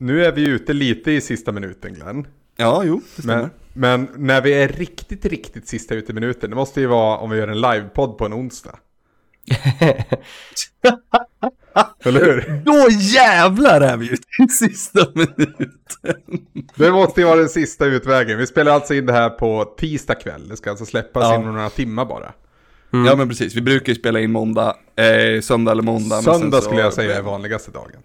Nu 0.00 0.24
är 0.24 0.32
vi 0.32 0.46
ute 0.48 0.72
lite 0.72 1.12
i 1.12 1.20
sista 1.20 1.52
minuten 1.52 1.94
Glenn. 1.94 2.26
Ja, 2.56 2.82
jo, 2.84 3.00
det 3.16 3.22
stämmer. 3.22 3.50
Men, 3.72 4.00
men 4.04 4.26
när 4.26 4.40
vi 4.40 4.52
är 4.52 4.68
riktigt, 4.68 5.24
riktigt 5.24 5.68
sista 5.68 5.94
ute 5.94 6.12
i 6.12 6.14
minuten, 6.14 6.50
det 6.50 6.56
måste 6.56 6.80
ju 6.80 6.86
vara 6.86 7.18
om 7.18 7.30
vi 7.30 7.38
gör 7.38 7.48
en 7.48 7.60
livepodd 7.60 8.18
på 8.18 8.24
en 8.26 8.34
onsdag. 8.34 8.78
Eller 12.04 12.20
hur? 12.24 12.62
Då 12.64 12.88
jävlar 12.90 13.80
är 13.80 13.96
vi 13.96 14.06
ute 14.12 14.22
i 14.44 14.48
sista 14.48 15.06
minuten. 15.14 15.60
Det 16.74 16.90
måste 16.92 17.20
ju 17.20 17.26
vara 17.26 17.36
den 17.36 17.48
sista 17.48 17.86
utvägen. 17.86 18.38
Vi 18.38 18.46
spelar 18.46 18.72
alltså 18.72 18.94
in 18.94 19.06
det 19.06 19.12
här 19.12 19.30
på 19.30 19.64
tisdag 19.78 20.14
kväll. 20.14 20.48
Det 20.48 20.56
ska 20.56 20.70
alltså 20.70 20.86
släppas 20.86 21.22
Ja. 21.22 21.34
inom 21.40 21.54
några 21.54 21.70
timmar 21.70 22.04
bara. 22.04 22.32
Ja 22.90 23.16
men 23.16 23.28
precis, 23.28 23.54
vi 23.54 23.60
brukar 23.60 23.92
ju 23.92 23.98
spela 23.98 24.20
in 24.20 24.32
måndag, 24.32 24.76
eh, 24.96 25.40
söndag 25.40 25.72
eller 25.72 25.82
måndag. 25.82 26.22
Söndag 26.22 26.56
så- 26.56 26.62
skulle 26.64 26.80
jag 26.80 26.92
säga 26.92 27.16
är 27.18 27.22
vanligaste 27.22 27.70
dagen. 27.70 28.02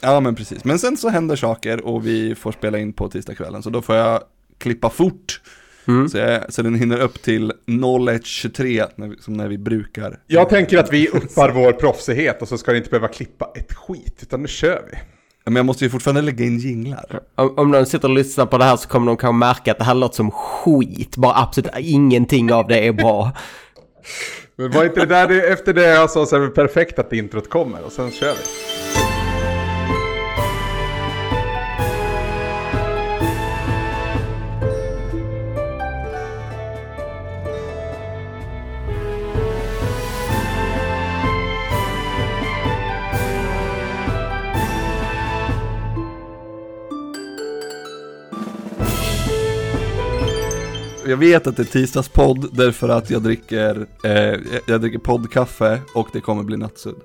Ja 0.00 0.20
men 0.20 0.34
precis, 0.34 0.64
men 0.64 0.78
sen 0.78 0.96
så 0.96 1.08
händer 1.08 1.36
saker 1.36 1.86
och 1.86 2.06
vi 2.06 2.34
får 2.34 2.52
spela 2.52 2.78
in 2.78 2.92
på 2.92 3.08
tisdagskvällen 3.08 3.62
så 3.62 3.70
då 3.70 3.82
får 3.82 3.96
jag 3.96 4.22
klippa 4.58 4.90
fort. 4.90 5.40
Mm. 5.88 6.08
Så, 6.08 6.18
jag, 6.18 6.52
så 6.52 6.62
den 6.62 6.74
hinner 6.74 7.00
upp 7.00 7.22
till 7.22 7.52
01.23 7.66 8.86
när 8.94 9.08
vi, 9.08 9.16
som 9.16 9.34
när 9.34 9.48
vi 9.48 9.58
brukar. 9.58 10.18
Jag 10.26 10.48
tänker 10.48 10.78
att 10.78 10.92
vi 10.92 11.08
uppar 11.08 11.50
vår 11.52 11.72
proffsighet 11.72 12.42
och 12.42 12.48
så 12.48 12.58
ska 12.58 12.70
det 12.72 12.78
inte 12.78 12.90
behöva 12.90 13.08
klippa 13.08 13.52
ett 13.54 13.74
skit, 13.74 14.18
utan 14.22 14.42
nu 14.42 14.48
kör 14.48 14.82
vi. 14.92 14.98
Men 15.44 15.56
jag 15.56 15.66
måste 15.66 15.84
ju 15.84 15.90
fortfarande 15.90 16.22
lägga 16.22 16.44
in 16.44 16.58
jinglar. 16.58 17.20
Om, 17.34 17.58
om 17.58 17.70
någon 17.70 17.86
sitter 17.86 18.08
och 18.08 18.14
lyssnar 18.14 18.46
på 18.46 18.58
det 18.58 18.64
här 18.64 18.76
så 18.76 18.88
kommer 18.88 19.06
de 19.06 19.16
kanske 19.16 19.38
märka 19.38 19.72
att 19.72 19.78
det 19.78 19.84
här 19.84 19.94
låter 19.94 20.16
som 20.16 20.30
skit. 20.30 21.16
Bara 21.16 21.42
absolut 21.42 21.70
ingenting 21.78 22.52
av 22.52 22.68
det 22.68 22.86
är 22.86 22.92
bra. 22.92 23.32
Men 24.56 24.70
var 24.70 24.84
inte 24.84 25.00
det 25.00 25.06
där 25.06 25.52
efter 25.52 25.74
det 25.74 25.86
jag 25.86 26.10
sa 26.10 26.26
så 26.26 26.36
är 26.36 26.40
det 26.40 26.48
perfekt 26.48 26.98
att 26.98 27.12
introt 27.12 27.50
kommer 27.50 27.82
och 27.84 27.92
sen 27.92 28.10
kör 28.10 28.32
vi. 28.32 28.77
Jag 51.08 51.16
vet 51.16 51.46
att 51.46 51.56
det 51.56 51.62
är 51.62 51.64
tisdagspodd 51.64 52.48
därför 52.56 52.88
att 52.88 53.10
jag 53.10 53.22
dricker, 53.22 53.86
eh, 54.04 54.12
jag- 54.66 54.80
dricker 54.80 54.98
poddkaffe 54.98 55.80
och 55.94 56.08
det 56.12 56.20
kommer 56.20 56.42
bli 56.42 56.56
nattsudd. 56.56 57.00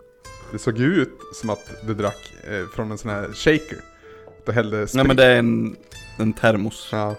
Det 0.52 0.60
såg 0.60 0.78
ju 0.78 0.86
ut 1.02 1.10
som 1.34 1.50
att 1.50 1.72
du 1.88 1.94
drack 1.94 2.34
eh, 2.48 2.68
från 2.76 2.92
en 2.92 2.98
sån 2.98 3.12
här 3.12 3.30
shaker. 3.34 3.78
Du 4.46 4.52
hällde 4.52 4.78
Nej 4.78 4.88
sprit. 4.88 5.08
men 5.08 5.16
det 5.16 5.26
är 5.26 5.36
en, 5.40 5.76
en 6.18 6.34
termos. 6.34 6.90
Ja. 6.92 7.16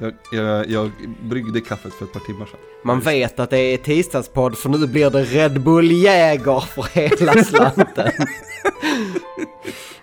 Jag, 0.00 0.12
jag, 0.32 0.70
jag 0.70 0.90
bryggde 1.22 1.60
kaffet 1.60 1.94
för 1.94 2.04
ett 2.04 2.12
par 2.12 2.20
timmar 2.20 2.46
sedan. 2.46 2.60
Man 2.84 3.00
vet 3.00 3.40
att 3.40 3.50
det 3.50 3.58
är 3.58 3.76
tisdagspodd 3.76 4.56
för 4.56 4.68
nu 4.68 4.86
blir 4.86 5.10
det 5.10 5.22
Red 5.22 5.60
Bull 5.60 5.92
Jäger 5.92 6.60
för 6.60 6.82
hela 6.82 7.44
slanten. 7.44 8.12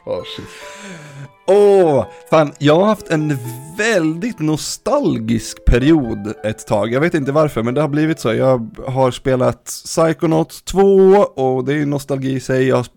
Oh, 0.05 0.23
shit. 0.23 0.47
Åh, 1.47 2.05
fan, 2.29 2.51
jag 2.57 2.75
har 2.75 2.85
haft 2.85 3.09
en 3.09 3.37
väldigt 3.77 4.39
nostalgisk 4.39 5.65
period 5.65 6.33
ett 6.43 6.67
tag. 6.67 6.93
Jag 6.93 7.01
vet 7.01 7.13
inte 7.13 7.31
varför, 7.31 7.63
men 7.63 7.73
det 7.73 7.81
har 7.81 7.87
blivit 7.87 8.19
så. 8.19 8.33
Jag 8.33 8.75
har 8.87 9.11
spelat 9.11 9.63
Psychonauts 9.65 10.61
2 10.61 10.81
och 11.15 11.65
det 11.65 11.73
är 11.73 11.77
ju 11.77 11.85
nostalgi 11.85 12.31
i 12.31 12.39
sig. 12.39 12.67
Jag 12.67 12.75
har 12.75 12.87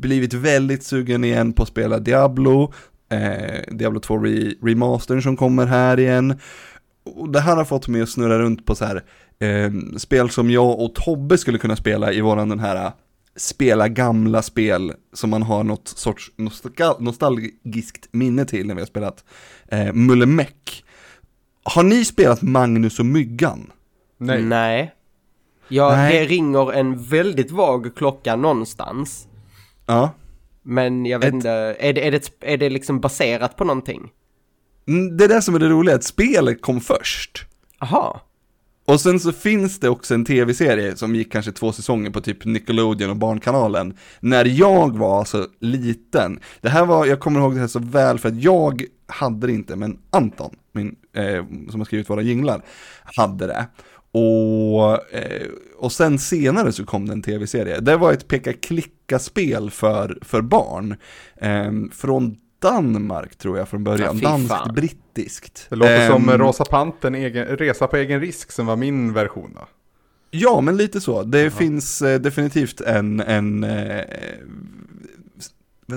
blivit 0.00 0.34
väldigt 0.34 0.84
sugen 0.84 1.24
igen 1.24 1.52
på 1.52 1.62
att 1.62 1.68
spela 1.68 1.98
Diablo. 1.98 2.72
Eh, 3.12 3.60
Diablo 3.68 4.00
2 4.00 4.18
re 4.18 4.54
remastern 4.62 5.22
som 5.22 5.36
kommer 5.36 5.66
här 5.66 6.00
igen. 6.00 6.38
Och 7.04 7.32
det 7.32 7.40
här 7.40 7.56
har 7.56 7.64
fått 7.64 7.88
mig 7.88 8.02
att 8.02 8.08
snurra 8.08 8.38
runt 8.38 8.66
på 8.66 8.74
så 8.74 8.84
här 8.84 9.04
eh, 9.38 9.70
spel 9.96 10.30
som 10.30 10.50
jag 10.50 10.80
och 10.80 10.94
Tobbe 10.94 11.38
skulle 11.38 11.58
kunna 11.58 11.76
spela 11.76 12.12
i 12.12 12.20
våran 12.20 12.48
den 12.48 12.60
här 12.60 12.92
spela 13.36 13.88
gamla 13.88 14.42
spel 14.42 14.92
som 15.12 15.30
man 15.30 15.42
har 15.42 15.64
något 15.64 15.88
sorts 15.88 16.30
nostalgiskt 16.98 18.08
minne 18.10 18.44
till 18.44 18.66
när 18.66 18.74
vi 18.74 18.80
har 18.80 18.86
spelat 18.86 19.24
eh, 19.68 19.92
Mulle 19.92 20.26
Meck. 20.26 20.84
Har 21.62 21.82
ni 21.82 22.04
spelat 22.04 22.42
Magnus 22.42 22.98
och 22.98 23.06
Myggan? 23.06 23.70
Nej. 24.18 24.42
Nej. 24.42 24.94
Ja, 25.68 25.96
Nej. 25.96 26.18
det 26.18 26.24
ringer 26.24 26.72
en 26.72 27.02
väldigt 27.02 27.50
vag 27.50 27.94
klocka 27.96 28.36
någonstans. 28.36 29.28
Ja. 29.86 30.10
Men 30.64 31.06
jag 31.06 31.18
vet 31.18 31.28
Ett- 31.28 31.34
inte, 31.34 31.50
är 31.78 31.92
det, 31.92 32.06
är, 32.06 32.10
det, 32.10 32.30
är 32.40 32.56
det 32.56 32.70
liksom 32.70 33.00
baserat 33.00 33.56
på 33.56 33.64
någonting? 33.64 34.10
Mm, 34.88 35.16
Det 35.16 35.24
är 35.24 35.28
det 35.28 35.42
som 35.42 35.54
är 35.54 35.58
det 35.58 35.68
roliga, 35.68 35.94
att 35.94 36.04
spelet 36.04 36.62
kom 36.62 36.80
först. 36.80 37.44
Aha. 37.78 38.20
Och 38.84 39.00
sen 39.00 39.20
så 39.20 39.32
finns 39.32 39.80
det 39.80 39.88
också 39.88 40.14
en 40.14 40.24
tv-serie 40.24 40.96
som 40.96 41.14
gick 41.14 41.32
kanske 41.32 41.52
två 41.52 41.72
säsonger 41.72 42.10
på 42.10 42.20
typ 42.20 42.44
Nickelodeon 42.44 43.10
och 43.10 43.16
Barnkanalen. 43.16 43.96
När 44.20 44.44
jag 44.44 44.98
var 44.98 45.24
så 45.24 45.46
liten. 45.60 46.40
Det 46.60 46.68
här 46.68 46.86
var, 46.86 47.06
jag 47.06 47.20
kommer 47.20 47.40
ihåg 47.40 47.54
det 47.54 47.60
här 47.60 47.66
så 47.66 47.78
väl 47.78 48.18
för 48.18 48.28
att 48.28 48.42
jag 48.42 48.82
hade 49.06 49.46
det 49.46 49.52
inte, 49.52 49.76
men 49.76 49.98
Anton, 50.10 50.56
min, 50.72 50.96
eh, 51.16 51.44
som 51.70 51.80
har 51.80 51.84
skrivit 51.84 52.10
våra 52.10 52.22
jinglar, 52.22 52.62
hade 53.16 53.46
det. 53.46 53.66
Och, 54.12 55.14
eh, 55.14 55.46
och 55.76 55.92
sen 55.92 56.18
senare 56.18 56.72
så 56.72 56.84
kom 56.84 57.06
det 57.06 57.12
en 57.12 57.22
tv-serie. 57.22 57.80
Det 57.80 57.96
var 57.96 58.12
ett 58.12 58.28
peka-klicka-spel 58.28 59.70
för, 59.70 60.18
för 60.22 60.40
barn. 60.40 60.96
Eh, 61.36 61.72
från 61.92 62.36
Danmark 62.62 63.36
tror 63.36 63.58
jag 63.58 63.68
från 63.68 63.84
början, 63.84 64.18
Ja, 64.22 64.28
danskt-brittiskt. 64.28 65.66
Det 65.70 65.76
låter 65.76 66.08
som 66.08 66.28
Ehm, 66.28 66.38
Rosa 66.38 66.64
Pantern, 66.64 67.14
egen, 67.14 67.44
Resa 67.44 67.86
på 67.86 67.96
egen 67.96 68.20
risk 68.20 68.52
som 68.52 68.66
var 68.66 68.76
min 68.76 69.12
version 69.12 69.50
då. 69.54 69.68
Ja, 70.30 70.60
men 70.60 70.76
lite 70.76 71.00
så. 71.00 71.22
Det 71.22 71.50
finns 71.50 72.02
eh, 72.02 72.20
definitivt 72.20 72.80
en, 72.80 73.20
en 73.20 73.64
eh, 73.64 74.04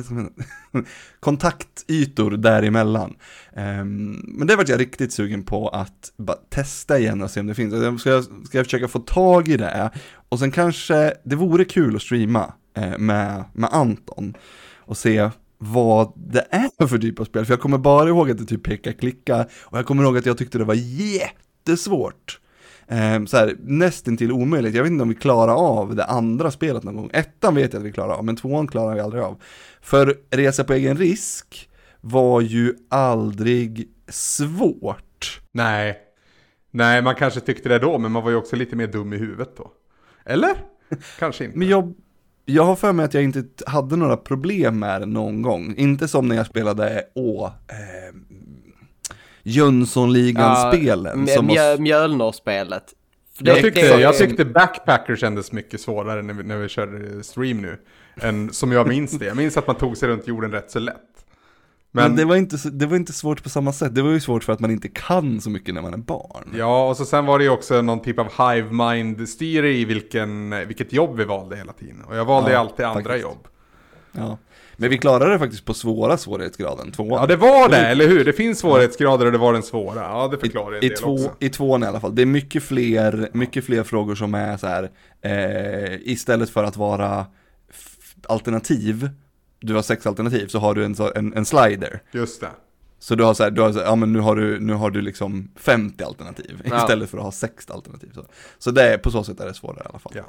kontaktytor 1.19 2.31
däremellan. 2.31 3.15
Um, 3.53 4.21
men 4.27 4.47
det 4.47 4.55
vart 4.55 4.69
jag 4.69 4.79
riktigt 4.79 5.13
sugen 5.13 5.43
på 5.43 5.69
att 5.69 6.13
bara 6.17 6.37
testa 6.49 6.99
igen 6.99 7.21
och 7.21 7.31
se 7.31 7.39
om 7.39 7.47
det 7.47 7.55
finns. 7.55 7.73
Alltså, 7.73 7.97
ska 7.97 8.09
jag, 8.09 8.23
ska 8.23 8.57
jag 8.57 8.65
försöka 8.65 8.87
få 8.87 8.99
tag 8.99 9.47
i 9.47 9.57
det? 9.57 9.91
Och 10.29 10.39
sen 10.39 10.51
kanske, 10.51 11.13
det 11.23 11.35
vore 11.35 11.65
kul 11.65 11.95
att 11.95 12.01
streama 12.01 12.53
eh, 12.77 12.97
med, 12.97 13.43
med 13.53 13.69
Anton 13.73 14.33
och 14.77 14.97
se 14.97 15.29
vad 15.57 16.13
det 16.15 16.47
är 16.49 16.87
för 16.87 16.97
typ 16.97 17.19
av 17.19 17.25
spel. 17.25 17.45
För 17.45 17.53
jag 17.53 17.61
kommer 17.61 17.77
bara 17.77 18.09
ihåg 18.09 18.31
att 18.31 18.37
det 18.37 18.45
typ 18.45 18.63
peka 18.63 18.93
klicka 18.93 19.45
och 19.61 19.77
jag 19.77 19.85
kommer 19.85 20.03
ihåg 20.03 20.17
att 20.17 20.25
jag 20.25 20.37
tyckte 20.37 20.57
det 20.57 20.63
var 20.63 20.75
jättesvårt. 20.75 22.39
Eh, 22.87 23.25
så 23.25 23.37
här, 23.37 23.55
nästintill 23.59 24.31
omöjligt. 24.31 24.75
Jag 24.75 24.83
vet 24.83 24.91
inte 24.91 25.03
om 25.03 25.09
vi 25.09 25.15
klarar 25.15 25.53
av 25.53 25.95
det 25.95 26.05
andra 26.05 26.51
spelet 26.51 26.83
någon 26.83 26.95
gång. 26.95 27.09
Ettan 27.13 27.55
vet 27.55 27.73
jag 27.73 27.79
att 27.79 27.85
vi 27.85 27.91
klarar 27.91 28.13
av, 28.13 28.25
men 28.25 28.35
tvåan 28.35 28.67
klarar 28.67 28.95
vi 28.95 29.01
aldrig 29.01 29.23
av. 29.23 29.41
För 29.81 30.17
resa 30.29 30.63
på 30.63 30.73
egen 30.73 30.97
risk 30.97 31.69
var 32.01 32.41
ju 32.41 32.73
aldrig 32.89 33.89
svårt. 34.07 35.41
Nej. 35.51 35.97
Nej, 36.71 37.01
man 37.01 37.15
kanske 37.15 37.39
tyckte 37.39 37.69
det 37.69 37.79
då, 37.79 37.97
men 37.97 38.11
man 38.11 38.23
var 38.23 38.29
ju 38.29 38.35
också 38.35 38.55
lite 38.55 38.75
mer 38.75 38.87
dum 38.87 39.13
i 39.13 39.17
huvudet 39.17 39.57
då. 39.57 39.71
Eller? 40.25 40.55
Kanske 41.19 41.43
inte. 41.45 41.57
Men 41.57 41.67
jag, 41.67 41.93
jag 42.45 42.63
har 42.63 42.75
för 42.75 42.93
mig 42.93 43.05
att 43.05 43.13
jag 43.13 43.23
inte 43.23 43.43
hade 43.67 43.95
några 43.95 44.17
problem 44.17 44.79
med 44.79 45.01
det 45.01 45.05
någon 45.05 45.41
gång. 45.41 45.75
Inte 45.77 46.07
som 46.07 46.27
när 46.27 46.35
jag 46.35 46.45
spelade, 46.45 47.03
åh, 47.15 47.45
eh, 47.45 48.15
Jönssonligan-spelen. 49.45 51.25
Ja, 51.27 51.35
som 51.35 51.45
mjö. 51.45 51.77
För 53.37 53.47
Jag 53.47 53.57
tyckte, 53.57 53.79
jag 53.79 54.17
tyckte 54.17 54.45
Backpacker 54.45 55.15
kändes 55.15 55.51
mycket 55.51 55.81
svårare 55.81 56.21
när 56.21 56.33
vi, 56.33 56.43
när 56.43 56.57
vi 56.57 56.69
körde 56.69 57.23
stream 57.23 57.61
nu. 57.61 57.77
Än 58.21 58.53
som 58.53 58.71
jag 58.71 58.87
minns 58.87 59.11
det. 59.11 59.25
Jag 59.25 59.37
minns 59.37 59.57
att 59.57 59.67
man 59.67 59.75
tog 59.75 59.97
sig 59.97 60.09
runt 60.09 60.27
jorden 60.27 60.51
rätt 60.51 60.71
så 60.71 60.79
lätt. 60.79 60.95
Men, 61.91 62.03
Men, 62.07 62.15
det, 62.15 62.25
var 62.25 62.35
inte, 62.35 62.57
det 62.69 62.85
var 62.85 62.95
inte 62.95 63.13
svårt 63.13 63.43
på 63.43 63.49
samma 63.49 63.73
sätt. 63.73 63.95
Det 63.95 64.01
var 64.01 64.11
ju 64.11 64.19
svårt 64.19 64.43
för 64.43 64.53
att 64.53 64.59
man 64.59 64.71
inte 64.71 64.87
kan 64.87 65.41
så 65.41 65.49
mycket 65.49 65.73
när 65.75 65.81
man 65.81 65.93
är 65.93 65.97
barn. 65.97 66.53
ja, 66.57 66.89
och 66.89 66.97
så 66.97 67.05
sen 67.05 67.25
var 67.25 67.37
det 67.39 67.43
ju 67.43 67.49
också 67.49 67.81
någon 67.81 68.01
typ 68.01 68.19
av 68.19 68.53
hive 68.53 68.71
mind-styre 68.71 69.73
i 69.73 69.85
vilken, 69.85 70.49
vilket 70.67 70.93
jobb 70.93 71.17
vi 71.17 71.23
valde 71.25 71.55
hela 71.55 71.73
tiden. 71.73 72.01
Och 72.07 72.15
jag 72.15 72.25
valde 72.25 72.49
ju 72.49 72.53
Ja, 72.53 72.59
alltid 72.59 72.85
andra 72.85 73.03
faktiskt. 73.03 73.21
jobb. 73.23 73.47
Ja. 74.11 74.37
Men 74.77 74.89
vi 74.89 74.97
klarade 74.97 75.31
det 75.31 75.39
faktiskt 75.39 75.65
på 75.65 75.73
svåra 75.73 76.17
svårighetsgraden, 76.17 76.91
tvåan. 76.91 77.21
Ja, 77.21 77.27
det 77.27 77.35
var 77.35 77.69
det, 77.69 77.77
eller 77.77 78.07
hur? 78.07 78.25
Det 78.25 78.33
finns 78.33 78.59
svårighetsgrader 78.59 79.25
och 79.25 79.31
det 79.31 79.37
var 79.37 79.53
den 79.53 79.63
svåra. 79.63 80.01
Ja, 80.01 80.27
det 80.31 80.37
förklarar 80.37 80.77
en 80.77 80.83
I, 80.83 80.89
del 80.89 80.97
två, 80.97 81.13
också. 81.13 81.31
I 81.39 81.49
tvåan 81.49 81.83
i 81.83 81.85
alla 81.85 81.99
fall. 81.99 82.15
Det 82.15 82.21
är 82.21 82.25
mycket 82.25 82.63
fler, 82.63 83.29
mycket 83.33 83.65
fler 83.65 83.83
frågor 83.83 84.15
som 84.15 84.33
är 84.33 84.57
så 84.57 84.67
här. 84.67 84.89
Eh, 85.21 85.99
istället 86.01 86.49
för 86.49 86.63
att 86.63 86.77
vara 86.77 87.25
alternativ, 88.27 89.09
du 89.59 89.73
har 89.73 89.81
sex 89.81 90.07
alternativ, 90.07 90.47
så 90.47 90.59
har 90.59 90.73
du 90.73 90.85
en, 90.85 90.95
en, 91.15 91.33
en 91.33 91.45
slider. 91.45 92.01
Just 92.11 92.41
det. 92.41 92.49
Så 92.99 93.15
du 93.15 93.23
har 93.23 93.33
så 93.33 93.43
här, 93.43 93.51
du 93.51 93.61
har 93.61 93.71
så 93.71 93.79
här, 93.79 93.85
ja 93.85 93.95
men 93.95 94.13
nu 94.13 94.19
har 94.19 94.35
du, 94.35 94.59
nu 94.59 94.73
har 94.73 94.91
du 94.91 95.01
liksom 95.01 95.49
50 95.55 96.03
alternativ 96.03 96.61
Ja. 96.65 96.77
istället 96.77 97.09
för 97.09 97.17
att 97.17 97.23
ha 97.23 97.31
60 97.31 97.73
alternativ. 97.73 98.09
Så, 98.13 98.25
så 98.59 98.71
det 98.71 98.93
är, 98.93 98.97
på 98.97 99.11
så 99.11 99.23
sätt 99.23 99.39
är 99.39 99.45
det 99.45 99.53
svårare 99.53 99.81
i 99.85 99.89
alla 99.89 99.99
fall. 99.99 100.13
Ja. 100.15 100.23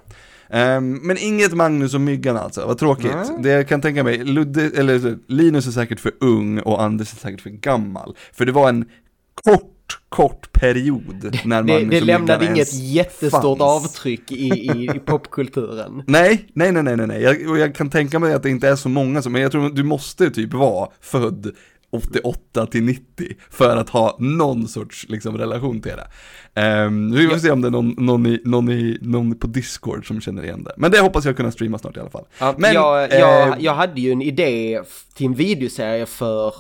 Ehm, 0.50 0.92
men 1.02 1.18
inget 1.18 1.52
Magnus 1.52 1.94
och 1.94 2.00
Myggan 2.00 2.36
alltså, 2.36 2.66
vad 2.66 2.78
tråkigt. 2.78 3.12
Nej. 3.14 3.38
Det 3.42 3.48
jag 3.48 3.68
kan 3.68 3.80
tänka 3.80 4.04
mig, 4.04 4.24
Ludde, 4.24 4.62
eller 4.76 5.18
Linus 5.26 5.66
är 5.66 5.70
säkert 5.70 6.00
för 6.00 6.12
ung 6.20 6.58
och 6.60 6.82
Anders 6.82 7.12
är 7.12 7.16
säkert 7.16 7.40
för 7.40 7.50
gammal. 7.50 8.16
För 8.32 8.44
det 8.46 8.52
var 8.52 8.68
en 8.68 8.84
kort, 9.44 9.98
kort 10.08 10.52
period 10.52 11.38
när 11.44 11.62
Det, 11.62 11.72
Magnus 11.72 11.90
det 11.90 12.00
och 12.00 12.06
lämnade 12.06 12.46
inget 12.46 12.74
jättestort 12.74 13.58
fanns. 13.58 13.84
avtryck 13.84 14.32
i, 14.32 14.48
i, 14.48 14.90
i 14.96 14.98
popkulturen. 15.06 16.02
Nej, 16.06 16.46
nej, 16.52 16.72
nej, 16.72 16.82
nej, 16.82 16.96
nej, 16.96 17.06
nej. 17.06 17.22
Jag, 17.22 17.50
och 17.50 17.58
jag 17.58 17.74
kan 17.74 17.90
tänka 17.90 18.18
mig 18.18 18.34
att 18.34 18.42
det 18.42 18.50
inte 18.50 18.68
är 18.68 18.76
så 18.76 18.88
många 18.88 19.22
som, 19.22 19.32
men 19.32 19.42
jag 19.42 19.52
tror 19.52 19.70
du 19.70 19.82
måste 19.84 20.30
typ 20.30 20.52
vara 20.54 20.88
född 21.00 21.52
88 21.96 22.66
till 22.66 22.82
90 22.82 23.02
för 23.50 23.76
att 23.76 23.88
ha 23.88 24.16
någon 24.18 24.68
sorts 24.68 25.06
liksom, 25.08 25.38
relation 25.38 25.80
till 25.80 25.92
det. 25.92 26.06
Um, 26.84 27.12
vi 27.12 27.28
får 27.28 27.38
se 27.38 27.50
om 27.50 27.60
det 27.60 27.68
är 27.68 27.70
någon, 27.70 27.94
någon, 27.98 28.26
i, 28.26 28.40
någon, 28.44 28.68
i, 28.68 28.98
någon 29.02 29.38
på 29.38 29.46
Discord 29.46 30.06
som 30.06 30.20
känner 30.20 30.42
igen 30.42 30.64
det. 30.64 30.74
Men 30.76 30.90
det 30.90 31.00
hoppas 31.00 31.24
jag 31.24 31.36
kunna 31.36 31.50
streama 31.50 31.78
snart 31.78 31.96
i 31.96 32.00
alla 32.00 32.10
fall. 32.10 32.24
Ja, 32.38 32.54
Men, 32.58 32.74
jag, 32.74 33.12
jag, 33.12 33.48
eh, 33.48 33.54
jag 33.58 33.74
hade 33.74 34.00
ju 34.00 34.12
en 34.12 34.22
idé 34.22 34.82
till 35.14 35.26
en 35.26 35.34
videoserie 35.34 36.06
för, 36.06 36.54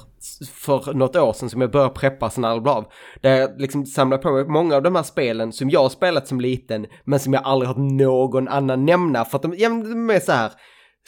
för 0.52 0.94
något 0.94 1.16
år 1.16 1.32
sedan 1.32 1.50
som 1.50 1.60
jag 1.60 1.70
började 1.70 1.94
preppa 1.94 2.30
sen 2.30 2.42
blev 2.42 2.68
av. 2.68 2.84
Där 3.20 3.36
jag 3.36 3.60
liksom 3.60 3.86
samlade 3.86 4.22
på 4.22 4.32
mig 4.32 4.44
många 4.44 4.76
av 4.76 4.82
de 4.82 4.94
här 4.94 5.02
spelen 5.02 5.52
som 5.52 5.70
jag 5.70 5.80
har 5.80 5.88
spelat 5.88 6.28
som 6.28 6.40
liten 6.40 6.86
men 7.04 7.20
som 7.20 7.32
jag 7.32 7.42
aldrig 7.44 7.68
hört 7.68 7.76
någon 7.76 8.48
annan 8.48 8.86
nämna 8.86 9.24
för 9.24 9.36
att 9.36 9.42
de, 9.42 9.54
ja, 9.56 9.68
de 9.68 10.10
är 10.10 10.20
så 10.20 10.32
här 10.32 10.52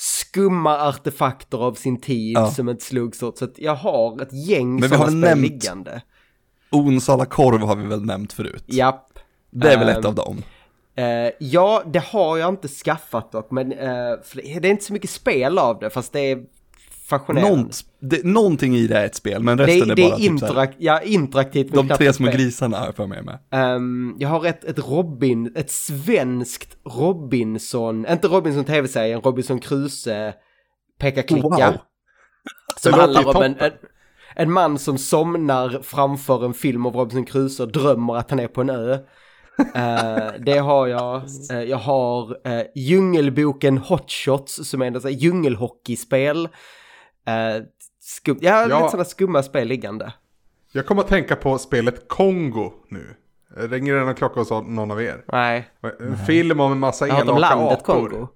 skumma 0.00 0.79
artefakter 0.89 1.59
av 1.59 1.75
sin 1.75 2.00
tid 2.00 2.37
Ja. 2.37 2.50
som 2.50 2.69
ett 2.69 2.83
slugsort. 2.83 3.39
Så 3.39 3.45
att 3.45 3.59
jag 3.59 3.75
har 3.75 4.23
ett 4.23 4.33
gäng 4.33 4.81
Men 4.81 4.91
vi 4.91 4.97
har 4.97 5.05
spel 5.06 5.17
nämnt- 5.17 5.43
liggande. 5.43 6.03
Onsala 6.71 7.25
korv 7.25 7.61
har 7.61 7.77
vi 7.77 7.87
väl 7.87 8.05
nämnt 8.05 8.33
förut. 8.33 8.65
Japp. 8.67 9.19
Det 9.50 9.73
är 9.73 9.79
väl 9.79 9.89
Ehm, 9.89 9.99
ett 9.99 10.05
av 10.05 10.15
dem. 10.15 10.43
Eh, 10.95 11.31
ja, 11.41 11.83
det 11.87 11.99
har 12.05 12.37
jag 12.37 12.49
inte 12.49 12.69
skaffat 12.69 13.33
dock, 13.33 13.50
men 13.50 13.71
för 14.25 14.37
det 14.37 14.69
är 14.69 14.71
inte 14.71 14.85
så 14.85 14.93
mycket 14.93 15.11
spel 15.11 15.59
av 15.59 15.79
det, 15.79 15.91
fast 15.91 16.12
det 16.12 16.21
är 16.21 16.45
fascinerande. 17.09 17.57
Någon, 17.57 17.71
det, 18.01 18.25
någonting 18.25 18.77
i 18.77 18.87
det 18.87 18.99
är 18.99 19.07
ett 19.07 19.15
spel, 19.15 19.43
men 19.43 19.57
det, 19.57 19.67
resten 19.67 19.91
är, 19.91 19.95
det 19.95 20.03
bara 20.03 20.15
är 20.15 20.17
typ 20.17 20.39
så 20.39 20.47
här, 20.47 20.53
interak 20.53 20.75
ja, 20.79 21.01
interaktivt. 21.01 21.73
de 21.73 21.89
tre 21.89 22.13
små 22.13 22.31
grisarna 22.31 22.79
har 22.79 22.87
jag 22.87 22.97
för 22.97 23.07
mig 23.07 23.23
med. 23.23 23.39
Ehm, 23.51 24.17
jag 24.19 24.29
har 24.29 24.47
ett, 24.47 24.65
ett 24.65 24.79
Robin, 24.79 25.53
ett 25.57 25.71
svenskt 25.71 26.77
Robinson, 26.85 28.07
inte 28.07 28.29
Robinson 28.29 28.65
tv-serien, 28.65 29.21
Robinson 29.21 29.59
Crusoe, 29.61 30.33
peka 30.99 31.23
klicka. 31.23 31.49
Wow. 31.49 31.59
Som 32.77 32.93
Det 32.93 32.99
handlar 32.99 33.37
om 33.37 33.43
en, 33.43 33.57
en, 33.59 33.73
en 34.37 34.53
man 34.53 34.79
som 34.79 34.99
somnar 34.99 35.81
framför 35.83 36.45
en 36.45 36.55
film 36.55 36.87
av 36.87 36.95
Robinson 36.95 37.25
Crusoe 37.25 37.67
och 37.67 37.73
drömmer 37.73 38.17
att 38.17 38.31
han 38.31 38.41
är 38.41 38.49
på 38.49 38.61
en 38.61 38.71
ö. 38.71 38.99
Eh, 39.75 40.33
det 40.41 40.59
har 40.59 40.87
jag. 40.87 41.23
Eh, 41.51 41.63
jag 41.63 41.77
har 41.77 42.31
uh, 42.31 42.63
Djungelboken 42.75 43.79
Hotshots 43.79 44.69
som 44.69 44.83
är 44.83 44.87
en 44.87 44.95
här 44.95 45.11
djungelhockeyspel. 45.11 46.49
Uh, 47.29 47.65
skum, 48.00 48.38
ja, 48.41 48.69
Ja. 48.69 48.76
lite 48.79 48.91
sådana 48.91 49.05
skumma 49.05 49.43
spel 49.43 49.69
liggande. 49.69 50.12
Jag 50.73 50.87
kommer 50.87 51.03
att 51.03 51.09
tänka 51.09 51.37
på 51.37 51.59
spelet 51.59 52.09
Kongo 52.09 52.73
nu. 52.88 53.15
Ringer 53.56 53.94
det 53.94 54.00
någon 54.05 54.15
klocka 54.15 54.41
hos 54.41 54.50
någon 54.50 54.91
av 54.91 55.03
er? 55.03 55.25
Nej, 55.32 55.69
En 56.00 56.17
film 56.26 56.61
om 56.61 56.73
en 56.73 56.79
massa 56.79 57.06
jag 57.09 57.15
har 57.15 57.23
om 57.23 57.37
elaka 57.37 57.55
landet 57.55 57.79
apor. 57.88 58.09
Kongo. 58.09 58.29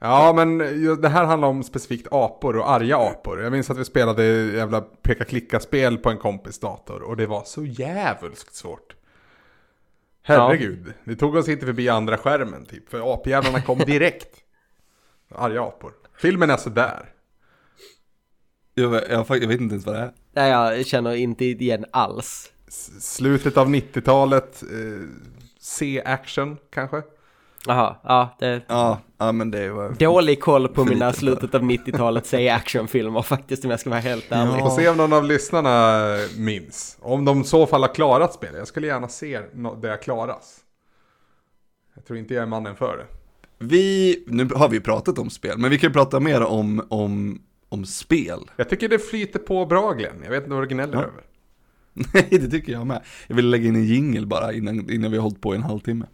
Ja, 0.00 0.32
men 0.36 0.58
det 1.00 1.08
här 1.08 1.24
handlar 1.24 1.48
om 1.48 1.62
specifikt 1.62 2.06
apor 2.10 2.56
och 2.56 2.70
arga 2.70 2.96
apor. 2.96 3.40
Jag 3.42 3.52
minns 3.52 3.70
att 3.70 3.78
vi 3.78 3.84
spelade 3.84 4.24
jävla 4.52 4.80
peka-klicka-spel 4.80 5.98
på 5.98 6.10
en 6.10 6.18
kompis 6.18 6.58
dator 6.60 7.02
och 7.02 7.16
det 7.16 7.26
var 7.26 7.42
så 7.44 7.64
jävulskt 7.64 8.54
svårt. 8.54 8.96
Herregud, 10.22 10.92
vi 11.04 11.16
tog 11.16 11.34
oss 11.34 11.48
inte 11.48 11.66
förbi 11.66 11.88
andra 11.88 12.18
skärmen 12.18 12.64
typ, 12.66 12.88
för 12.90 13.14
apjävlarna 13.14 13.60
kom 13.60 13.78
direkt. 13.86 14.36
Arga 15.34 15.62
apor. 15.62 15.92
Filmen 16.18 16.50
är 16.50 16.56
sådär. 16.56 17.11
Jag, 18.74 18.94
jag, 18.94 19.02
jag, 19.10 19.26
jag 19.42 19.48
vet 19.48 19.60
inte 19.60 19.72
ens 19.74 19.86
vad 19.86 19.94
det 19.94 20.00
är. 20.00 20.12
Nej, 20.32 20.50
jag 20.50 20.86
känner 20.86 21.14
inte 21.14 21.44
igen 21.44 21.84
alls. 21.90 22.52
S- 22.68 23.14
Slutet 23.16 23.56
av 23.56 23.68
90-talet, 23.68 24.62
eh, 24.62 25.08
C-action 25.60 26.56
kanske? 26.70 27.02
Jaha, 27.66 27.96
ja, 28.02 28.36
det 28.38 28.62
Ja, 28.68 29.00
ja 29.18 29.32
men 29.32 29.50
det 29.50 29.70
var... 29.70 29.90
Dålig 29.90 30.40
koll 30.40 30.68
på 30.68 30.84
mina 30.84 31.12
slutet 31.12 31.54
av 31.54 31.62
90-talet 31.62 32.26
säg 32.26 32.48
actionfilmer 32.48 33.22
faktiskt 33.22 33.64
om 33.64 33.70
jag 33.70 33.80
ska 33.80 33.90
vara 33.90 34.00
helt 34.00 34.32
ärlig. 34.32 34.60
Får 34.60 34.70
se 34.70 34.88
om 34.88 34.96
någon 34.96 35.12
av 35.12 35.24
lyssnarna 35.24 35.98
minns. 36.36 36.96
Om 37.00 37.24
de 37.24 37.44
så 37.44 37.66
fall 37.66 37.82
har 37.82 37.94
klarat 37.94 38.34
spelet. 38.34 38.58
Jag 38.58 38.68
skulle 38.68 38.86
gärna 38.86 39.08
se 39.08 39.40
det 39.82 39.96
klaras. 40.02 40.56
Jag 41.94 42.04
tror 42.04 42.18
inte 42.18 42.34
jag 42.34 42.42
är 42.42 42.46
mannen 42.46 42.76
för 42.76 42.96
det. 42.96 43.06
Vi, 43.58 44.24
nu 44.26 44.48
har 44.54 44.68
vi 44.68 44.80
pratat 44.80 45.18
om 45.18 45.30
spel, 45.30 45.58
men 45.58 45.70
vi 45.70 45.78
kan 45.78 45.90
ju 45.90 45.94
prata 45.94 46.20
mer 46.20 46.42
om, 46.42 46.86
om, 46.90 47.42
om 47.72 47.84
spel. 47.84 48.40
Jag 48.56 48.68
tycker 48.68 48.88
det 48.88 48.98
flyter 48.98 49.38
på 49.38 49.66
bra 49.66 49.92
Glenn. 49.92 50.20
Jag 50.24 50.30
vet 50.30 50.42
inte 50.42 50.54
vad 50.54 50.62
du 50.62 50.68
gnäller 50.74 50.94
Ja. 50.94 51.00
över. 51.02 51.22
Nej, 52.14 52.28
det 52.30 52.48
tycker 52.48 52.72
jag 52.72 52.86
med. 52.86 53.02
Jag 53.26 53.36
vill 53.36 53.50
lägga 53.50 53.68
in 53.68 53.76
en 53.76 53.84
jingle 53.84 54.26
bara 54.26 54.52
innan, 54.52 54.90
innan 54.90 55.10
vi 55.10 55.16
har 55.16 55.22
hållit 55.22 55.40
på 55.40 55.54
i 55.54 55.56
en 55.56 55.62
halvtimme. 55.62 56.06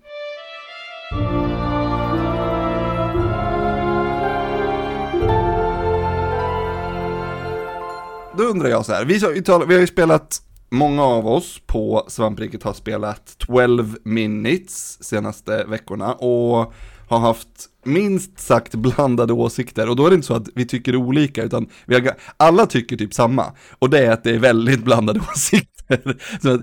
Då 8.36 8.44
undrar 8.44 8.68
jag 8.68 8.86
så 8.86 8.92
här, 8.92 9.04
vi, 9.04 9.18
vi, 9.34 9.42
talar, 9.42 9.66
vi 9.66 9.74
har 9.74 9.80
ju 9.80 9.86
spelat, 9.86 10.42
många 10.68 11.02
av 11.02 11.26
oss 11.26 11.60
på 11.66 12.04
Svampriket 12.08 12.62
har 12.62 12.72
spelat 12.72 13.38
12 13.38 13.96
minutes 14.02 15.04
senaste 15.04 15.64
veckorna 15.64 16.14
och 16.14 16.72
har 17.08 17.18
haft 17.18 17.48
minst 17.84 18.38
sagt 18.38 18.74
blandade 18.74 19.32
åsikter 19.32 19.88
och 19.88 19.96
då 19.96 20.06
är 20.06 20.10
det 20.10 20.14
inte 20.14 20.26
så 20.26 20.34
att 20.34 20.48
vi 20.54 20.66
tycker 20.66 20.96
olika 20.96 21.42
utan 21.42 21.68
vi 21.86 21.94
har, 21.94 22.14
alla 22.36 22.66
tycker 22.66 22.96
typ 22.96 23.14
samma 23.14 23.52
och 23.78 23.90
det 23.90 23.98
är 23.98 24.10
att 24.10 24.24
det 24.24 24.30
är 24.30 24.38
väldigt 24.38 24.84
blandade 24.84 25.20
åsikter. 25.34 26.16
Så 26.42 26.54
att, 26.54 26.60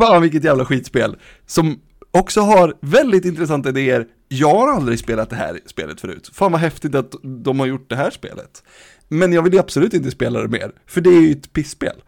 fan 0.00 0.22
vilket 0.22 0.44
jävla 0.44 0.64
skitspel 0.64 1.16
som 1.46 1.80
också 2.10 2.40
har 2.40 2.74
väldigt 2.80 3.24
intressanta 3.24 3.68
idéer. 3.68 4.06
Jag 4.28 4.54
har 4.54 4.72
aldrig 4.72 4.98
spelat 4.98 5.30
det 5.30 5.36
här 5.36 5.60
spelet 5.66 6.00
förut. 6.00 6.30
Fan 6.32 6.52
vad 6.52 6.60
häftigt 6.60 6.94
att 6.94 7.14
de 7.22 7.60
har 7.60 7.66
gjort 7.66 7.90
det 7.90 7.96
här 7.96 8.10
spelet. 8.10 8.62
Men 9.08 9.32
jag 9.32 9.42
vill 9.42 9.52
ju 9.52 9.58
absolut 9.58 9.94
inte 9.94 10.10
spela 10.10 10.42
det 10.42 10.48
mer, 10.48 10.72
för 10.86 11.00
det 11.00 11.10
är 11.10 11.20
ju 11.20 11.32
ett 11.32 11.52
pisspel 11.52 12.02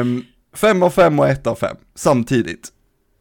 um, 0.00 0.24
fem 0.54 0.82
av 0.82 0.90
fem 0.90 1.18
och 1.18 1.28
ett 1.28 1.46
av 1.46 1.54
fem, 1.54 1.76
samtidigt. 1.94 2.68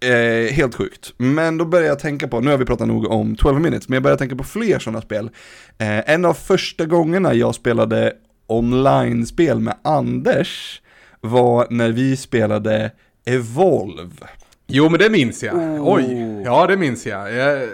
Eh, 0.02 0.54
helt 0.54 0.76
sjukt. 0.76 1.14
Men 1.18 1.58
då 1.58 1.66
börjar 1.66 1.88
jag 1.88 2.00
tänka 2.00 2.28
på, 2.28 2.40
nu 2.40 2.52
har 2.52 2.58
vi 2.58 2.66
pratat 2.66 2.88
nog 2.88 3.06
om 3.12 3.36
12 3.36 3.62
minutes, 3.62 3.90
men 3.90 3.94
jag 3.94 4.04
börjar 4.04 4.18
tänka 4.18 4.36
på 4.36 4.44
fler 4.44 4.80
sådana 4.80 5.02
spel. 5.02 5.30
Eh, 5.78 6.10
en 6.10 6.26
av 6.26 6.34
första 6.34 6.86
gångerna 6.86 7.34
jag 7.34 7.56
spelade 7.56 8.14
online-spel 8.48 9.60
med 9.60 9.78
Anders 9.84 10.82
var 11.22 11.68
när 11.70 11.90
vi 11.90 12.18
spelade 12.18 12.92
Evolve. 13.26 14.28
Jo 14.68 14.90
men 14.90 15.00
det 15.00 15.10
minns 15.10 15.44
jag. 15.44 15.56
Oh. 15.56 15.94
Oj, 15.96 16.42
ja 16.46 16.68
det 16.68 16.78
minns 16.78 17.06
jag. 17.06 17.34
jag. 17.34 17.68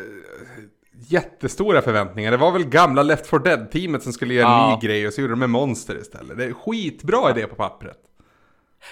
Jättestora 1.07 1.81
förväntningar. 1.81 2.31
Det 2.31 2.37
var 2.37 2.51
väl 2.51 2.65
gamla 2.65 3.03
Left 3.03 3.27
4 3.27 3.39
Dead-teamet 3.39 4.03
som 4.03 4.13
skulle 4.13 4.33
göra 4.33 4.47
en 4.47 4.53
Ja. 4.53 4.79
ny 4.81 4.87
grej 4.87 5.07
och 5.07 5.13
så 5.13 5.21
gjorde 5.21 5.33
de 5.33 5.39
med 5.39 5.49
monster 5.49 5.97
istället. 6.01 6.37
Det 6.37 6.45
är 6.45 6.53
skitbra 6.53 7.29
idé 7.31 7.47
på 7.47 7.55
pappret. 7.55 7.97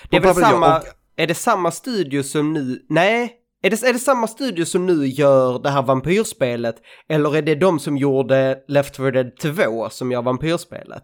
Det 0.09 0.17
är 0.17 0.21
väl 0.21 0.35
samma, 0.35 0.77
och- 0.79 0.83
är 1.15 1.27
det 1.27 1.35
samma 1.35 1.71
studio 1.71 2.23
som 2.23 2.53
nu, 2.53 2.85
nej, 2.89 3.39
är 3.63 3.69
det, 3.69 3.83
är 3.83 3.93
det 3.93 3.99
samma 3.99 4.27
studio 4.27 4.65
som 4.65 4.85
nu 4.85 5.05
gör 5.07 5.59
det 5.59 5.69
här 5.69 5.81
vampyrspelet? 5.81 6.75
Eller 7.09 7.35
är 7.35 7.41
det 7.41 7.55
de 7.55 7.79
som 7.79 7.97
gjorde 7.97 8.59
Left 8.67 8.95
4 8.97 9.11
Dead 9.11 9.37
2 9.37 9.89
som 9.89 10.11
gör 10.11 10.21
vampyrspelet? 10.21 11.03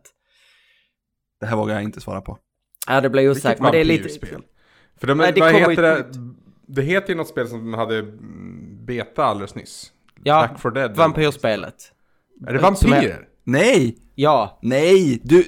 Det 1.40 1.46
här 1.46 1.56
vågar 1.56 1.74
jag 1.74 1.84
inte 1.84 2.02
svara 2.02 2.22
på. 2.22 2.38
Ja, 2.88 3.02
det 3.02 3.10
blir 3.10 3.30
osäkert, 3.30 3.60
men 3.62 3.72
det 3.72 3.80
är 3.80 3.84
lite... 3.86 4.10
För 5.00 5.08
de, 5.08 5.18
Nej, 5.18 5.32
det 5.34 5.40
vad 5.42 5.54
heter 5.54 5.82
det? 5.82 6.06
Det 6.68 6.82
heter 6.82 7.10
ju 7.10 7.16
något 7.16 7.28
spel 7.28 7.48
som 7.48 7.74
hade 7.74 7.98
mm, 8.00 8.86
beta 8.86 9.24
alldeles 9.24 9.56
nyss. 9.56 9.92
Ja, 10.24 10.42
Back 10.48 10.62
4 10.62 10.72
Dead. 10.72 10.96
vampyrspelet. 10.96 11.92
Är 12.48 12.54
det 12.54 12.60
som 12.60 12.68
är- 12.68 12.96
vampyrer? 12.96 13.28
Nej! 13.44 13.98
Ja, 14.22 14.60
Nej! 14.62 15.20
Du, 15.24 15.44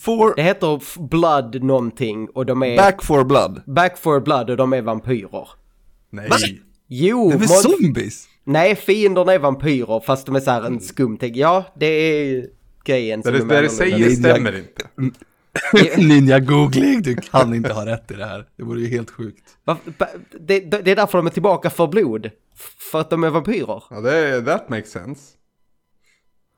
for, 0.00 0.34
det 0.36 0.42
heter 0.42 1.02
Blood 1.08 1.62
någonting 1.64 2.28
och 2.34 2.46
de 2.46 2.62
är... 2.62 2.76
Back 2.76 3.02
for 3.02 3.24
blood. 3.24 3.62
Back 3.66 3.98
for 3.98 4.20
Blood 4.20 4.50
och 4.50 4.56
de 4.56 4.72
är 4.72 4.82
vampyrer. 4.82 5.48
Nej. 6.10 6.28
Va? 6.28 6.36
Jo, 6.88 7.28
Det 7.28 7.34
är 7.34 7.38
väl 7.38 7.48
mod- 7.48 7.80
zombies? 7.80 8.28
nej, 8.44 8.76
fienderna 8.76 9.32
är 9.32 9.38
vampyrer 9.38 10.00
fast 10.00 10.26
de 10.26 10.36
är 10.36 10.40
så 10.40 10.50
här 10.50 10.62
en 10.62 10.80
skum 10.80 11.16
tänk. 11.16 11.36
Ja, 11.36 11.64
det 11.74 11.86
är 11.86 12.46
grejen 12.84 13.20
Det, 13.20 13.24
som 13.24 13.32
det, 13.32 13.38
de 13.38 13.48
det 13.48 13.56
är 13.58 13.62
du 13.62 13.68
säger 13.68 13.98
Ninja- 13.98 14.16
stämmer 14.16 14.58
inte. 14.58 14.88
Ninja 16.02 16.38
googling, 16.40 17.02
du 17.02 17.16
kan 17.16 17.54
inte 17.54 17.72
ha 17.72 17.86
rätt 17.86 18.10
i 18.10 18.14
det 18.14 18.24
här. 18.26 18.46
Det 18.56 18.62
vore 18.62 18.80
ju 18.80 18.86
helt 18.88 19.10
sjukt. 19.10 19.44
Det, 20.40 20.60
det 20.60 20.90
är 20.90 20.96
därför 20.96 21.18
de 21.18 21.26
är 21.26 21.30
tillbaka 21.30 21.70
för 21.70 21.86
blod. 21.86 22.30
För 22.92 23.00
att 23.00 23.10
de 23.10 23.24
är 23.24 23.30
vampyrer. 23.30 23.82
Ja, 23.90 24.00
det, 24.00 24.42
that 24.42 24.68
makes 24.68 24.90
sense. 24.90 25.20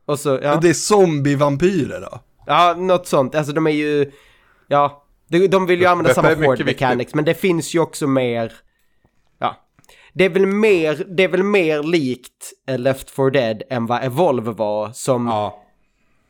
Och 0.07 0.19
så, 0.19 0.39
ja. 0.43 0.51
Men 0.51 0.61
det 0.61 0.69
är 0.69 0.73
zombie-vampyrer 0.75 2.01
då? 2.01 2.21
Ja, 2.47 2.75
något 2.79 3.07
sånt. 3.07 3.35
Alltså 3.35 3.53
de 3.53 3.67
är 3.67 3.71
ju... 3.71 4.13
Ja, 4.69 5.05
De, 5.29 5.47
de 5.49 5.67
vill 5.67 5.81
ju 5.81 5.87
använda 5.87 6.15
samma 6.15 6.35
viktigt. 6.35 6.67
mechanics, 6.67 7.15
men 7.15 7.25
det 7.25 7.35
finns 7.35 7.75
ju 7.75 7.79
också 7.79 8.07
mer... 8.07 8.53
Ja. 9.39 9.57
Det 10.13 10.25
är 10.25 10.29
väl 10.31 10.47
mer, 10.47 11.05
det 11.17 11.23
är 11.25 11.29
väl 11.29 11.43
mer 11.43 11.83
likt 11.83 12.53
Left 12.79 13.11
4 13.11 13.31
Dead 13.31 13.63
än 13.71 13.87
vad 13.87 14.05
Evolve 14.05 14.51
var 14.53 14.91
som... 14.93 15.27
Ja. 15.27 15.61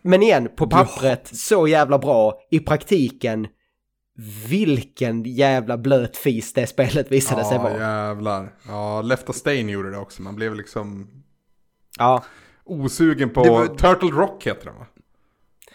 Men 0.03 0.23
igen, 0.23 0.49
på 0.57 0.67
pappret 0.67 1.31
så 1.37 1.69
jävla 1.69 1.99
bra. 1.99 2.39
I 2.51 2.61
praktiken, 2.61 3.47
vilken 4.49 5.23
jävla 5.25 5.79
blöt 5.79 6.17
fis 6.17 6.53
det 6.53 6.67
spelet 6.67 7.13
visade 7.13 7.45
sig 7.45 7.57
Ja, 7.57 7.63
vara. 7.63 7.79
jävlar. 7.79 8.53
Ja, 8.69 9.03
Left 9.03 9.29
of 9.29 9.37
Stain 9.37 9.69
gjorde 9.69 9.91
det 9.91 9.99
också. 9.99 10.23
Man 10.23 10.37
blev 10.37 10.55
liksom 10.55 11.09
Ja. 11.99 12.25
Osugen 12.67 13.31
på... 13.31 13.45
Var- 13.45 13.67
Turtle 13.67 14.11
Rock 14.21 14.47
heter 14.47 14.65
den 14.65 14.75
va? 14.75 14.87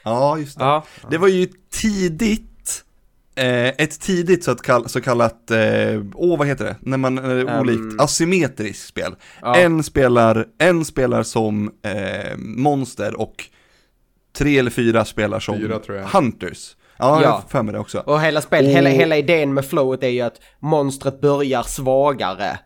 Ja, 0.03 0.37
just 0.37 0.57
det. 0.59 0.63
Ja. 0.65 0.83
Det 1.11 1.17
var 1.17 1.27
ju 1.27 1.47
tidigt, 1.71 2.83
eh, 3.35 3.67
ett 3.67 3.99
tidigt 4.01 4.43
så, 4.43 4.51
att 4.51 4.61
kall, 4.61 4.89
så 4.89 5.01
kallat, 5.01 5.51
eh, 5.51 6.03
åh 6.15 6.37
vad 6.39 6.47
heter 6.47 6.65
det, 6.65 6.75
när 6.81 6.97
man, 6.97 7.17
eh, 7.17 7.59
olikt, 7.61 8.01
asymmetriskt 8.01 8.87
spel. 8.87 9.15
Ja. 9.41 9.55
En, 9.55 9.83
spelar, 9.83 10.45
en 10.57 10.85
spelar 10.85 11.23
som 11.23 11.71
eh, 11.83 12.37
monster 12.37 13.19
och 13.21 13.45
tre 14.37 14.57
eller 14.59 14.71
fyra 14.71 15.05
spelar 15.05 15.39
som 15.39 15.57
Fyra, 15.57 15.79
tror 15.79 15.97
jag. 15.97 16.05
hunters. 16.05 16.75
Ja, 16.97 17.21
Ja. 17.21 17.23
jag 17.23 17.43
för 17.51 17.63
mig 17.63 17.73
det 17.73 17.79
också. 17.79 17.99
Och 17.99 18.21
hela 18.21 18.41
spel, 18.41 18.65
Och- 18.65 18.71
hela, 18.71 18.89
hela 18.89 19.17
idén 19.17 19.53
med 19.53 19.65
flowet 19.65 20.03
är 20.03 20.07
ju 20.07 20.21
att 20.21 20.41
monstret 20.59 21.21
börjar 21.21 21.63
svagare. 21.63 22.59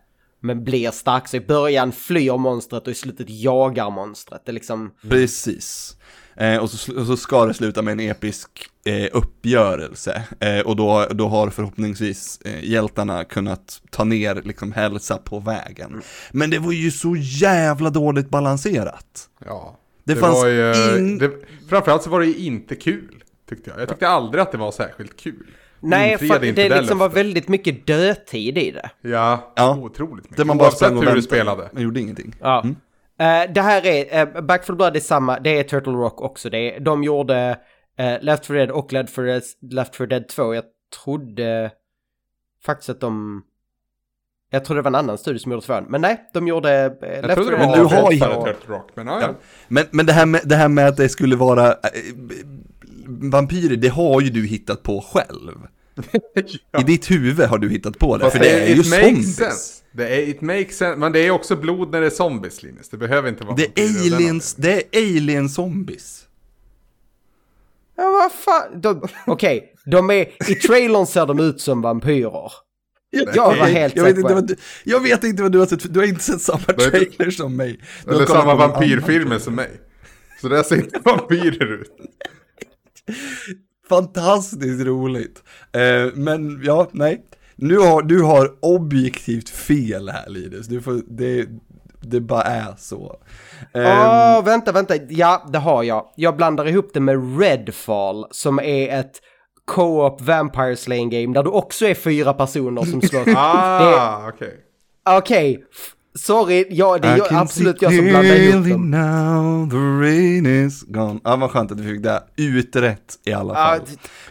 Men 0.44 0.64
blir 0.64 0.90
stark, 0.90 1.28
så 1.28 1.36
i 1.36 1.40
början 1.40 1.92
flyr 1.92 2.36
monstret 2.36 2.86
och 2.86 2.90
i 2.90 2.94
slutet 2.94 3.30
jagar 3.30 3.90
monstret. 3.90 4.42
Det 4.44 4.50
är 4.50 4.54
liksom... 4.54 4.90
Precis. 5.08 5.96
Eh, 6.36 6.56
och, 6.56 6.70
så, 6.70 7.00
och 7.00 7.06
så 7.06 7.16
ska 7.16 7.46
det 7.46 7.54
sluta 7.54 7.82
med 7.82 7.92
en 7.92 8.00
episk 8.00 8.48
eh, 8.84 9.08
uppgörelse. 9.12 10.22
Eh, 10.40 10.60
och 10.60 10.76
då, 10.76 11.06
då 11.10 11.28
har 11.28 11.50
förhoppningsvis 11.50 12.40
eh, 12.44 12.64
hjältarna 12.64 13.24
kunnat 13.24 13.82
ta 13.90 14.04
ner 14.04 14.42
liksom 14.44 14.72
hälsa 14.72 15.16
på 15.16 15.38
vägen. 15.38 16.02
Men 16.32 16.50
det 16.50 16.58
var 16.58 16.72
ju 16.72 16.90
så 16.90 17.16
jävla 17.16 17.90
dåligt 17.90 18.28
balanserat. 18.28 19.28
Ja. 19.44 19.78
Det 20.04 20.16
fanns 20.16 20.42
var 20.42 20.48
ju, 20.48 20.98
in- 20.98 21.18
det, 21.18 21.30
Framförallt 21.68 22.02
så 22.02 22.10
var 22.10 22.20
det 22.20 22.26
ju 22.26 22.36
inte 22.36 22.74
kul, 22.74 23.24
tyckte 23.48 23.70
jag. 23.70 23.80
Jag 23.80 23.88
tyckte 23.88 24.08
aldrig 24.08 24.42
att 24.42 24.52
det 24.52 24.58
var 24.58 24.72
särskilt 24.72 25.16
kul. 25.16 25.46
Nej, 25.84 26.18
för 26.18 26.44
inte 26.44 26.68
det 26.68 26.80
liksom 26.80 26.98
var 26.98 27.08
väldigt 27.08 27.48
mycket 27.48 27.86
dödtid 27.86 28.58
i 28.58 28.70
det. 28.70 28.90
Ja, 29.00 29.52
Ja. 29.56 29.78
otroligt 29.78 30.24
mycket. 30.24 30.36
Där 30.36 30.44
man 30.44 30.58
bara 30.58 30.64
Oavsett 30.64 30.78
sprang 30.78 30.98
och 30.98 31.04
hur 31.04 31.14
du 31.14 31.22
spelade. 31.22 31.68
Man 31.72 31.82
gjorde 31.82 32.00
ingenting. 32.00 32.34
Ja. 32.40 32.64
Eh, 33.18 33.52
det 33.54 33.60
här 33.60 33.86
är, 33.86 34.26
uh, 34.36 34.40
Back 34.40 34.66
4 34.66 34.76
Blood 34.76 34.96
är 34.96 35.00
samma, 35.00 35.40
det 35.40 35.58
är 35.58 35.62
Turtle 35.62 35.92
Rock 35.92 36.20
också. 36.20 36.50
Det 36.50 36.76
är, 36.76 36.80
de 36.80 37.04
gjorde 37.04 37.58
eh, 37.98 38.22
Left 38.22 38.46
4 38.46 38.56
Dead 38.58 38.70
och 38.70 38.92
Left 38.92 39.14
4 39.14 39.24
Dead, 39.26 39.42
Left 39.70 39.96
4 39.96 40.06
Dead 40.06 40.28
2. 40.28 40.54
Jag 40.54 40.64
trodde 41.04 41.70
faktiskt 42.66 42.90
att 42.90 43.00
de... 43.00 43.42
Jag 44.50 44.64
trodde 44.64 44.78
det 44.78 44.82
var 44.82 44.90
en 44.90 44.94
annan 44.94 45.18
studio 45.18 45.38
som 45.38 45.52
gjorde 45.52 45.66
tvåan. 45.66 45.84
Men 45.88 46.00
nej, 46.00 46.30
de 46.32 46.48
gjorde 46.48 46.68
uh, 46.68 47.08
Jag 47.08 47.22
Left 47.26 47.34
trodde 47.34 47.50
4 47.50 47.58
det 47.58 47.66
Dead 47.66 47.68
var 47.68 47.76
Men 47.76 47.88
du 47.88 47.94
har 47.94 48.12
ju- 48.12 48.18
Turtle 48.52 48.74
Rock, 48.74 48.88
men 48.94 49.06
ja. 49.06 49.34
Men, 49.68 49.84
men 49.90 50.06
det, 50.06 50.12
här 50.12 50.26
med, 50.26 50.40
det 50.44 50.56
här 50.56 50.68
med 50.68 50.88
att 50.88 50.96
det 50.96 51.08
skulle 51.08 51.36
vara 51.36 51.68
eh, 51.68 51.74
vampyrer, 53.06 53.76
det 53.76 53.88
har 53.88 54.20
ju 54.20 54.30
du 54.30 54.46
hittat 54.46 54.82
på 54.82 55.00
själv. 55.00 55.66
I 56.80 56.82
ditt 56.82 57.10
huvud 57.10 57.46
har 57.48 57.58
du 57.58 57.68
hittat 57.70 57.98
på 57.98 58.16
det, 58.16 58.24
Fast 58.24 58.36
för 58.36 58.44
det 58.44 58.50
är 58.50 58.74
ju 58.74 58.82
zombies. 58.84 59.36
sense. 59.36 59.82
Det 59.92 60.08
är, 60.08 60.28
it 60.28 60.40
makes 60.40 60.76
sense, 60.76 60.96
men 60.96 61.12
det 61.12 61.18
är 61.26 61.30
också 61.30 61.56
blod 61.56 61.90
när 61.92 62.00
det 62.00 62.06
är 62.06 62.10
zombies, 62.10 62.62
Linus. 62.62 62.88
Det 62.88 62.96
behöver 62.96 63.28
inte 63.28 63.44
vara 63.44 63.56
Det 63.56 63.78
är 63.80 63.88
aliens, 64.14 64.54
det 64.54 64.72
är 64.72 64.82
alien 65.16 65.48
zombies. 65.48 66.20
Ja, 67.96 68.10
vad 68.10 68.32
fan. 68.32 68.80
De- 68.80 69.08
Okej, 69.26 69.72
de 69.86 70.10
är... 70.10 70.50
I 70.50 70.54
trailern 70.54 71.06
ser 71.06 71.26
de 71.26 71.40
ut 71.40 71.60
som 71.60 71.82
vampyrer. 71.82 72.52
Jag 73.34 73.56
var 73.56 73.66
helt 73.66 73.96
jag 73.96 74.04
vet, 74.04 74.16
inte 74.16 74.28
det. 74.28 74.34
vad 74.34 74.46
du, 74.46 74.56
jag 74.84 75.00
vet 75.00 75.24
inte 75.24 75.42
vad 75.42 75.52
du 75.52 75.58
har 75.58 75.66
sett, 75.66 75.94
du 75.94 76.00
har 76.00 76.06
inte 76.06 76.22
sett 76.22 76.40
samma 76.42 76.58
trailer 76.58 77.30
som 77.30 77.56
mig. 77.56 77.80
Du 78.04 78.10
Eller 78.14 78.26
samma 78.26 78.54
vampyrfilmer 78.54 79.38
som 79.38 79.54
mig. 79.54 79.70
Så 80.40 80.48
där 80.48 80.62
ser 80.62 80.76
inte 80.76 80.98
vampyrer 81.04 81.72
ut. 81.72 81.90
Fantastiskt 83.88 84.84
roligt. 84.84 85.42
Eh, 85.72 86.12
men 86.14 86.60
ja, 86.64 86.88
nej. 86.92 87.24
Nu 87.56 87.78
har, 87.78 88.02
du 88.02 88.22
har 88.22 88.50
objektivt 88.60 89.48
fel 89.48 90.08
här 90.08 90.28
Linus. 90.28 90.66
Du 90.66 90.80
får, 90.82 91.00
det, 91.08 91.46
det 92.00 92.20
bara 92.20 92.42
är 92.42 92.74
så. 92.78 93.16
Åh, 93.74 94.44
vänta, 94.44 94.72
vänta. 94.72 94.94
Ja, 95.08 95.46
det 95.52 95.58
har 95.58 95.82
jag. 95.82 96.06
Jag 96.16 96.36
blandar 96.36 96.68
ihop 96.68 96.90
det 96.94 97.00
med 97.00 97.40
Redfall, 97.40 98.26
som 98.30 98.58
är 98.58 99.00
ett 99.00 99.12
co-op 99.64 100.20
Vampire 100.20 100.76
Slaying 100.76 101.10
Game 101.10 101.34
där 101.34 101.42
du 101.42 101.50
också 101.50 101.86
är 101.86 101.94
fyra 101.94 102.32
personer 102.34 102.82
som 102.82 103.02
slår. 103.02 103.24
Ah, 103.36 104.28
okej. 104.28 104.54
Okej, 105.18 105.64
f- 105.72 105.94
sorry, 106.18 106.66
ja, 106.70 106.98
det 106.98 107.08
är 107.08 107.16
jag, 107.18 107.26
absolut 107.30 107.82
jag 107.82 107.94
som 107.94 108.04
blandar 108.04 108.34
ihop 108.34 108.68
dem. 108.68 108.90
now 108.90 109.70
the 109.70 109.76
rain 109.76 110.46
is 110.66 110.82
gone. 110.82 111.20
Ja, 111.24 111.36
vad 111.36 111.50
skönt 111.50 111.72
att 111.72 111.78
du 111.78 111.84
fick 111.84 112.02
det 112.02 112.22
uträtt 112.36 113.18
i 113.24 113.32
alla 113.32 113.54
fall. 113.54 113.78
d- 113.78 113.84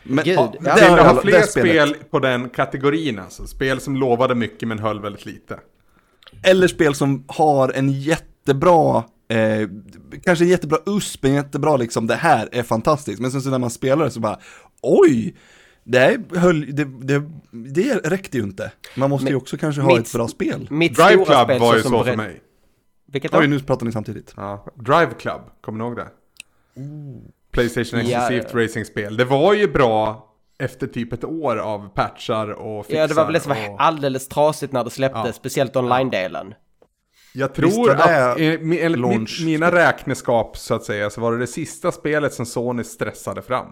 Men, 0.04 0.26
gud, 0.26 0.36
ja, 0.38 0.54
ja. 0.66 0.76
det 0.76 0.82
Vill 0.82 0.90
har 0.90 0.98
alla- 0.98 1.22
fler 1.22 1.32
det 1.40 1.48
spel 1.48 1.96
på 2.12 2.20
den 2.20 2.50
kategorin 2.50 3.20
alltså? 3.20 3.48
Spel 3.48 3.80
som 3.80 3.96
lovade 3.98 4.36
mycket 4.36 4.68
men 4.68 4.80
höll 4.80 5.02
väldigt 5.02 5.26
lite. 5.26 5.60
Eller 6.44 6.68
spel 6.68 6.96
som 6.96 7.24
har 7.28 7.70
en 7.76 7.92
jättebra, 7.92 8.98
eh, 9.30 9.70
kanske 10.24 10.46
en 10.46 10.50
jättebra 10.50 10.78
USP, 10.86 11.26
en 11.28 11.34
jättebra 11.34 11.78
liksom, 11.78 12.08
det 12.08 12.16
här 12.16 12.50
är 12.52 12.64
fantastiskt. 12.64 13.20
Men 13.22 13.32
sen 13.32 13.42
så 13.42 13.50
när 13.50 13.60
man 13.60 13.70
spelar 13.70 14.06
det 14.06 14.12
så 14.12 14.20
bara, 14.20 14.40
oj, 14.82 15.36
det, 15.84 16.00
här 16.00 16.40
höll, 16.40 16.76
det, 16.76 16.84
det, 16.86 17.24
det 17.52 17.96
räckte 18.10 18.38
ju 18.38 18.44
inte. 18.44 18.72
Man 18.96 19.10
måste 19.10 19.26
ju 19.28 19.32
Men 19.34 19.42
också 19.42 19.58
kanske 19.58 19.82
ha 19.82 19.88
mitt- 19.98 20.08
ett 20.08 20.14
bra 20.14 20.28
spel. 20.28 20.68
Mitt 20.72 20.96
Drive 20.96 21.12
stora 21.26 21.26
Club 21.26 21.46
spel 21.48 21.60
var 21.60 21.76
ju 21.76 21.82
som 21.82 21.92
så 21.92 22.04
för 22.04 22.16
mig. 22.16 22.42
Vilket 23.08 23.32
då? 23.32 23.40
Oj, 23.40 23.48
nu 23.48 23.60
pratar 23.60 23.86
ni 23.86 23.92
samtidigt. 23.92 24.34
Ja. 24.38 24.66
Drive 24.76 25.12
Club, 25.20 25.42
kommer 25.62 25.80
ni 25.80 25.86
ihåg 25.86 25.96
det? 25.96 26.08
Playstation 27.52 28.00
Ja. 28.06 28.20
exklusivt 28.20 28.54
racingspel. 28.56 29.18
Det 29.18 29.26
var 29.26 29.54
ju 29.54 29.68
bra 29.68 30.30
efter 30.60 30.88
typ 30.88 31.14
ett 31.14 31.24
år 31.24 31.58
av 31.58 31.90
patchar 31.90 32.48
och 32.50 32.86
fixar. 32.86 33.00
Ja, 33.02 33.08
det 33.08 33.14
var 33.14 33.26
väl 33.26 33.34
det 33.34 33.40
som 33.40 33.50
var 33.50 33.70
och... 33.70 33.82
alldeles 33.84 34.28
trasigt 34.28 34.74
när 34.74 34.84
det 34.84 34.90
släpptes, 34.90 35.26
Ja. 35.26 35.34
speciellt 35.34 35.76
online-delen. 35.76 36.54
Jag 37.34 37.54
tror 37.56 37.92
att 37.92 38.38
enligt 38.40 39.42
mina 39.46 39.72
räkneskap 39.72 40.58
så 40.58 40.74
att 40.76 40.84
säga 40.84 41.10
så 41.10 41.22
var 41.22 41.32
det 41.32 41.38
det 41.38 41.48
sista 41.48 41.92
spelet 41.92 42.34
som 42.34 42.46
Sony 42.46 42.84
stressade 42.84 43.42
fram. 43.42 43.68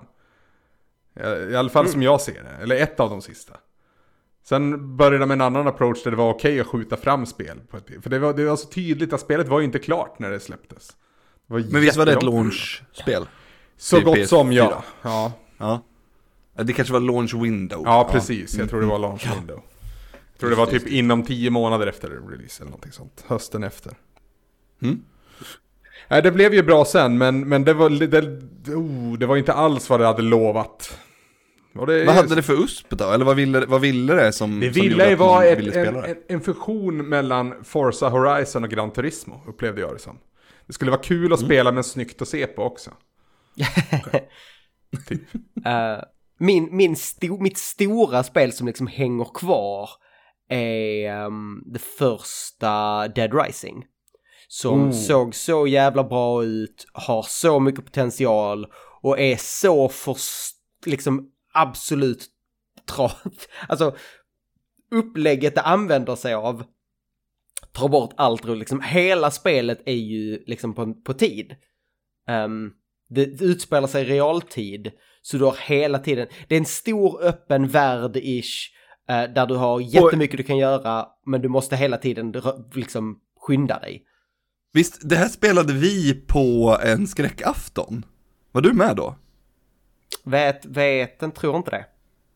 I 1.49 1.55
alla 1.55 1.69
fall 1.69 1.87
som 1.87 2.03
jag 2.03 2.21
ser 2.21 2.43
det, 2.43 2.63
eller 2.63 2.75
ett 2.75 2.99
av 2.99 3.09
de 3.09 3.21
sista. 3.21 3.53
Sen 4.43 4.97
började 4.97 5.17
de 5.17 5.27
med 5.27 5.35
en 5.35 5.41
annan 5.41 5.67
approach 5.67 6.03
där 6.03 6.11
det 6.11 6.17
var 6.17 6.33
okej 6.33 6.59
att 6.59 6.67
skjuta 6.67 6.97
fram 6.97 7.25
spel. 7.25 7.61
Ett, 7.73 8.03
för 8.03 8.09
det 8.09 8.19
var, 8.19 8.33
det 8.33 8.45
var 8.45 8.55
så 8.55 8.67
tydligt 8.67 9.13
att 9.13 9.21
spelet 9.21 9.47
var 9.47 9.59
ju 9.59 9.65
inte 9.65 9.79
klart 9.79 10.19
när 10.19 10.31
det 10.31 10.39
släpptes. 10.39 10.87
Det 11.47 11.53
Men 11.71 11.81
visst 11.81 11.97
var 11.97 12.05
det 12.05 12.13
ett 12.13 12.23
launch-spel? 12.23 13.27
Så 13.77 13.95
till 13.95 14.05
gott 14.05 14.27
som 14.27 14.51
PS4? 14.51 14.53
ja. 14.53 14.83
ja. 15.01 15.31
Ja. 15.57 16.63
Det 16.63 16.73
kanske 16.73 16.93
var 16.93 16.99
launch 16.99 17.33
window. 17.33 17.81
Ja, 17.85 18.09
precis. 18.11 18.57
Jag 18.57 18.69
tror 18.69 18.81
det 18.81 18.87
var 18.87 18.99
launch 18.99 19.35
window. 19.35 19.61
Jag 20.11 20.39
tror 20.39 20.49
det 20.49 20.55
var 20.55 20.65
typ 20.65 20.87
inom 20.87 21.23
tio 21.23 21.49
månader 21.49 21.87
efter 21.87 22.09
release 22.09 22.63
eller 22.63 22.71
någonting 22.71 22.91
sånt. 22.91 23.23
Hösten 23.27 23.63
efter. 23.63 23.93
Mm. 24.81 25.03
Nej, 26.07 26.21
det 26.21 26.31
blev 26.31 26.53
ju 26.53 26.63
bra 26.63 26.85
sen, 26.85 27.17
men, 27.17 27.49
men 27.49 27.63
det, 27.63 27.73
var, 27.73 27.89
det, 27.89 28.73
oh, 28.73 29.17
det 29.17 29.25
var 29.25 29.37
inte 29.37 29.53
alls 29.53 29.89
vad 29.89 29.99
det 29.99 30.05
hade 30.05 30.21
lovat. 30.21 30.97
Det, 31.73 32.05
Vad 32.05 32.15
hade 32.15 32.35
det 32.35 32.41
för 32.41 32.63
USP 32.63 32.89
då? 32.89 33.11
Eller 33.11 33.25
vad 33.25 33.35
ville, 33.35 33.65
vad 33.65 33.81
ville 33.81 34.13
det 34.13 34.33
som 34.33 34.59
det 34.59 34.73
som 34.73 34.81
ville 34.81 35.09
ju 35.09 35.15
vara 35.15 35.45
en, 35.45 35.73
en, 35.73 36.15
en 36.27 36.41
fusion 36.41 37.09
mellan 37.09 37.63
Forza 37.63 38.09
Horizon 38.09 38.63
och 38.63 38.69
Gran 38.69 38.91
Turismo, 38.91 39.41
upplevde 39.47 39.81
jag 39.81 39.95
det 39.95 39.99
som. 39.99 40.19
Det 40.67 40.73
skulle 40.73 40.91
vara 40.91 41.01
kul 41.01 41.33
att 41.33 41.39
Mm. 41.39 41.47
spela 41.49 41.71
men 41.71 41.83
snyggt 41.83 42.21
att 42.21 42.27
se 42.27 42.47
på 42.47 42.63
också. 42.63 42.91
typ. 45.07 45.21
Eh, 45.65 46.03
min, 46.39 46.75
min 46.75 46.95
sto, 46.95 47.37
mitt 47.41 47.57
stora 47.57 48.23
spel 48.23 48.51
som 48.53 48.67
liksom 48.67 48.87
hänger 48.87 49.27
kvar 49.33 49.89
är 50.49 51.09
ehm, 51.09 51.63
det 51.65 51.81
första 51.81 53.07
Dead 53.07 53.33
Rising. 53.45 53.85
Som 54.53 54.87
Oh. 54.87 54.91
såg 54.91 55.35
så 55.35 55.67
jävla 55.67 56.03
bra 56.03 56.43
ut, 56.43 56.87
har 56.93 57.23
så 57.23 57.59
mycket 57.59 57.85
potential 57.85 58.67
och 59.01 59.19
är 59.19 59.35
så 59.37 59.89
för, 59.89 60.17
liksom 60.85 61.31
absolut 61.53 62.25
tra... 62.95 63.11
Alltså, 63.67 63.95
upplägget 64.91 65.55
det 65.55 65.61
använder 65.61 66.15
sig 66.15 66.33
av 66.33 66.63
tar 67.71 67.89
bort 67.89 68.13
allt 68.17 68.45
ro, 68.45 68.53
liksom 68.53 68.81
hela 68.81 69.31
spelet 69.31 69.81
är 69.85 69.93
ju 69.93 70.43
liksom 70.47 70.73
på, 70.73 70.93
på 70.93 71.13
tid. 71.13 71.55
Ehm, 72.27 72.71
det 73.09 73.41
utspelar 73.41 73.87
sig 73.87 74.01
i 74.01 74.05
realtid, 74.05 74.91
så 75.21 75.37
du 75.37 75.45
har 75.45 75.57
hela 75.67 75.99
tiden, 75.99 76.27
det 76.47 76.55
är 76.55 76.59
en 76.59 76.65
stor 76.65 77.23
öppen 77.23 77.69
värld-ish, 77.69 78.69
eh, 79.09 79.33
där 79.33 79.47
du 79.47 79.55
har 79.55 79.79
jättemycket 79.79 80.37
du 80.37 80.43
kan 80.43 80.57
göra, 80.57 81.07
men 81.25 81.41
du 81.41 81.49
måste 81.49 81.75
hela 81.75 81.97
tiden 81.97 82.33
liksom 82.73 83.19
skynda 83.39 83.79
dig. 83.79 84.07
Visst, 84.73 85.09
det 85.09 85.15
här 85.15 85.27
spelade 85.29 85.73
vi 85.73 86.13
på 86.27 86.77
en 86.83 87.07
skräckafton. 87.07 88.05
Var 88.51 88.61
du 88.61 88.73
med 88.73 88.95
då? 88.95 89.15
Vet, 90.23 90.65
vet, 90.65 91.23
tror 91.31 91.57
inte 91.57 91.71
det. 91.71 91.85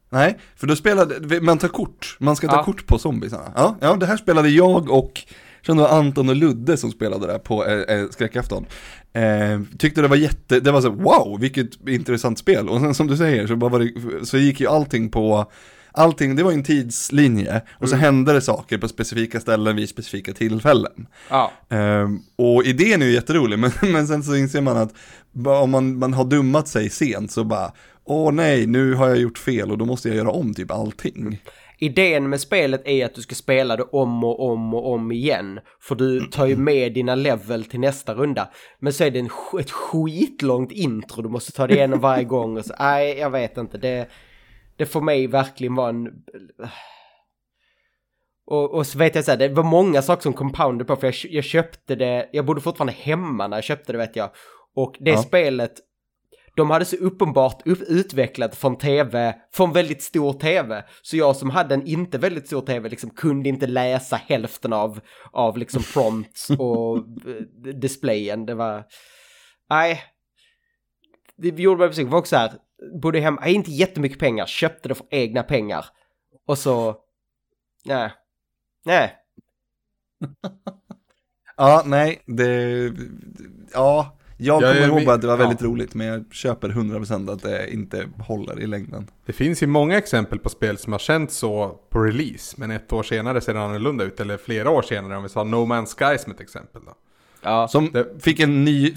Nej, 0.10 0.38
för 0.56 0.68
då 0.68 0.76
spelade, 0.76 1.42
man 1.42 1.58
tar 1.58 1.68
kort, 1.68 2.18
man 2.20 2.36
ska 2.36 2.48
ta 2.48 2.56
Ja. 2.56 2.64
kort 2.64 2.88
på 2.88 2.98
zombiesarna. 3.00 3.52
Ja, 3.56 3.78
ja, 3.82 3.96
det 3.96 4.06
här 4.06 4.18
spelade 4.18 4.50
jag 4.50 4.90
och, 4.90 5.22
jag 5.66 5.78
det 5.78 5.82
var 5.82 5.90
Anton 5.90 6.30
och 6.30 6.36
Ludde 6.36 6.78
som 6.78 6.92
spelade 6.92 7.28
det 7.28 7.40
på 7.40 7.66
eh, 7.66 7.96
eh, 7.98 8.10
skräckafton. 8.10 8.66
Eh, 9.14 9.62
tyckte 9.78 10.02
det 10.02 10.08
var 10.08 10.16
jätte, 10.16 10.60
det 10.60 10.72
var 10.72 10.82
så 10.82 10.90
wow, 10.90 11.38
vilket 11.40 11.88
intressant 11.88 12.40
spel. 12.40 12.70
Och 12.70 12.80
sen 12.80 12.94
som 12.96 13.08
du 13.08 13.18
säger 13.18 13.48
så, 13.48 13.56
bara 13.56 13.70
var 13.70 13.80
det, 13.80 14.26
så 14.26 14.38
gick 14.38 14.60
ju 14.60 14.68
allting 14.68 15.10
på, 15.12 15.52
allting, 15.96 16.36
det 16.36 16.44
var 16.44 16.52
en 16.52 16.64
tidslinje. 16.64 17.62
Och 17.80 17.90
så 17.90 17.96
hände 17.96 18.34
det 18.34 18.42
saker 18.42 18.78
på 18.78 18.88
specifika 18.88 19.40
ställen 19.40 19.76
vid 19.76 19.90
specifika 19.90 20.34
tillfällen. 20.34 21.08
Ja. 21.30 21.52
Ehm, 21.70 22.20
och 22.36 22.64
idén 22.64 23.02
är 23.02 23.06
ju 23.06 23.12
jätterolig, 23.12 23.60
men, 23.60 23.72
men 23.82 24.08
sen 24.08 24.24
så 24.24 24.36
inser 24.36 24.62
man 24.62 24.78
att 24.78 24.94
om 25.46 25.72
man, 25.72 26.00
man 26.00 26.14
har 26.14 26.26
dummat 26.26 26.68
sig 26.68 26.90
sent 26.90 27.32
så 27.32 27.44
bara, 27.44 27.72
åh 28.04 28.32
nej, 28.32 28.68
nu 28.68 28.94
har 28.94 29.08
jag 29.08 29.18
gjort 29.18 29.38
fel 29.38 29.72
och 29.72 29.78
då 29.78 29.86
måste 29.86 30.08
jag 30.08 30.18
göra 30.18 30.32
om 30.32 30.54
typ 30.54 30.72
allting. 30.72 31.40
Idén 31.78 32.30
med 32.30 32.42
spelet 32.42 32.82
är 32.86 33.06
att 33.06 33.16
du 33.16 33.22
ska 33.22 33.36
spela 33.36 33.76
det 33.76 33.84
om 33.84 34.24
och 34.24 34.52
om 34.52 34.74
och 34.74 34.92
om 34.94 35.12
igen. 35.12 35.60
För 35.80 35.96
du 35.96 36.22
tar 36.22 36.46
ju 36.46 36.56
med 36.56 36.94
dina 36.94 37.16
level 37.16 37.66
till 37.66 37.80
nästa 37.80 38.14
runda. 38.14 38.50
Men 38.80 38.94
så 38.94 39.04
är 39.04 39.12
det 39.12 39.20
en, 39.20 39.30
ett 39.60 39.72
skitlångt 39.72 40.72
intro, 40.72 41.22
du 41.22 41.30
måste 41.30 41.52
ta 41.52 41.68
det 41.68 41.74
igenom 41.74 42.00
varje 42.00 42.24
gång. 42.24 42.58
Och 42.58 42.66
så, 42.66 42.74
nej, 42.80 43.18
jag 43.18 43.30
vet 43.30 43.58
inte. 43.58 43.78
Det, 43.78 44.08
det 44.78 44.86
får 44.86 45.02
mig 45.02 45.28
verkligen 45.28 45.76
vara 45.76 45.90
en... 45.90 46.08
Och, 48.48 48.74
och 48.74 48.88
så 48.88 48.98
vet 48.98 49.16
jag 49.16 49.26
så 49.26 49.32
här, 49.32 49.38
det 49.38 49.48
var 49.48 49.64
många 49.64 50.02
saker 50.02 50.22
som 50.24 50.34
compounded 50.34 50.88
på, 50.88 50.96
för 50.96 51.08
jag, 51.08 51.16
jag 51.30 51.44
köpte 51.44 51.96
det, 51.96 52.30
jag 52.34 52.46
bodde 52.46 52.62
fortfarande 52.62 52.94
hemma 52.94 53.48
när 53.48 53.58
jag 53.58 53.64
köpte 53.64 53.92
det 53.92 53.98
vet 53.98 54.16
jag. 54.16 54.30
Och 54.76 54.96
det 55.00 55.12
Ja. 55.12 55.18
spelet, 55.18 55.72
de 56.56 56.70
hade 56.70 56.86
så 56.86 56.96
uppenbart 56.96 57.68
upp, 57.68 57.82
utvecklat 57.82 58.56
från 58.56 58.78
tv, 58.78 59.36
från 59.54 59.74
väldigt 59.74 60.02
stor 60.02 60.34
tv. 60.34 60.84
Så 61.02 61.18
jag 61.18 61.36
som 61.36 61.50
hade 61.50 61.76
en 61.76 61.88
inte 61.88 62.18
väldigt 62.18 62.48
stor 62.48 62.62
tv 62.62 62.90
liksom 62.90 63.10
kunde 63.10 63.50
inte 63.50 63.68
läsa 63.68 64.16
hälften 64.16 64.74
av, 64.74 65.00
av 65.32 65.58
liksom 65.58 65.84
prompts 65.94 66.50
och 66.50 66.98
eh, 66.98 67.04
displayen. 67.74 68.46
Det 68.46 68.56
var, 68.56 68.84
nej. 69.70 70.04
Det 71.38 71.48
gjorde 71.50 71.80
mig 71.80 71.88
besviken, 71.88 72.12
var 72.12 72.20
också 72.20 72.30
så 72.30 72.36
här, 72.36 72.52
bodde 73.02 73.20
hemma, 73.20 73.48
inte 73.48 73.72
jättemycket 73.72 74.20
pengar, 74.20 74.46
köpte 74.46 74.90
det 74.90 74.96
för 74.96 75.08
egna 75.10 75.44
pengar. 75.44 75.86
Och 76.48 76.58
så, 76.58 76.96
nej. 77.86 78.12
Nej. 78.86 79.14
Ja, 81.58 81.84
nej, 81.86 82.22
det, 82.26 82.92
ja, 83.74 84.18
jag 84.38 84.56
Ja, 84.64 84.68
kommer 84.68 84.82
jag 84.82 84.90
ihåg 84.90 85.06
bara 85.06 85.16
att 85.16 85.22
det 85.22 85.28
var 85.28 85.38
väldigt 85.38 85.62
ja. 85.62 85.68
roligt, 85.68 85.94
men 85.96 86.08
jag 86.08 86.34
köper 86.34 86.70
100% 86.70 87.32
att 87.34 87.42
det 87.42 87.74
inte 87.74 88.08
håller 88.20 88.60
i 88.60 88.68
längden. 88.68 89.08
Det 89.26 89.34
finns 89.34 89.64
ju 89.64 89.68
många 89.68 89.98
exempel 89.98 90.40
på 90.40 90.50
spel 90.50 90.78
som 90.78 90.92
har 90.94 91.00
känts 91.00 91.36
så 91.38 91.80
på 91.90 92.00
release, 92.00 92.56
men 92.60 92.72
ett 92.72 92.94
år 92.94 93.04
senare 93.04 93.42
ser 93.42 93.54
det 93.54 93.62
annorlunda 93.62 94.04
ut, 94.04 94.20
eller 94.20 94.38
flera 94.38 94.70
år 94.70 94.82
senare 94.82 95.18
om 95.18 95.24
vi 95.24 95.30
tar 95.30 95.46
No 95.46 95.56
Man's 95.66 95.96
Sky 96.12 96.18
som 96.18 96.32
ett 96.32 96.42
exempel 96.42 96.82
då. 96.86 96.94
Ja. 97.42 97.68
Som 97.68 97.92
Det- 97.92 98.24
fick 98.24 98.40
en 98.40 98.64
ny 98.66 98.94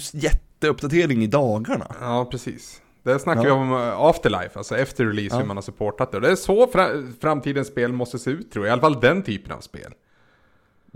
jätteuppdatering 0.63 1.23
i 1.23 1.27
dagarna. 1.27 1.87
Ja, 2.01 2.25
precis. 2.31 2.83
Där 3.03 3.19
snackar 3.19 3.45
Ja. 3.47 3.55
vi 3.55 3.61
om 3.61 3.73
eh, 3.73 4.01
afterlife, 4.01 4.51
alltså 4.55 4.77
efter 4.77 5.07
release 5.07 5.35
Ja. 5.35 5.39
hur 5.41 5.47
man 5.47 5.57
har 5.57 5.63
supportat 5.63 6.11
det. 6.11 6.17
Och 6.17 6.23
det 6.23 6.31
är 6.31 6.37
så 6.37 6.67
fra- 6.67 7.03
framtidens 7.21 7.69
spel 7.69 7.93
måste 7.93 8.19
se 8.19 8.31
ut 8.31 8.53
tror 8.53 8.67
jag, 8.67 8.71
i 8.71 8.73
alla 8.73 8.81
fall 8.81 9.01
den 9.01 9.23
typen 9.23 9.53
av 9.53 9.61
spel. 9.61 9.93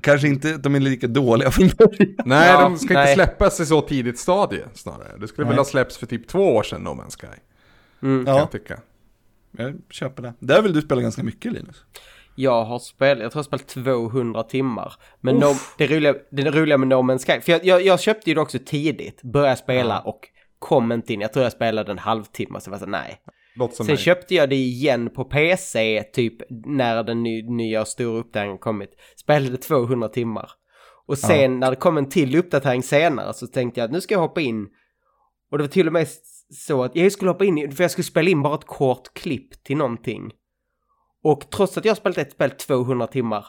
Kanske 0.02 0.28
inte 0.28 0.57
de 0.57 0.75
är 0.75 0.81
lika 0.81 1.07
dåliga 1.07 1.50
från 1.50 1.69
början. 1.78 2.14
Nej, 2.25 2.49
Ja, 2.50 2.61
de 2.62 2.78
ska 2.78 2.95
nej. 2.95 3.02
inte 3.02 3.14
släppas 3.14 3.61
i 3.61 3.66
så 3.66 3.81
tidigt 3.81 4.19
stadie 4.19 4.64
snarare. 4.75 5.16
Det 5.21 5.28
skulle 5.28 5.45
väl 5.45 5.54
Nej. 5.54 5.61
ha 5.61 5.64
släppts 5.64 5.99
för 5.99 6.07
typ 6.07 6.28
två 6.28 6.57
år 6.57 6.62
sedan, 6.62 6.81
No 6.83 6.88
Man's 6.88 7.21
Sky. 7.21 7.26
Mm. 8.02 8.25
Kan 8.25 8.35
Ja. 8.35 8.40
jag 8.40 8.50
tycka. 8.50 8.81
Jag 9.57 9.75
köper 9.90 10.23
det. 10.23 10.33
Där 10.38 10.62
vill 10.62 10.73
du 10.73 10.81
spela 10.83 11.00
ganska 11.00 11.23
mycket 11.23 11.52
Linus. 11.52 11.85
Jag 12.35 12.65
har 12.65 12.79
spelat, 12.79 13.23
jag 13.23 13.33
tror 13.33 13.39
jag 13.39 13.61
spelat 13.61 13.69
200 13.69 14.43
timmar. 14.43 14.95
Men 15.21 15.37
no, 15.37 15.55
det, 15.79 15.87
roliga, 15.87 16.15
det 16.31 16.51
roliga 16.51 16.79
med 16.79 16.89
No 16.89 16.95
Man's 16.95 17.27
Sky, 17.27 17.41
för 17.41 17.53
jag, 17.53 17.65
jag, 17.65 17.83
jag 17.83 18.01
köpte 18.01 18.31
ju 18.31 18.35
det 18.35 18.41
också 18.41 18.59
tidigt, 18.67 19.23
började 19.23 19.57
spela 19.57 20.01
och 20.01 20.29
kom 20.59 20.93
inte 20.93 21.12
in. 21.12 21.21
Jag 21.21 21.33
tror 21.33 21.43
jag 21.43 21.53
spelade 21.53 21.93
en 21.93 21.99
halvtimme, 21.99 22.61
så 22.61 22.71
var 22.71 22.79
så 22.79 22.87
nej. 22.87 23.21
Sen 23.73 23.87
mig. 23.87 23.97
köpte 23.97 24.35
jag 24.35 24.49
det 24.49 24.57
igen 24.57 25.11
på 25.11 25.25
PC, 25.25 26.05
typ 26.12 26.35
när 26.67 27.03
den 27.03 27.23
ny, 27.23 27.43
nya 27.43 27.85
stora 27.85 28.18
uppdateringen 28.18 28.59
kommit. 28.59 28.90
Spelade 29.16 29.57
200 29.57 30.09
timmar. 30.09 30.51
Och 31.07 31.18
sen 31.18 31.61
när 31.61 31.71
det 31.71 31.77
kom 31.77 31.99
en 31.99 32.09
till 32.09 32.37
uppdatering 32.37 32.83
senare 32.83 33.35
så 33.35 33.47
tänkte 33.47 33.81
jag 33.81 33.85
att 33.85 33.92
nu 33.92 34.01
ska 34.01 34.14
jag 34.14 34.21
hoppa 34.21 34.40
in. 34.40 34.66
Och 35.51 35.59
det 35.59 35.64
var 35.64 35.68
till 35.68 35.87
och 35.87 35.92
med 35.92 36.09
så 36.55 36.85
att 36.85 36.97
jag 36.97 37.12
skulle 37.12 37.31
hoppa 37.31 37.45
in, 37.45 37.73
för 37.73 37.85
jag 37.85 37.90
skulle 37.90 38.05
spela 38.05 38.31
in 38.31 38.42
bara 38.42 38.55
ett 38.55 38.66
kort 38.66 39.14
klipp 39.14 39.64
till 39.64 39.77
någonting. 39.77 40.31
Och 41.24 41.50
trots 41.50 41.78
att 41.78 41.85
jag 41.85 41.96
spelat 41.96 42.18
ett 42.18 42.32
spel 42.32 42.50
200 42.50 43.06
timmar 43.06 43.46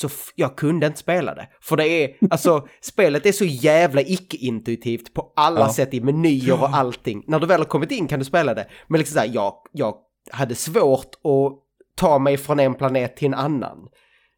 så 0.00 0.08
jag 0.34 0.56
kunde 0.56 0.86
inte 0.86 0.98
spela 0.98 1.34
det. 1.34 1.48
För 1.60 1.76
det 1.76 1.88
är, 1.88 2.16
alltså, 2.30 2.66
spelet 2.80 3.26
är 3.26 3.32
så 3.32 3.44
jävla 3.44 4.00
icke-intuitivt 4.00 5.14
på 5.14 5.32
alla 5.36 5.60
Ja. 5.60 5.72
sätt 5.72 5.94
i 5.94 6.00
menyer 6.00 6.62
och 6.62 6.68
allting. 6.76 7.24
När 7.26 7.40
du 7.40 7.46
väl 7.46 7.60
har 7.60 7.64
kommit 7.64 7.90
in 7.90 8.08
kan 8.08 8.18
du 8.18 8.24
spela 8.24 8.54
det. 8.54 8.66
Men 8.88 8.98
liksom 8.98 9.14
såhär, 9.14 9.30
jag, 9.34 9.54
jag 9.72 9.94
hade 10.30 10.54
svårt 10.54 11.14
att 11.24 11.58
ta 11.96 12.18
mig 12.18 12.36
från 12.36 12.60
en 12.60 12.74
planet 12.74 13.16
till 13.16 13.26
en 13.28 13.34
annan. 13.34 13.78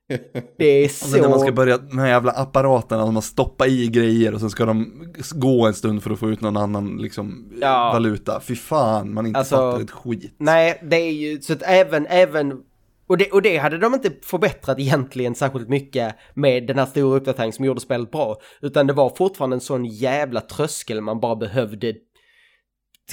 Det 0.58 0.64
är 0.64 0.84
Och 0.84 0.90
sen 0.90 1.20
när 1.20 1.28
man 1.28 1.38
ska 1.40 1.48
så... 1.48 1.54
börja, 1.54 1.78
de 1.78 1.98
här 1.98 2.08
jävla 2.08 2.32
apparaterna, 2.32 3.10
man 3.10 3.22
stoppar 3.22 3.66
i 3.66 3.86
grejer 3.88 4.34
och 4.34 4.40
sen 4.40 4.50
ska 4.50 4.64
de 4.64 5.06
gå 5.34 5.66
en 5.66 5.74
stund 5.74 6.02
för 6.02 6.10
att 6.10 6.18
få 6.18 6.30
ut 6.30 6.40
någon 6.40 6.56
annan 6.56 6.96
liksom 6.96 7.52
Ja. 7.60 7.90
valuta. 7.92 8.40
Fy 8.40 8.56
fan, 8.56 9.14
man 9.14 9.26
inte 9.26 9.38
Alltså, 9.38 9.56
fattar 9.56 9.80
ett 9.80 9.90
skit. 9.90 10.34
Nej, 10.38 10.80
det 10.90 10.96
är 10.96 11.12
ju 11.12 11.40
så 11.40 11.52
att 11.52 11.62
även, 11.62 12.06
även... 12.06 12.60
Och 13.06 13.18
det, 13.18 13.30
och 13.30 13.42
det 13.42 13.56
hade 13.56 13.78
de 13.78 13.94
inte 13.94 14.10
förbättrat 14.22 14.78
egentligen 14.78 15.34
särskilt 15.34 15.68
mycket 15.68 16.14
med 16.34 16.66
den 16.66 16.78
här 16.78 16.86
stora 16.86 17.16
uppdateringen 17.16 17.52
som 17.52 17.64
gjorde 17.64 17.80
spelet 17.80 18.10
bra. 18.10 18.36
Utan 18.62 18.86
det 18.86 18.92
var 18.92 19.12
fortfarande 19.16 19.56
en 19.56 19.60
sån 19.60 19.84
jävla 19.84 20.40
tröskel 20.40 21.00
man 21.00 21.20
bara 21.20 21.36
behövde 21.36 21.94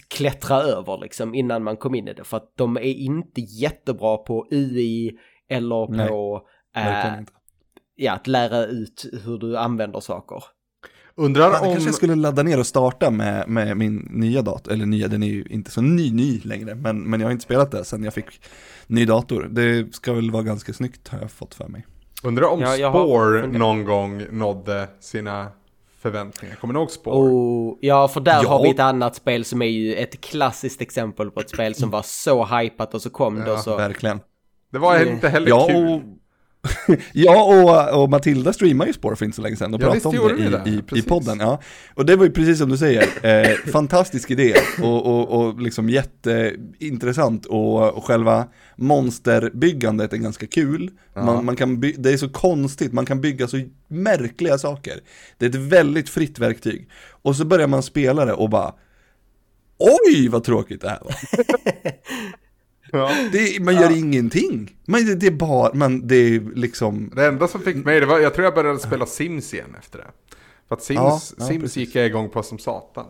klättra 0.07 0.61
över 0.61 0.97
liksom 1.01 1.35
innan 1.35 1.63
man 1.63 1.77
kom 1.77 1.95
in 1.95 2.07
i 2.07 2.13
det. 2.13 2.23
För 2.23 2.37
att 2.37 2.53
de 2.57 2.77
är 2.77 2.81
inte 2.81 3.41
jättebra 3.41 4.17
på 4.17 4.47
UI 4.51 5.11
eller 5.49 5.91
Nej, 5.91 6.07
på 6.07 6.41
Verkligen 6.75 7.13
äh, 7.13 7.19
inte. 7.19 7.33
ja, 7.95 8.13
att 8.13 8.27
lära 8.27 8.65
ut 8.65 9.05
hur 9.25 9.37
du 9.37 9.57
använder 9.57 9.99
saker. 9.99 10.43
Undrar 11.15 11.47
om... 11.47 11.53
kanske 11.53 11.83
jag 11.85 11.95
skulle 11.95 12.15
ladda 12.15 12.43
ner 12.43 12.59
och 12.59 12.67
starta 12.67 13.11
med, 13.11 13.49
med 13.49 13.77
min 13.77 13.95
nya 14.11 14.41
dator, 14.41 14.71
eller 14.71 14.85
nya, 14.85 15.07
den 15.07 15.23
är 15.23 15.27
ju 15.27 15.43
inte 15.49 15.71
så 15.71 15.81
ny 15.81 16.11
ny 16.11 16.41
längre, 16.43 16.75
men, 16.75 17.03
men 17.09 17.19
jag 17.19 17.27
har 17.27 17.31
inte 17.31 17.43
spelat 17.43 17.71
det 17.71 17.85
sen 17.85 18.03
jag 18.03 18.13
fick 18.13 18.41
ny 18.87 19.05
dator. 19.05 19.47
Det 19.51 19.95
ska 19.95 20.13
väl 20.13 20.31
vara 20.31 20.43
ganska 20.43 20.73
snyggt 20.73 21.07
har 21.07 21.19
jag 21.19 21.31
fått 21.31 21.53
för 21.55 21.67
mig. 21.67 21.85
Undrar 22.23 22.47
om 22.47 22.61
Ja, 22.61 22.91
Spore 22.91 23.47
någon 23.47 23.83
gång 23.85 24.23
nådde 24.31 24.87
sina 24.99 25.47
förväntningar. 25.99 26.55
Kommer 26.55 26.73
ni 26.73 26.79
ihåg 26.79 26.91
Spore? 26.91 27.15
Oh, 27.17 27.77
ja, 27.81 28.07
för 28.07 28.19
där 28.21 28.39
Ja. 28.43 28.49
har 28.49 28.63
vi 28.63 28.69
ett 28.69 28.79
annat 28.79 29.15
spel 29.15 29.45
som 29.45 29.61
är 29.61 29.65
ju 29.65 29.95
ett 29.95 30.21
klassiskt 30.21 30.81
exempel 30.81 31.31
på 31.31 31.39
ett 31.39 31.49
spel 31.49 31.75
som 31.75 31.89
var 31.89 32.01
så 32.05 32.45
hypat 32.45 32.93
och 32.93 33.01
så 33.01 33.09
kom 33.09 33.39
det 33.39 33.51
och 33.51 33.59
så... 33.59 33.77
Verkligen. 33.77 34.19
Det 34.71 34.77
var 34.79 34.95
Mm. 34.95 35.13
inte 35.13 35.29
heller 35.29 35.49
Ja, 35.49 35.67
kul. 35.67 35.87
och, 35.93 36.01
ja 37.13 37.43
och, 37.43 38.01
och 38.03 38.09
Matilda 38.09 38.53
streamade 38.53 38.89
ju 38.89 38.93
Spår 38.93 39.15
för 39.15 39.25
inte 39.25 39.35
så 39.35 39.41
länge 39.41 39.55
sedan 39.55 39.73
och 39.73 39.81
Ja, 39.81 39.91
pratade 39.91 40.19
om 40.19 40.27
det 40.27 40.43
i, 40.43 40.49
det. 40.49 40.63
i, 40.69 40.73
i 40.73 40.81
Precis. 40.81 41.05
podden. 41.05 41.39
Ja. 41.39 41.61
Och 41.93 42.05
det 42.05 42.15
var 42.15 42.25
ju 42.25 42.31
precis 42.31 42.57
som 42.57 42.69
du 42.69 42.77
säger, 42.77 43.03
eh, 43.23 43.55
fantastisk 43.71 44.31
idé 44.31 44.53
och, 44.83 45.05
och, 45.05 45.29
och 45.47 45.61
liksom 45.61 45.89
jätteintressant 45.89 47.45
och, 47.45 47.93
och 47.97 48.05
själva 48.05 48.47
monsterbyggandet 48.75 50.13
är 50.13 50.17
ganska 50.17 50.47
kul. 50.47 50.91
Man, 51.15 51.45
man 51.45 51.55
kan 51.55 51.79
by- 51.79 51.95
det 51.97 52.11
är 52.13 52.17
så 52.17 52.29
konstigt, 52.29 52.93
man 52.93 53.05
kan 53.05 53.21
bygga 53.21 53.47
så 53.47 53.61
märkliga 53.87 54.57
saker. 54.57 54.99
Det 55.37 55.45
är 55.45 55.49
ett 55.49 55.55
väldigt 55.55 56.09
fritt 56.09 56.39
verktyg. 56.39 56.89
Och 57.21 57.35
så 57.35 57.45
börjar 57.45 57.67
man 57.67 57.83
spela 57.83 58.25
det 58.25 58.33
och 58.33 58.49
bara 58.49 58.73
Oj 59.77 60.27
vad 60.27 60.43
tråkigt 60.43 60.81
det 60.81 60.89
här 60.89 60.99
var. 61.01 61.13
Ja. 62.91 63.11
Det, 63.31 63.63
man 63.63 63.75
gör 63.75 63.97
ingenting. 63.97 64.75
Man, 64.85 65.05
det, 65.05 65.15
det 65.15 65.27
är 65.27 65.31
bara, 65.31 65.73
man, 65.73 66.07
det 66.07 66.15
är 66.15 66.55
liksom 66.55 67.11
Det 67.15 67.25
enda 67.25 67.47
som 67.47 67.61
fick 67.61 67.75
mig, 67.85 67.99
det 67.99 68.05
var, 68.05 68.19
jag 68.19 68.33
tror 68.33 68.45
jag 68.45 68.53
började 68.53 68.79
spela 68.79 69.05
Sims 69.05 69.53
igen 69.53 69.75
efter 69.79 69.99
det. 69.99 70.07
För 70.67 70.75
att 70.75 70.83
Sims, 70.83 70.99
Ja, 70.99 71.21
ja, 71.37 71.45
Sims 71.45 71.77
gick 71.77 71.95
jag 71.95 72.05
igång 72.05 72.29
på 72.29 72.43
som 72.43 72.59
satan. 72.59 73.05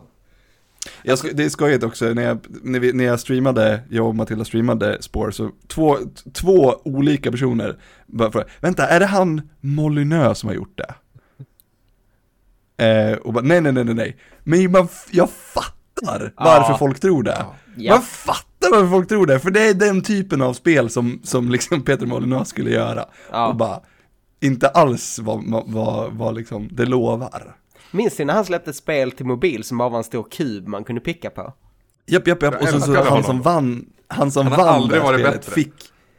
Jag 1.02 1.18
ska, 1.18 1.28
det 1.32 1.44
är 1.44 1.48
skojigt 1.48 1.84
också, 1.84 2.04
när 2.04 2.22
jag, 2.22 2.38
när, 2.62 2.80
vi, 2.80 2.92
när 2.92 3.04
jag 3.04 3.20
streamade, 3.20 3.80
jag 3.90 4.06
och 4.06 4.14
Matilda 4.14 4.44
streamade 4.44 5.02
Spår, 5.02 5.30
så 5.30 5.50
två, 5.68 5.98
två 6.32 6.74
olika 6.84 7.30
personer 7.30 7.78
bara 8.06 8.30
frågade, 8.32 8.50
vänta, 8.60 8.86
är 8.88 9.00
det 9.00 9.06
han 9.06 9.50
Molyneux 9.60 10.38
som 10.38 10.48
har 10.48 10.54
gjort 10.54 10.78
det? 10.78 10.94
Eh, 12.84 13.16
och 13.18 13.32
bara, 13.32 13.44
nej, 13.44 13.60
nej, 13.60 13.72
nej, 13.72 13.84
nej, 13.84 13.94
nej, 13.94 14.16
men 14.44 14.72
man, 14.72 14.88
jag 15.10 15.30
fattar 15.30 16.32
varför 16.36 16.72
Ja. 16.72 16.78
folk 16.78 17.00
tror 17.00 17.22
det. 17.22 17.44
Ja. 17.76 17.92
Man 17.92 18.02
fattar 18.02 18.51
varför 18.72 18.88
folk 18.88 19.08
tror 19.08 19.26
det, 19.26 19.40
för 19.40 19.50
det 19.50 19.68
är 19.68 19.74
den 19.74 20.02
typen 20.02 20.42
av 20.42 20.52
spel 20.52 20.90
som, 20.90 21.20
som 21.24 21.50
liksom 21.50 21.82
Peter 21.84 22.06
Molyneux 22.06 22.48
skulle 22.48 22.70
göra. 22.70 23.04
Ja. 23.30 23.48
Och 23.48 23.56
bara, 23.56 23.80
inte 24.40 24.68
alls 24.68 25.18
vad, 25.18 25.64
vad, 25.66 26.12
vad, 26.12 26.34
liksom 26.34 26.68
det 26.72 26.84
lovar. 26.86 27.56
Minns 27.90 28.18
ni 28.18 28.24
när 28.24 28.34
han 28.34 28.44
släppte 28.44 28.70
ett 28.70 28.76
spel 28.76 29.12
till 29.12 29.26
mobil 29.26 29.64
som 29.64 29.78
bara 29.78 29.88
var 29.88 29.98
en 29.98 30.04
stor 30.04 30.26
kub 30.30 30.68
man 30.68 30.84
kunde 30.84 31.00
picka 31.00 31.30
på? 31.30 31.52
Japp, 32.06 32.26
japp, 32.26 32.42
japp. 32.42 32.62
Och 32.62 32.68
så 32.68 32.76
älskade 32.76 33.10
han 33.10 33.24
som 33.24 33.42
vann, 33.42 33.86
han 34.08 34.30
som 34.30 34.46
Han 34.46 34.58
vann 34.58 34.88
det 34.88 35.00
spelet 35.00 35.32
bättre. 35.32 35.52
fick, 35.52 35.74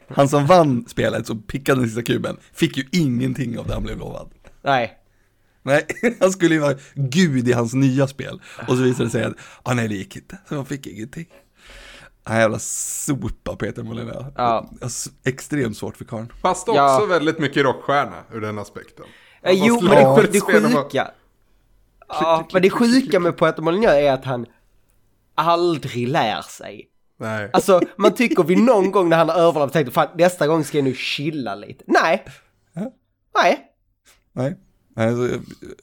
han 0.08 0.30
som 0.30 0.46
vann 0.46 0.86
spelet 0.88 1.30
och 1.30 1.48
pickade 1.48 1.82
den 1.82 1.90
sista 1.90 2.02
kuben, 2.02 2.38
fick 2.54 2.78
ju 2.78 2.84
ingenting 2.92 3.60
av 3.60 3.68
det 3.68 3.74
han 3.74 3.84
blev 3.84 3.98
lovad. 3.98 4.30
Nej. 4.62 5.00
Nej, 5.64 5.88
han 6.20 6.32
skulle 6.32 6.56
ju 6.56 6.62
vara 6.62 6.76
gud 6.96 7.48
i 7.48 7.54
hans 7.54 7.74
nya 7.74 8.08
spel. 8.08 8.42
Och 8.68 8.78
så 8.78 8.84
visade 8.84 9.04
det 9.04 9.10
sig 9.10 9.24
att, 9.24 9.34
ah, 9.64 9.74
nej 9.74 9.88
det 9.88 9.96
gick 9.96 10.16
inte, 10.16 10.38
så 10.50 10.56
han 10.56 10.66
fick 10.66 10.88
ingenting. 10.88 11.26
Han 12.24 12.38
jävla 12.40 12.60
sopa 12.60 13.56
Peter 13.56 13.84
Molina. 13.84 14.32
Ja. 14.36 14.70
Alltså, 14.82 15.10
extremt 15.24 15.78
svårt 15.78 15.98
för 15.98 16.06
karln. 16.06 16.34
Fast 16.42 16.70
också 16.70 16.78
Ja. 16.80 17.06
väldigt 17.10 17.40
mycket 17.40 17.64
rockstjärna 17.64 18.24
ur 18.34 18.42
den 18.42 18.60
aspekten. 18.60 19.06
Eh, 19.42 19.58
Han 19.58 19.68
jo, 19.68 19.82
men 19.82 20.16
det, 20.16 20.28
det 20.32 20.42
sjuka... 20.42 21.12
Ja, 22.08 22.48
men 22.54 22.62
det 22.62 22.70
sjuka 22.70 23.20
med 23.20 23.38
Poeta 23.38 23.62
Molyneux 23.62 23.94
är 23.94 24.12
att 24.12 24.26
han 24.26 24.46
aldrig 25.36 26.08
lär 26.08 26.42
sig. 26.42 26.90
Nej. 27.20 27.50
Alltså, 27.54 27.82
man 27.98 28.14
tycker 28.14 28.44
vi 28.44 28.56
någon 28.56 28.92
gång 28.92 29.10
när 29.10 29.18
han 29.18 29.30
har 29.30 29.36
överlevt 29.36 29.74
tänkte 29.74 29.92
fan 29.92 30.08
nästa 30.18 30.48
gång 30.48 30.64
ska 30.64 30.78
jag 30.78 30.86
nu 30.86 30.94
chilla 30.94 31.56
lite. 31.56 31.84
Nej. 31.88 32.26
Nej. 34.34 34.58
Nej, 34.96 35.08
alltså, 35.08 35.40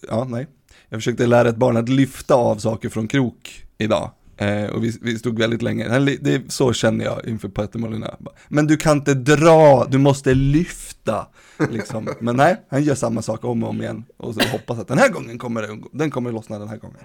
ja 0.09 0.25
nej. 0.25 0.47
Jag 0.89 0.99
försökte 0.99 1.27
lära 1.27 1.49
ett 1.49 1.57
barn 1.57 1.77
att 1.77 1.89
lyfta 1.89 2.35
av 2.35 2.57
saker 2.57 2.89
från 2.89 3.09
krok 3.09 3.65
idag. 3.79 4.11
Eh, 4.41 4.71
och 4.71 4.85
vi, 4.85 4.99
vi 5.03 5.19
stod 5.19 5.39
väldigt 5.39 5.63
länge, 5.63 5.99
det, 6.21 6.53
så 6.53 6.73
känner 6.73 7.05
jag 7.05 7.27
inför 7.27 7.49
Peter 7.49 7.79
Molyneux. 7.79 8.17
Men 8.49 8.67
du 8.67 8.77
kan 8.77 8.97
inte 8.97 9.15
dra, 9.15 9.87
du 9.91 9.99
måste 9.99 10.35
lyfta. 10.35 11.27
Liksom. 11.71 12.09
Men 12.21 12.37
nej, 12.37 12.57
han 12.71 12.83
gör 12.83 12.95
samma 12.95 13.23
sak 13.23 13.45
om 13.45 13.63
och 13.63 13.69
om 13.69 13.83
igen. 13.83 14.05
Och 14.17 14.35
så 14.35 14.49
hoppas 14.49 14.79
att 14.79 14.89
den 14.89 14.99
här 14.99 15.09
gången 15.09 15.39
kommer 15.39 15.63
det, 15.63 15.79
den 15.93 16.11
kommer 16.11 16.33
lossna 16.33 16.59
den 16.59 16.69
här 16.69 16.77
gången. 16.77 16.97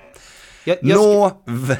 Jag, 0.65 0.77
jag, 0.81 0.97
Nåväl. 0.97 1.77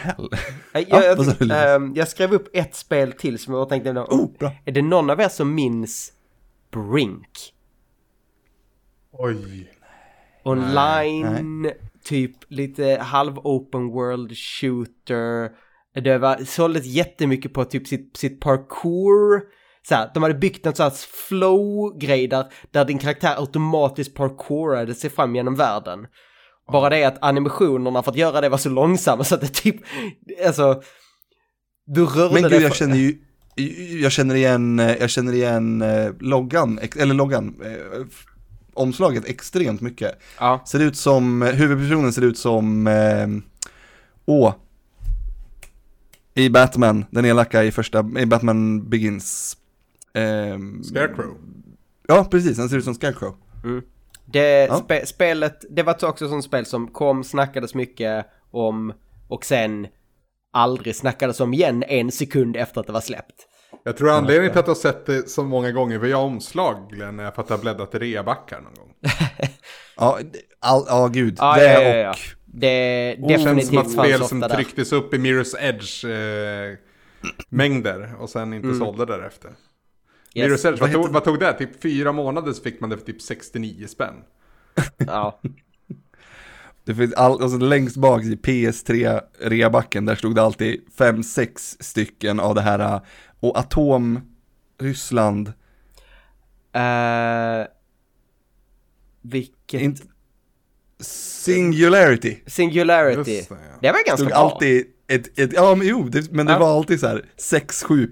jag, 0.73 0.83
Ja, 0.89 1.03
jag, 1.03 1.75
ehm, 1.75 1.93
jag 1.95 2.07
skrev 2.07 2.33
upp 2.33 2.49
ett 2.53 2.75
spel 2.75 3.11
till 3.11 3.39
som 3.39 3.53
jag 3.53 3.69
tänkte, 3.69 3.91
Oh, 3.91 4.29
bra. 4.39 4.51
är 4.65 4.71
det 4.71 4.81
någon 4.81 5.09
av 5.09 5.21
er 5.21 5.29
som 5.29 5.55
minns 5.55 6.13
Brink? 6.71 7.53
Oj. 9.11 9.71
Online, 10.43 11.71
typ 12.05 12.31
lite 12.47 12.97
halv 13.01 13.37
open 13.37 13.87
world 13.87 14.37
shooter. 14.37 15.49
Det 16.03 16.17
var 16.17 16.45
såldes 16.45 16.85
jättemycket 16.85 17.53
på 17.53 17.65
typ 17.65 17.87
sitt, 17.87 18.17
sitt 18.17 18.39
parkour. 18.39 19.41
Så 19.87 19.95
här, 19.95 20.11
de 20.13 20.23
hade 20.23 20.35
byggt 20.35 20.65
en 20.65 20.75
sån 20.75 20.91
flow-grej 21.29 22.27
där, 22.27 22.45
där 22.71 22.85
din 22.85 22.99
karaktär 22.99 23.35
automatiskt 23.37 24.15
parkourade 24.15 24.95
sig 24.95 25.09
fram 25.09 25.35
genom 25.35 25.55
världen. 25.55 26.07
Bara 26.71 26.89
det 26.89 27.03
att 27.03 27.23
animationerna 27.23 28.03
för 28.03 28.11
att 28.11 28.17
göra 28.17 28.41
det 28.41 28.49
var 28.49 28.57
så 28.57 28.69
långsamma 28.69 29.23
så 29.23 29.35
att 29.35 29.41
det 29.41 29.53
typ, 29.53 29.75
alltså, 30.45 30.81
du 31.85 32.05
rörde 32.05 32.41
Men 32.41 32.51
gud, 32.51 32.61
jag 32.61 32.75
känner 32.75 32.95
ju, 32.95 33.17
jag 34.01 34.11
känner 34.11 34.35
igen, 34.35 34.79
eh, 34.79 34.95
jag 34.95 35.09
känner 35.09 35.33
igen 35.33 35.81
eh, 35.81 36.11
loggan, 36.19 36.79
eller 36.97 37.13
loggan, 37.13 37.55
eh, 37.63 38.05
omslaget 38.75 39.25
extremt 39.25 39.81
mycket. 39.81 40.19
Ja. 40.39 40.61
Ser 40.67 40.79
ut 40.79 40.97
som, 40.97 41.41
huvudpersonen 41.41 42.13
ser 42.13 42.21
ut 42.21 42.37
som, 42.37 42.87
eh, 42.87 43.27
åh, 44.25 44.53
i 46.33 46.49
Batman, 46.49 47.05
den 47.11 47.25
elaka 47.25 47.63
i 47.63 47.71
första, 47.71 48.05
i 48.19 48.25
Batman 48.25 48.89
Begins. 48.89 49.57
Ehm, 50.13 50.83
Scarecrow. 50.83 51.37
Ja, 52.07 52.27
precis, 52.31 52.57
han 52.57 52.69
ser 52.69 52.77
ut 52.77 52.83
som 52.83 52.93
Scarecrow. 52.95 53.35
Det 54.25 54.65
Ja. 54.65 54.77
spe, 54.77 55.05
spelet, 55.05 55.65
det 55.69 55.83
var 55.83 55.93
också 56.05 56.25
ett 56.25 56.31
sånt 56.31 56.43
spel 56.43 56.65
som 56.65 56.87
kom, 56.87 57.23
snackades 57.23 57.73
mycket 57.75 58.25
om 58.51 58.93
och 59.27 59.45
sen 59.45 59.87
aldrig 60.51 60.95
snackades 60.95 61.39
om 61.39 61.53
igen 61.53 61.83
en 61.83 62.11
sekund 62.11 62.57
efter 62.57 62.81
att 62.81 62.87
det 62.87 62.93
var 62.93 63.01
släppt. 63.01 63.47
Jag 63.87 63.97
tror 63.97 64.09
anledningen 64.09 64.51
till 64.51 64.59
att 64.59 64.65
du 64.65 64.69
har 64.69 64.75
sett 64.75 65.05
det 65.05 65.29
så 65.29 65.43
många 65.43 65.71
gånger 65.71 65.97
via 65.97 66.17
omslag 66.17 66.89
Glenn, 66.89 67.19
är 67.19 67.31
för 67.31 67.41
att 67.41 67.47
du 67.47 67.53
har 67.53 67.61
bläddrat 67.61 67.95
i 67.95 67.99
reabackar 67.99 68.61
någon 68.61 68.73
gång. 68.73 68.93
Ja, 69.97 70.19
all, 70.59 70.85
ja 70.87 71.07
gud, 71.07 71.35
Ja, 71.37 71.55
det 71.55 71.73
ja, 71.73 71.81
ja, 71.81 71.95
ja. 71.95 72.09
och, 72.09 72.15
Det 72.45 72.67
är 72.67 73.15
Det 73.17 73.27
känns 73.29 73.43
som 73.43 73.55
definitivt 73.55 73.79
att 73.79 73.91
spel 73.91 74.23
som 74.23 74.39
där. 74.39 74.49
trycktes 74.49 74.91
upp 74.91 75.13
i 75.13 75.17
Mirror's 75.17 75.55
Edge 75.59 76.05
eh, 76.05 76.77
mängder 77.49 78.15
och 78.19 78.29
sen 78.29 78.53
inte 78.53 78.75
sålde 78.75 79.05
därefter. 79.05 79.51
Yes. 80.33 80.47
Mirror's 80.47 80.67
Edge, 80.67 80.81
vad 80.81 80.91
Vad 80.91 81.03
tog, 81.03 81.13
vad 81.13 81.23
tog 81.23 81.39
det? 81.39 81.53
Typ 81.53 81.81
fyra 81.81 82.11
månader 82.11 82.53
så 82.53 82.63
fick 82.63 82.79
man 82.79 82.89
det 82.89 82.97
för 82.97 83.05
typ 83.05 83.21
69 83.21 83.87
spänn. 83.87 84.15
Ja. 85.07 85.39
det 86.85 86.95
finns 86.95 87.13
all, 87.13 87.41
alltså 87.43 87.57
längst 87.57 87.97
bak 87.97 88.23
i 88.23 88.35
PS3 88.35 89.21
reabacken, 89.39 90.05
där 90.05 90.15
stod 90.15 90.35
det 90.35 90.41
alltid 90.41 90.81
fem 90.97 91.23
sex 91.23 91.77
stycken 91.79 92.39
av 92.39 92.55
det 92.55 92.61
här, 92.61 93.01
och 93.39 93.57
Atom, 93.59 94.21
Ryssland, 94.81 95.53
Uh, 96.77 97.65
vilket? 99.21 99.81
Inte, 99.81 100.01
Singularity. 100.99 102.37
Singularity. 102.47 103.31
Just 103.35 103.49
det, 103.49 103.55
ja. 103.55 103.77
det 103.81 103.87
var 103.91 104.05
ganska 104.07 104.15
Stod 104.17 104.27
bra. 104.27 104.37
alltid 104.37 104.85
ett, 105.07 105.39
ett 105.39 105.53
ja 105.53 105.75
men 105.75 105.87
jo, 105.87 106.03
det, 106.09 106.31
men 106.31 106.45
det 106.45 106.51
Ja. 106.51 106.59
var 106.59 106.77
alltid 106.77 106.99
så 106.99 107.07
här 107.07 107.25
6, 107.37 107.83
7, 107.83 108.09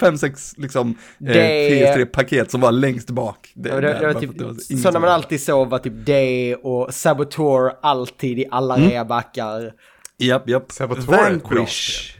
5, 0.00 0.18
6 0.18 0.54
liksom 0.58 0.90
eh, 0.90 0.94
Det- 1.26 1.70
PS3-paket 1.96 2.50
som 2.50 2.60
var 2.60 2.72
längst 2.72 3.10
bak. 3.10 3.52
Det, 3.54 3.68
Ja, 3.68 3.74
det, 3.74 3.80
där, 3.80 4.00
det 4.00 4.12
var 4.14 4.20
typ, 4.20 4.40
var 4.40 4.46
ingen 4.48 4.60
så 4.60 4.74
när 4.74 4.92
som- 4.92 5.02
man 5.02 5.10
alltid 5.10 5.40
såg 5.40 5.68
var 5.68 5.78
typ 5.78 6.06
det 6.06 6.56
och 6.56 6.94
Saboteur 6.94 7.72
alltid 7.82 8.38
i 8.38 8.46
alla 8.50 8.76
Mm. 8.76 8.90
reabackar. 8.90 9.72
Japp, 10.18 10.48
japp. 10.48 10.72
Saboteur 10.72 11.06
Vanquish. 11.06 12.15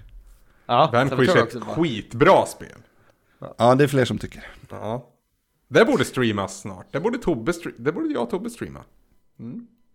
Ja, 0.66 0.90
Vanquish 0.92 1.36
är 1.36 1.42
ett 1.42 1.52
bra. 1.54 1.74
skitbra 1.74 2.46
spel. 2.46 2.68
Ja, 3.58 3.74
det 3.74 3.84
är 3.84 3.88
fler 3.88 4.04
som 4.04 4.18
tycker. 4.18 4.46
Ja. 4.70 5.06
Det 5.68 5.84
borde 5.84 6.04
streamas 6.04 6.60
snart. 6.60 6.86
Det 6.90 7.00
borde, 7.00 7.18
Tobbe 7.18 7.52
stre- 7.52 7.74
det 7.78 7.92
borde 7.92 8.08
jag 8.14 8.22
och 8.22 8.30
Tobbe 8.30 8.50
streama. 8.50 8.80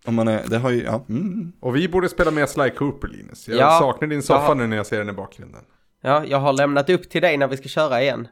Om 0.05 0.15
man 0.15 0.27
är, 0.27 0.43
det 0.47 0.57
har 0.57 0.69
ju, 0.69 0.83
ja. 0.83 1.05
Mm. 1.09 1.51
Och 1.59 1.75
vi 1.75 1.87
borde 1.89 2.09
spela 2.09 2.31
med 2.31 2.49
Sly 2.49 2.69
Cooper 2.69 3.07
Linus. 3.07 3.47
Jag 3.47 3.57
Ja. 3.57 3.79
saknar 3.79 4.07
din 4.07 4.23
soffa 4.23 4.45
Ja. 4.47 4.53
nu 4.53 4.67
när 4.67 4.77
jag 4.77 4.85
ser 4.85 4.97
den 4.97 5.09
i 5.09 5.13
bakgrunden. 5.13 5.61
Ja, 6.01 6.25
jag 6.25 6.37
har 6.39 6.53
lämnat 6.53 6.89
upp 6.89 7.09
till 7.09 7.21
dig 7.21 7.37
när 7.37 7.47
vi 7.47 7.57
ska 7.57 7.67
köra 7.69 8.01
igen. 8.01 8.27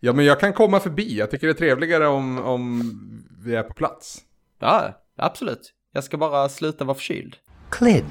Ja 0.00 0.12
men 0.12 0.24
jag 0.24 0.40
kan 0.40 0.52
komma 0.52 0.80
förbi. 0.80 1.18
Jag 1.18 1.30
tycker 1.30 1.46
det 1.46 1.52
är 1.52 1.54
trevligare 1.54 2.06
om, 2.06 2.38
om 2.38 2.82
vi 3.44 3.54
är 3.56 3.62
på 3.62 3.74
plats. 3.74 4.18
Ja, 4.58 5.00
absolut. 5.16 5.72
Jag 5.92 6.04
ska 6.04 6.16
bara 6.16 6.48
sluta 6.48 6.84
vara 6.84 6.94
förkyld. 6.94 7.36
Clid, 7.70 8.04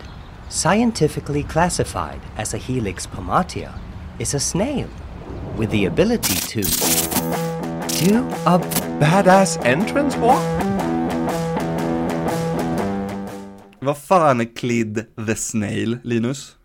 scientifically 0.50 1.44
classified 1.44 2.20
as 2.38 2.54
a 2.54 2.58
Helix 2.58 3.08
pomatia, 3.08 3.74
is 4.20 4.34
a 4.34 4.40
snail 4.40 4.88
with 5.58 5.72
the 5.72 5.86
ability 5.86 6.36
to 6.36 6.62
do 8.06 8.20
a 8.46 8.60
Badass 9.00 9.66
entrance 9.66 10.18
walk? 10.18 10.44
Vad 13.80 13.98
fan 13.98 14.42
är 14.42 14.56
Clid 14.56 15.06
the 15.28 15.36
Snail, 15.36 15.98
Linus? 16.04 16.56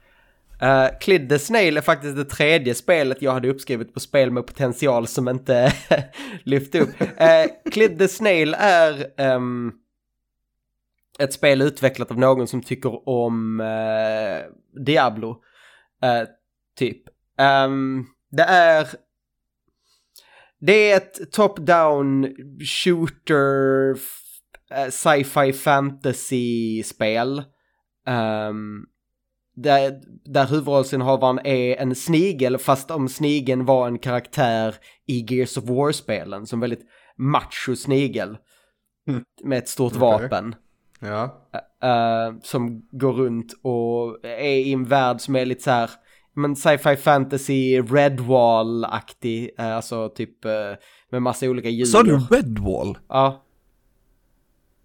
Uh, 0.62 0.98
Clid 1.00 1.28
the 1.28 1.38
Snail 1.38 1.76
är 1.76 1.80
faktiskt 1.80 2.16
det 2.16 2.24
tredje 2.24 2.74
spelet 2.74 3.22
jag 3.22 3.32
hade 3.32 3.48
uppskrivit 3.48 3.94
på 3.94 4.00
spel 4.00 4.30
med 4.30 4.46
potential 4.46 5.06
som 5.06 5.28
inte 5.28 5.72
lyfte 6.44 6.80
upp. 6.80 7.00
Uh, 7.00 7.70
Clid 7.72 7.98
the 7.98 8.08
Snail 8.08 8.56
är 8.58 9.06
ehm, 9.16 9.72
ett 11.22 11.32
spel 11.32 11.62
utvecklat 11.62 12.10
av 12.10 12.18
någon 12.18 12.46
som 12.46 12.62
tycker 12.62 13.08
om 13.08 13.60
eh, 13.60 14.52
Diablo. 14.84 15.42
Eh, 16.02 16.28
typ. 16.78 17.02
Ehm, 17.38 18.04
det 18.30 18.42
är... 18.42 18.88
Det 20.60 20.90
är 20.90 20.96
ett 20.96 21.32
top-down 21.32 22.34
shooter 22.64 23.96
eh, 24.70 24.88
sci-fi 24.90 25.52
fantasy-spel. 25.52 27.42
Ehm, 28.06 28.86
där, 29.56 30.00
där 30.24 30.46
huvudrollsinnehavaren 30.46 31.46
är 31.46 31.76
en 31.76 31.94
snigel 31.94 32.58
fast 32.58 32.90
om 32.90 33.08
snigeln 33.08 33.64
var 33.64 33.86
en 33.86 33.98
karaktär 33.98 34.74
i 35.06 35.34
Gears 35.34 35.56
of 35.56 35.64
War-spelen 35.64 36.46
som 36.46 36.60
väldigt 36.60 36.86
macho 37.16 37.76
snigel. 37.76 38.36
Med 39.44 39.58
ett 39.58 39.68
stort 39.68 39.92
Okej. 39.92 40.00
vapen. 40.00 40.54
Ja. 41.02 41.48
eh, 41.82 42.34
som 42.42 42.88
går 42.90 43.12
runt 43.12 43.52
och 43.62 44.24
är 44.24 44.54
i 44.56 44.72
en 44.72 44.84
värld 44.84 45.20
som 45.20 45.36
är 45.36 45.46
lite 45.46 45.62
så 45.62 45.70
här, 45.70 45.90
men 46.34 46.56
sci-fi 46.56 46.96
fantasy, 46.96 47.80
Redwall-aktig, 47.80 49.50
eh, 49.58 49.76
alltså 49.76 50.08
typ 50.08 50.44
eh, 50.44 50.50
med 51.10 51.22
massa 51.22 51.46
olika 51.46 51.68
djur. 51.68 51.84
Sa 51.84 52.02
du 52.02 52.18
Redwall? 52.30 52.98
Ja, 53.08 53.42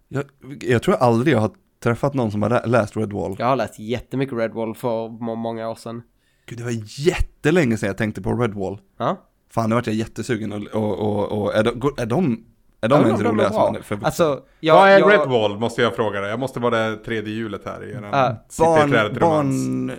Jag, 0.08 0.24
jag 0.62 0.82
tror 0.82 0.94
aldrig 0.94 1.34
jag 1.34 1.40
har 1.40 1.50
träffat 1.82 2.14
någon 2.14 2.30
som 2.30 2.42
har 2.42 2.50
lä- 2.50 2.66
läst 2.66 2.96
Redwall. 2.96 3.36
jag 3.38 3.46
har 3.46 3.56
läst 3.56 3.78
jättemycket 3.78 4.38
Redwall 4.38 4.74
för 4.74 5.08
må- 5.24 5.34
många 5.34 5.68
år 5.68 5.74
sedan. 5.74 6.02
Gud, 6.46 6.58
det 6.58 6.64
var 6.64 7.00
jättelänge 7.06 7.76
sedan 7.76 7.86
jag 7.86 7.96
tänkte 7.98 8.22
på 8.22 8.32
Redwall. 8.34 8.80
Ja. 8.98 9.24
Fan, 9.50 9.68
nu 9.70 9.74
vart 9.74 9.86
jag 9.86 9.96
jättesugen 9.96 10.52
och, 10.52 10.66
och, 10.74 10.98
och, 10.98 11.42
och 11.42 11.54
är 11.54 11.64
de, 11.64 11.92
är 11.98 12.06
de, 12.06 12.44
är 12.80 12.88
de 12.88 13.00
Ja, 13.00 13.06
ens 13.06 13.20
de 13.20 13.28
roliga 13.28 13.50
som 13.50 13.76
för? 13.82 13.98
Alltså, 14.02 14.42
jag, 14.60 14.74
Vad 14.74 14.88
är 14.88 14.98
jag, 14.98 15.12
Redwall 15.12 15.58
måste 15.58 15.82
jag 15.82 15.96
fråga 15.96 16.20
dig. 16.20 16.30
Jag 16.30 16.40
måste 16.40 16.60
vara 16.60 16.78
det 16.88 16.96
tredje 16.96 17.34
hjulet 17.34 17.62
här 17.64 17.84
i 17.84 17.92
eran 17.92 18.36
sitta 18.48 18.84
i 18.84 18.90
barn, 18.90 19.18
barn, 19.20 19.92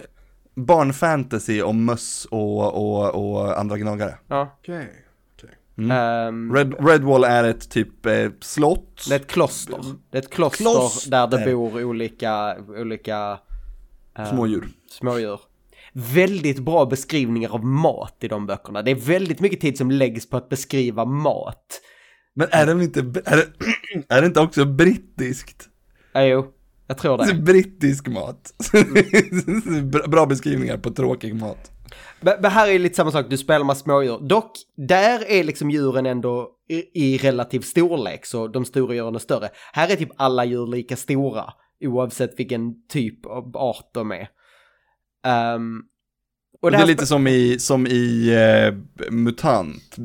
barnfantasy 0.55 1.61
om 1.61 1.85
möss 1.85 2.27
och, 2.31 2.73
och, 2.73 3.15
och 3.15 3.59
andra 3.59 3.77
gnagare. 3.77 4.17
Ja. 4.27 4.57
Okej. 4.59 4.87
okej. 5.35 5.91
Ehm, 5.91 6.55
Red, 6.55 6.87
Redwall 6.87 7.23
är 7.23 7.43
ett 7.43 7.69
typ 7.69 8.05
eh, 8.05 8.29
slott. 8.41 9.05
det 9.09 9.15
är 9.15 9.19
ett 9.19 9.27
kloster. 9.27 9.79
Det 10.11 10.17
är 10.17 10.21
ett 10.21 10.29
kloster, 10.29 10.63
Kloster. 10.63 11.11
där 11.11 11.27
det 11.27 11.51
bor 11.51 11.83
olika, 11.83 12.57
olika 12.67 13.39
ehm, 14.17 14.25
Smådjur. 14.25 14.67
smådjur. 14.89 15.39
Väldigt 15.93 16.59
bra 16.59 16.85
beskrivningar 16.85 17.49
av 17.49 17.65
mat 17.65 18.15
i 18.19 18.27
de 18.27 18.45
böckerna. 18.45 18.81
Det 18.81 18.91
är 18.91 18.95
väldigt 18.95 19.39
mycket 19.39 19.61
tid 19.61 19.77
som 19.77 19.91
läggs 19.91 20.29
på 20.29 20.37
att 20.37 20.49
beskriva 20.49 21.05
mat. 21.05 21.81
Men 22.35 22.47
är 22.51 22.65
det 22.65 22.83
inte, 22.83 22.99
är 22.99 23.37
det, 23.37 23.47
är 24.15 24.21
det 24.21 24.27
inte 24.27 24.39
också 24.39 24.65
brittiskt? 24.65 25.69
Ja, 26.13 26.23
jo, 26.23 26.53
jag 26.87 26.97
tror 26.97 27.17
det. 27.17 27.33
Brittisk 27.33 28.07
mat. 28.07 28.53
Bra- 30.07 30.25
beskrivningar 30.25 30.77
på 30.77 30.89
tråkig 30.91 31.35
mat. 31.35 31.71
Men, 32.21 32.51
här 32.51 32.67
är 32.67 32.79
lite 32.79 32.95
samma 32.95 33.11
sak, 33.11 33.25
du 33.29 33.37
spelar 33.37 33.65
med 33.65 33.77
smådjur. 33.77 34.19
Dock, 34.27 34.51
där 34.77 35.25
är 35.31 35.43
liksom 35.43 35.71
djuren 35.71 36.05
ändå 36.05 36.49
i, 36.69 37.03
i 37.05 37.17
relativ 37.17 37.59
storlek, 37.59 38.25
så 38.25 38.47
de 38.47 38.65
stora 38.65 38.95
djuren 38.95 39.15
är 39.15 39.19
större. 39.19 39.49
Här 39.73 39.91
är 39.91 39.95
typ 39.95 40.09
alla 40.15 40.45
djur 40.45 40.67
lika 40.67 40.95
stora, 40.95 41.53
oavsett 41.81 42.39
vilken 42.39 42.87
typ 42.87 43.25
av 43.25 43.57
art 43.57 43.89
de 43.93 44.11
är. 44.11 44.27
Ehm, 45.25 45.81
och 46.61 46.63
Och 46.63 46.71
det 46.71 46.77
är 46.77 46.85
lite 46.85 47.05
som 47.05 47.27
i, 47.27 47.59
som 47.59 47.87
i 47.87 48.29
eh, 48.33 48.73
MUTANT. 49.11 49.97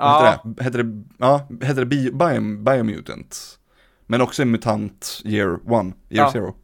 Vad 0.00 0.26
ja, 0.26 0.30
heter 0.30 0.48
det? 0.54 0.64
Heter 0.64 0.82
det, 0.82 1.04
ja, 1.18 1.48
heter 1.62 1.84
det 1.84 1.86
Bi- 1.86 2.12
Biom, 2.12 2.64
Biomutant? 2.64 3.58
Men 4.06 4.20
också 4.20 4.42
i 4.42 4.44
MUTANT 4.44 5.22
Year 5.24 5.72
One, 5.72 5.92
Year 6.08 6.26
Ja. 6.26 6.32
Zero. 6.32 6.54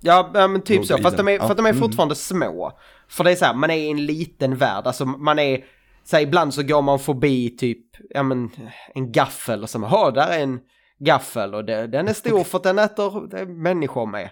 Ja, 0.00 0.30
ja, 0.34 0.48
men 0.48 0.60
typ 0.60 0.76
Låg 0.76 0.86
så. 0.86 0.98
Fast 0.98 1.16
de 1.16 1.28
är, 1.28 1.38
för 1.38 1.50
att 1.50 1.56
de 1.56 1.66
är 1.66 1.72
fortfarande 1.72 2.14
små. 2.14 2.72
För 3.08 3.24
det 3.24 3.30
är 3.30 3.34
så 3.36 3.44
här, 3.44 3.54
man 3.54 3.70
är 3.70 3.74
i 3.74 3.90
en 3.90 4.06
liten 4.06 4.56
värld. 4.56 4.86
Alltså 4.86 5.04
man 5.04 5.38
är, 5.38 5.64
så 6.04 6.16
här, 6.16 6.22
ibland 6.22 6.54
så 6.54 6.62
går 6.62 6.82
man 6.82 6.98
förbi 6.98 7.56
typ, 7.56 7.86
ja 8.10 8.22
men, 8.22 8.50
en 8.94 9.12
gaffel 9.12 9.62
och 9.62 9.70
så, 9.70 9.78
jaha, 9.78 10.10
där 10.10 10.28
är 10.28 10.42
en 10.42 10.60
gaffel 10.98 11.54
och 11.54 11.64
det, 11.64 11.86
den 11.86 12.08
är 12.08 12.12
stor 12.12 12.44
för 12.44 12.58
att 12.58 12.64
den 12.64 12.78
äter 12.78 13.28
det 13.30 13.38
är 13.38 13.46
människor 13.46 14.06
med. 14.06 14.30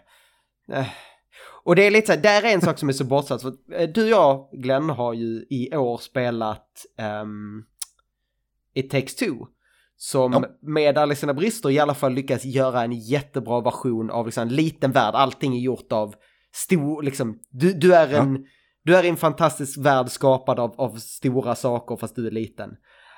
Eh. 0.73 0.87
Och 1.65 1.77
det 1.77 1.87
är 1.87 1.91
lite 1.91 2.07
så 2.07 2.13
här, 2.13 2.21
där 2.21 2.43
är 2.43 2.55
en 2.55 2.61
sak 2.61 2.79
som 2.79 2.89
är 2.89 2.93
så 2.93 3.05
bortsatt. 3.05 3.43
För, 3.43 3.55
eh, 3.73 3.89
du 3.89 4.03
och 4.03 4.09
jag, 4.09 4.49
Glenn, 4.53 4.91
har 4.91 5.13
ju 5.13 5.47
i 5.51 5.77
år 5.77 5.99
spelat 5.99 6.87
um, 7.23 7.65
It 8.75 8.91
takes 8.91 9.15
two. 9.17 9.35
Som 9.97 10.33
Ja. 10.33 10.45
med 10.63 10.99
alla 10.99 11.15
sina 11.15 11.35
brister 11.35 11.71
i 11.71 11.79
alla 11.79 11.95
fall 11.95 12.13
lyckas 12.13 12.45
göra 12.45 12.83
en 12.83 12.93
jättebra 12.93 13.61
version 13.61 14.11
av 14.11 14.27
liksom 14.27 14.43
en 14.43 14.55
liten 14.55 14.93
värld. 14.93 15.15
Allting 15.15 15.55
är 15.57 15.61
gjort 15.61 15.93
av 15.93 16.15
stor, 16.55 17.03
liksom, 17.03 17.39
du, 17.51 17.73
du 17.73 17.95
är 17.95 18.15
en, 18.15 18.39
du 18.85 18.97
är 18.97 19.05
i 19.05 19.09
en 19.09 19.17
fantastisk 19.17 19.79
värld 19.79 20.09
skapad 20.09 20.61
av, 20.61 20.81
av 20.81 20.97
stora 20.97 21.55
saker 21.55 21.97
fast 21.97 22.17
du 22.17 22.27
är 22.27 22.31
liten. 22.31 22.71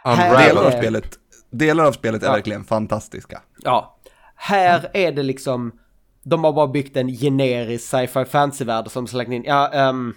Här 0.05 0.49
Delar 0.49 0.65
av 0.65 0.71
spelet, 0.71 1.09
delar 1.51 1.85
av 1.85 1.93
spelet 1.93 2.23
är 2.23 2.27
Ja. 2.27 2.33
verkligen 2.33 2.65
fantastiska. 2.65 3.43
Ja, 3.63 4.01
här 4.37 4.91
är 4.95 5.13
det 5.13 5.23
liksom, 5.23 5.73
de 6.25 6.45
har 6.45 6.53
bara 6.53 6.67
byggt 6.69 6.97
en 6.97 7.09
generisk 7.09 7.85
sci-fi 7.85 8.25
fantasy-värld 8.25 8.91
som 8.91 9.07
släckt 9.07 9.31
in, 9.31 9.45
ja, 9.47 9.69
ehm, 9.73 10.15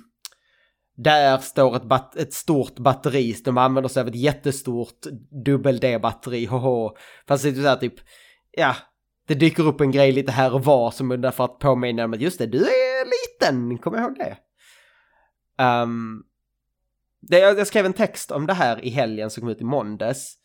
där 1.03 1.37
står 1.37 1.75
ett, 1.75 1.83
bat- 1.83 2.15
ett 2.15 2.33
stort 2.33 2.75
batteri, 2.75 3.35
de 3.45 3.57
använder 3.57 3.89
sig 3.89 4.01
av 4.01 4.07
ett 4.07 4.15
jättestort 4.15 5.05
dubbel-D-batteri, 5.45 6.45
hoho. 6.45 6.95
Fast 7.27 7.43
det 7.43 7.49
är 7.49 7.53
så 7.53 7.61
här 7.61 7.75
typ, 7.75 7.93
ja, 8.51 8.75
det 9.27 9.33
dyker 9.33 9.67
upp 9.67 9.81
en 9.81 9.91
grej 9.91 10.11
lite 10.11 10.31
här 10.31 10.53
och 10.53 10.63
var 10.63 10.91
som 10.91 11.11
är 11.11 11.17
därför 11.17 11.45
att 11.45 11.59
påminna 11.59 12.05
om 12.05 12.13
att 12.13 12.21
just 12.21 12.39
det, 12.39 12.45
du 12.45 12.57
är 12.57 13.05
liten, 13.05 13.77
kom 13.77 13.95
ihåg 13.95 14.15
det. 14.17 14.37
Um, 15.63 16.23
det 17.21 17.39
jag, 17.39 17.59
jag 17.59 17.67
skrev 17.67 17.85
en 17.85 17.93
text 17.93 18.31
om 18.31 18.47
det 18.47 18.53
här 18.53 18.85
i 18.85 18.89
helgen 18.89 19.29
som 19.29 19.41
kom 19.41 19.49
ut 19.49 19.61
i 19.61 19.63
måndags. 19.63 20.35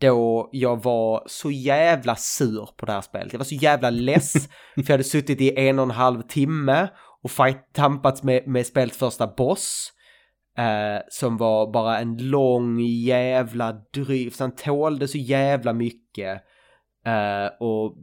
Då 0.00 0.48
jag 0.52 0.82
var 0.82 1.24
så 1.26 1.50
jävla 1.50 2.16
sur 2.16 2.68
på 2.76 2.86
det 2.86 2.92
här 2.92 3.00
spelet. 3.00 3.32
Jag 3.32 3.38
var 3.38 3.44
så 3.44 3.54
jävla 3.54 3.90
less. 3.90 4.32
för 4.74 4.82
jag 4.86 4.90
hade 4.90 5.04
suttit 5.04 5.40
i 5.40 5.68
en 5.68 5.78
och 5.78 5.84
en 5.84 5.90
halv 5.90 6.22
timme 6.22 6.88
och 7.22 7.30
fight, 7.30 7.72
tampats 7.72 8.22
med, 8.22 8.46
med 8.46 8.66
spelets 8.66 8.98
första 8.98 9.26
boss. 9.26 9.92
Eh, 10.58 11.02
som 11.08 11.36
var 11.36 11.72
bara 11.72 11.98
en 11.98 12.30
lång 12.30 12.80
jävla 12.80 13.72
dryg. 13.72 14.34
Så 14.34 14.44
han 14.44 14.54
tålde 14.54 15.08
så 15.08 15.18
jävla 15.18 15.72
mycket. 15.72 16.42
Eh, 17.06 17.46
och 17.60 17.96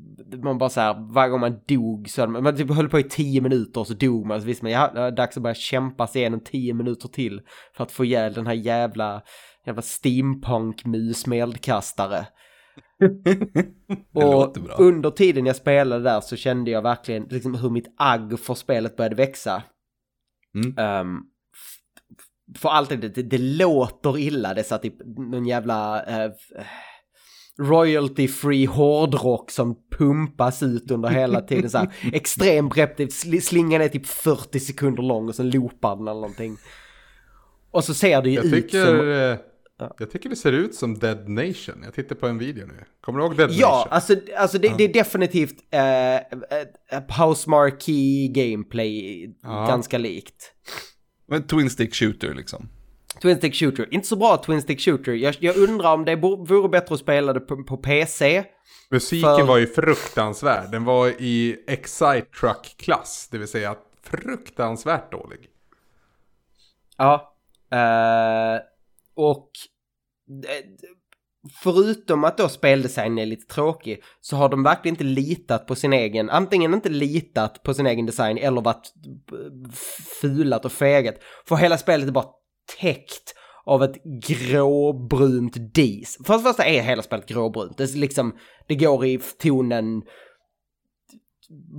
man 0.44 0.58
bara 0.58 0.70
så 0.70 0.82
här, 0.82 1.14
varje 1.14 1.30
gång 1.30 1.40
man 1.40 1.60
dog 1.68 2.10
så 2.10 2.28
man, 2.28 2.44
man 2.44 2.58
typ 2.58 2.72
höll 2.72 2.90
på 2.90 3.00
i 3.00 3.04
tio 3.04 3.42
minuter 3.42 3.80
och 3.80 3.88
så 3.88 3.94
dog 3.94 4.26
man. 4.26 4.42
Så 4.42 4.48
visste 4.48 4.66
man, 4.66 4.72
ja, 4.72 4.92
det 4.94 5.02
är 5.02 5.12
dags 5.12 5.38
att 5.38 5.44
börja 5.44 5.56
kämpa 5.56 6.08
sig 6.08 6.22
igenom 6.22 6.40
tio 6.40 6.74
minuter 6.74 7.08
till. 7.08 7.42
För 7.78 7.84
att 7.84 7.92
få 7.92 8.06
ihjäl 8.06 8.34
den 8.34 8.48
här 8.48 8.54
jävla, 8.54 9.22
jävla 9.66 9.82
steampunk-mus 9.82 11.28
med 11.28 11.40
eldkastare. 11.40 12.28
och 14.14 14.58
under 14.80 15.10
tiden 15.10 15.46
jag 15.46 15.56
spelade 15.56 16.04
där 16.04 16.22
så 16.22 16.36
kände 16.36 16.72
jag 16.72 16.82
verkligen 16.82 17.24
liksom 17.24 17.56
hur 17.56 17.70
mitt 17.70 17.94
agg 17.98 18.40
för 18.40 18.54
spelet 18.54 18.98
började 18.98 19.16
växa. 19.16 19.64
Mm. 20.56 20.78
Ehm, 20.78 21.18
för 22.58 22.70
alltid, 22.70 23.00
det, 23.00 23.10
det, 23.10 23.24
det 23.24 23.38
låter 23.38 24.18
illa, 24.18 24.54
det 24.54 24.62
är 24.62 24.64
så 24.64 24.78
typ 24.78 24.96
någon 25.18 25.46
jävla 25.46 26.04
eh, 26.06 26.32
royalty 27.60 28.28
free 28.28 28.66
hårdrock 28.66 29.52
som 29.52 29.76
pumpas 29.98 30.64
ut 30.64 30.92
under 30.92 31.10
hela 31.10 31.42
tiden 31.42 31.70
så 31.70 31.78
här 31.78 31.90
extrem 32.14 32.70
sl- 32.70 33.40
slingan 33.40 33.82
är 33.82 33.88
typ 33.88 34.08
40 34.08 34.60
sekunder 34.60 35.04
lång 35.04 35.28
och 35.30 35.36
sen 35.36 35.50
loopar 35.50 35.96
den 35.96 36.08
eller 36.08 36.14
någonting. 36.22 36.58
Och 37.72 37.84
så 37.84 37.94
ser 37.94 38.22
det 38.22 38.30
ju 38.30 38.36
Jag 38.36 38.46
ut 38.46 38.54
tycker, 38.54 38.86
som... 38.86 39.00
eh, 39.12 39.90
jag 40.00 40.12
tycker 40.12 40.30
det 40.30 40.36
ser 40.36 40.52
ut 40.52 40.76
som 40.76 41.00
Dead 41.00 41.30
Nation. 41.30 41.82
Jag 41.84 41.94
tittar 41.94 42.16
på 42.16 42.28
en 42.28 42.38
video 42.38 42.68
nu. 42.68 42.84
Kommer 43.02 43.20
du 43.20 43.26
ihåg 43.26 43.38
Dead 43.38 43.52
Ja, 43.52 43.70
Nation? 43.70 43.94
alltså, 43.94 44.16
alltså 44.38 44.58
det, 44.58 44.74
det 44.78 44.84
är 44.84 44.94
definitivt 44.94 45.56
eh, 45.72 47.26
House 47.26 47.50
Marquee 47.50 48.28
gameplay 48.28 49.24
Ja. 49.44 49.66
ganska 49.68 49.98
likt. 49.98 50.52
En 51.32 51.48
twin 51.48 51.70
stick 51.70 51.96
shooter 51.96 52.34
liksom. 52.34 52.70
Twin 53.22 53.38
Stick 53.38 53.56
Shooter, 53.56 53.88
inte 53.94 54.08
så 54.08 54.16
bra 54.16 54.38
Twin 54.46 54.62
Stick 54.62 54.82
Shooter. 54.82 55.14
Jag, 55.14 55.36
jag 55.40 55.58
undrar 55.58 55.94
om 55.94 56.06
det 56.06 56.16
vore 56.16 56.70
bättre 56.70 56.96
att 56.96 57.02
spela 57.02 57.34
det 57.34 57.40
på, 57.40 57.64
på 57.64 57.78
PC. 57.78 58.46
Musiken 58.92 59.38
för- 59.38 59.44
var 59.44 59.58
ju 59.58 59.68
fruktansvärd. 59.68 60.72
Den 60.72 60.84
var 60.86 61.08
i 61.08 61.64
Excite 61.68 62.26
Truck-klass. 62.40 63.28
Det 63.32 63.38
vill 63.38 63.48
säga 63.48 63.76
fruktansvärt 64.04 65.12
dålig. 65.12 65.40
Ja. 66.98 67.36
Eh, 67.72 68.60
och 69.16 69.50
eh, 70.48 70.66
förutom 71.54 72.24
att 72.24 72.38
då 72.38 72.50
speldesignen 72.50 73.18
är 73.18 73.26
lite 73.26 73.54
tråkig 73.54 74.04
så 74.22 74.36
har 74.36 74.50
de 74.50 74.64
verkligen 74.64 74.94
inte 74.94 75.04
litat 75.04 75.68
på 75.68 75.76
sin 75.76 75.94
egen, 75.94 76.30
antingen 76.30 76.74
inte 76.74 76.90
litat 76.90 77.64
på 77.64 77.74
sin 77.74 77.88
egen 77.88 78.06
design 78.06 78.38
eller 78.38 78.62
varit 78.62 78.94
fulat 80.22 80.66
och 80.66 80.72
fegat. 80.72 81.16
För 81.48 81.56
hela 81.56 81.78
spelet 81.78 82.08
är 82.08 82.12
bara 82.12 82.30
täckt 82.80 83.36
av 83.66 83.84
ett 83.84 84.04
gråbrunt 84.28 85.74
dis. 85.74 86.18
För 86.26 86.34
det 86.38 86.44
första 86.44 86.66
är 86.66 86.82
hela 86.82 87.02
spelet 87.02 87.26
gråbrunt. 87.26 87.78
Det, 87.78 87.84
är 87.84 87.98
liksom, 87.98 88.36
det 88.68 88.76
går 88.76 89.06
i 89.06 89.20
tonen 89.42 90.02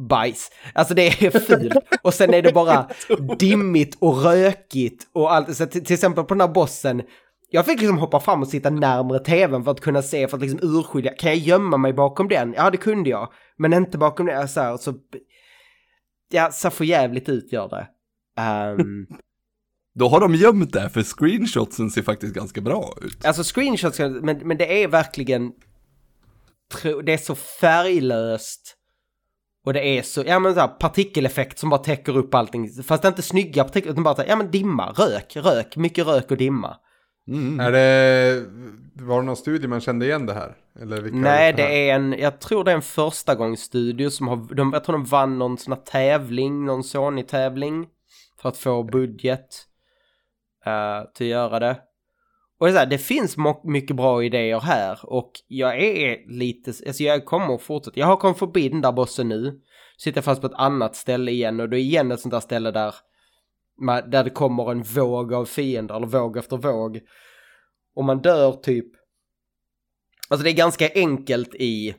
bajs. 0.08 0.50
Alltså 0.72 0.94
det 0.94 1.06
är 1.06 1.40
fult. 1.46 1.76
Och 2.02 2.14
sen 2.14 2.34
är 2.34 2.42
det 2.42 2.52
bara 2.52 2.88
dimmigt 3.38 3.96
och 4.00 4.22
rökigt 4.22 5.08
och 5.12 5.34
allt. 5.34 5.56
Så 5.56 5.66
till 5.66 5.92
exempel 5.92 6.24
på 6.24 6.34
den 6.34 6.40
här 6.40 6.48
bossen, 6.48 7.02
jag 7.50 7.66
fick 7.66 7.80
liksom 7.80 7.98
hoppa 7.98 8.20
fram 8.20 8.42
och 8.42 8.48
sitta 8.48 8.70
närmare 8.70 9.18
tvn 9.18 9.64
för 9.64 9.70
att 9.70 9.80
kunna 9.80 10.02
se, 10.02 10.28
för 10.28 10.36
att 10.36 10.42
liksom 10.42 10.60
urskilja, 10.62 11.12
kan 11.12 11.30
jag 11.30 11.38
gömma 11.38 11.76
mig 11.76 11.92
bakom 11.92 12.28
den? 12.28 12.54
Ja, 12.56 12.70
det 12.70 12.76
kunde 12.76 13.10
jag. 13.10 13.32
Men 13.56 13.72
inte 13.72 13.98
bakom 13.98 14.26
den, 14.26 14.48
så 14.48 14.60
här, 14.60 14.76
så... 14.76 14.94
Ja, 16.28 16.50
så 16.52 16.70
för 16.70 16.84
jävligt 16.84 17.28
ut 17.28 17.52
gör 17.52 17.68
det. 17.68 17.88
Ehm, 18.42 19.06
Då 19.94 20.08
har 20.08 20.20
de 20.20 20.34
gömt 20.34 20.72
det, 20.72 20.90
för 20.90 21.02
screenshotsen 21.02 21.90
ser 21.90 22.02
faktiskt 22.02 22.34
ganska 22.34 22.60
bra 22.60 22.94
ut. 23.02 23.24
Alltså 23.24 23.44
screenshots, 23.44 23.98
men, 23.98 24.38
men 24.38 24.56
det 24.56 24.82
är 24.82 24.88
verkligen... 24.88 25.52
Det 27.04 27.12
är 27.12 27.18
så 27.18 27.34
färglöst. 27.34 28.76
Och 29.66 29.72
det 29.72 29.98
är 29.98 30.02
så, 30.02 30.24
ja 30.26 30.38
men 30.38 30.54
så 30.54 30.60
här, 30.60 30.68
partikeleffekt 30.68 31.58
som 31.58 31.70
bara 31.70 31.82
täcker 31.82 32.16
upp 32.16 32.34
allting. 32.34 32.82
Fast 32.82 33.02
det 33.02 33.08
är 33.08 33.10
inte 33.10 33.22
snygga 33.22 33.64
partiklar, 33.64 33.92
utan 33.92 34.04
bara 34.04 34.14
så 34.14 34.22
här, 34.22 34.28
ja 34.28 34.36
men 34.36 34.50
dimma, 34.50 34.90
rök, 34.90 35.36
rök, 35.36 35.76
mycket 35.76 36.06
rök 36.06 36.30
och 36.30 36.36
dimma. 36.36 36.76
Mm. 37.28 37.60
Är 37.60 37.72
det, 37.72 38.44
var 38.94 39.20
det 39.20 39.26
någon 39.26 39.36
studie 39.36 39.68
man 39.68 39.80
kände 39.80 40.06
igen 40.06 40.26
det 40.26 40.34
här? 40.34 40.56
Nej, 40.74 41.48
gjort 41.50 41.60
här? 41.60 41.68
det 41.68 41.90
är 41.90 41.94
en, 41.94 42.12
jag 42.18 42.40
tror 42.40 42.64
det 42.64 42.70
är 42.70 42.74
en 42.74 42.82
första 42.82 43.34
gångsstudio 43.34 44.10
som 44.10 44.28
har, 44.28 44.54
de, 44.54 44.72
jag 44.72 44.84
tror 44.84 44.92
de 44.92 45.04
vann 45.04 45.38
någon 45.38 45.58
sån 45.58 45.72
här 45.72 45.80
tävling, 45.80 46.64
någon 46.64 46.84
Sony-tävling. 46.84 47.86
För 48.42 48.48
att 48.48 48.56
få 48.56 48.82
budget. 48.82 49.66
eh, 50.66 51.12
till 51.14 51.26
att 51.26 51.30
göra 51.30 51.58
det. 51.58 51.80
Och 52.58 52.66
det, 52.66 52.72
är 52.72 52.78
här, 52.78 52.86
det 52.86 52.98
finns 52.98 53.36
mycket 53.64 53.96
bra 53.96 54.24
idéer 54.24 54.60
här 54.60 54.98
och 55.02 55.32
jag 55.48 55.80
är 55.80 56.30
lite, 56.30 56.72
alltså 56.86 57.02
jag 57.02 57.24
kommer 57.24 57.54
att 57.54 57.62
fortsätta. 57.62 58.00
Jag 58.00 58.06
har 58.06 58.16
kommit 58.16 58.38
förbi 58.38 58.68
den 58.68 58.80
där 58.80 58.92
bossen 58.92 59.28
nu. 59.28 59.60
Sitter 59.98 60.22
fast 60.22 60.40
på 60.40 60.46
ett 60.46 60.52
annat 60.54 60.96
ställe 60.96 61.30
igen 61.30 61.60
och 61.60 61.68
det 61.68 61.76
är 61.76 61.80
igen 61.80 62.12
ett 62.12 62.20
sånt 62.20 62.32
där 62.32 62.40
ställe 62.40 62.70
där 62.70 62.94
Där 64.10 64.24
det 64.24 64.30
kommer 64.30 64.70
en 64.70 64.82
våg 64.82 65.34
av 65.34 65.44
fiender, 65.44 65.96
eller 65.96 66.06
våg 66.06 66.36
efter 66.36 66.56
våg. 66.56 67.00
Och 67.94 68.04
man 68.04 68.22
dör 68.22 68.52
typ... 68.52 68.86
Alltså 70.28 70.44
det 70.44 70.50
är 70.50 70.54
ganska 70.54 70.90
enkelt 70.94 71.54
i 71.54 71.94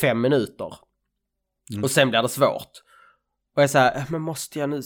fem 0.00 0.20
minuter. 0.20 0.74
Och 1.82 1.90
sen 1.90 2.10
blir 2.10 2.22
det 2.22 2.28
svårt. 2.28 2.70
Och 3.56 3.62
jag 3.62 3.70
säger, 3.70 4.04
men 4.10 4.20
måste 4.22 4.58
jag 4.58 4.70
nu... 4.70 4.82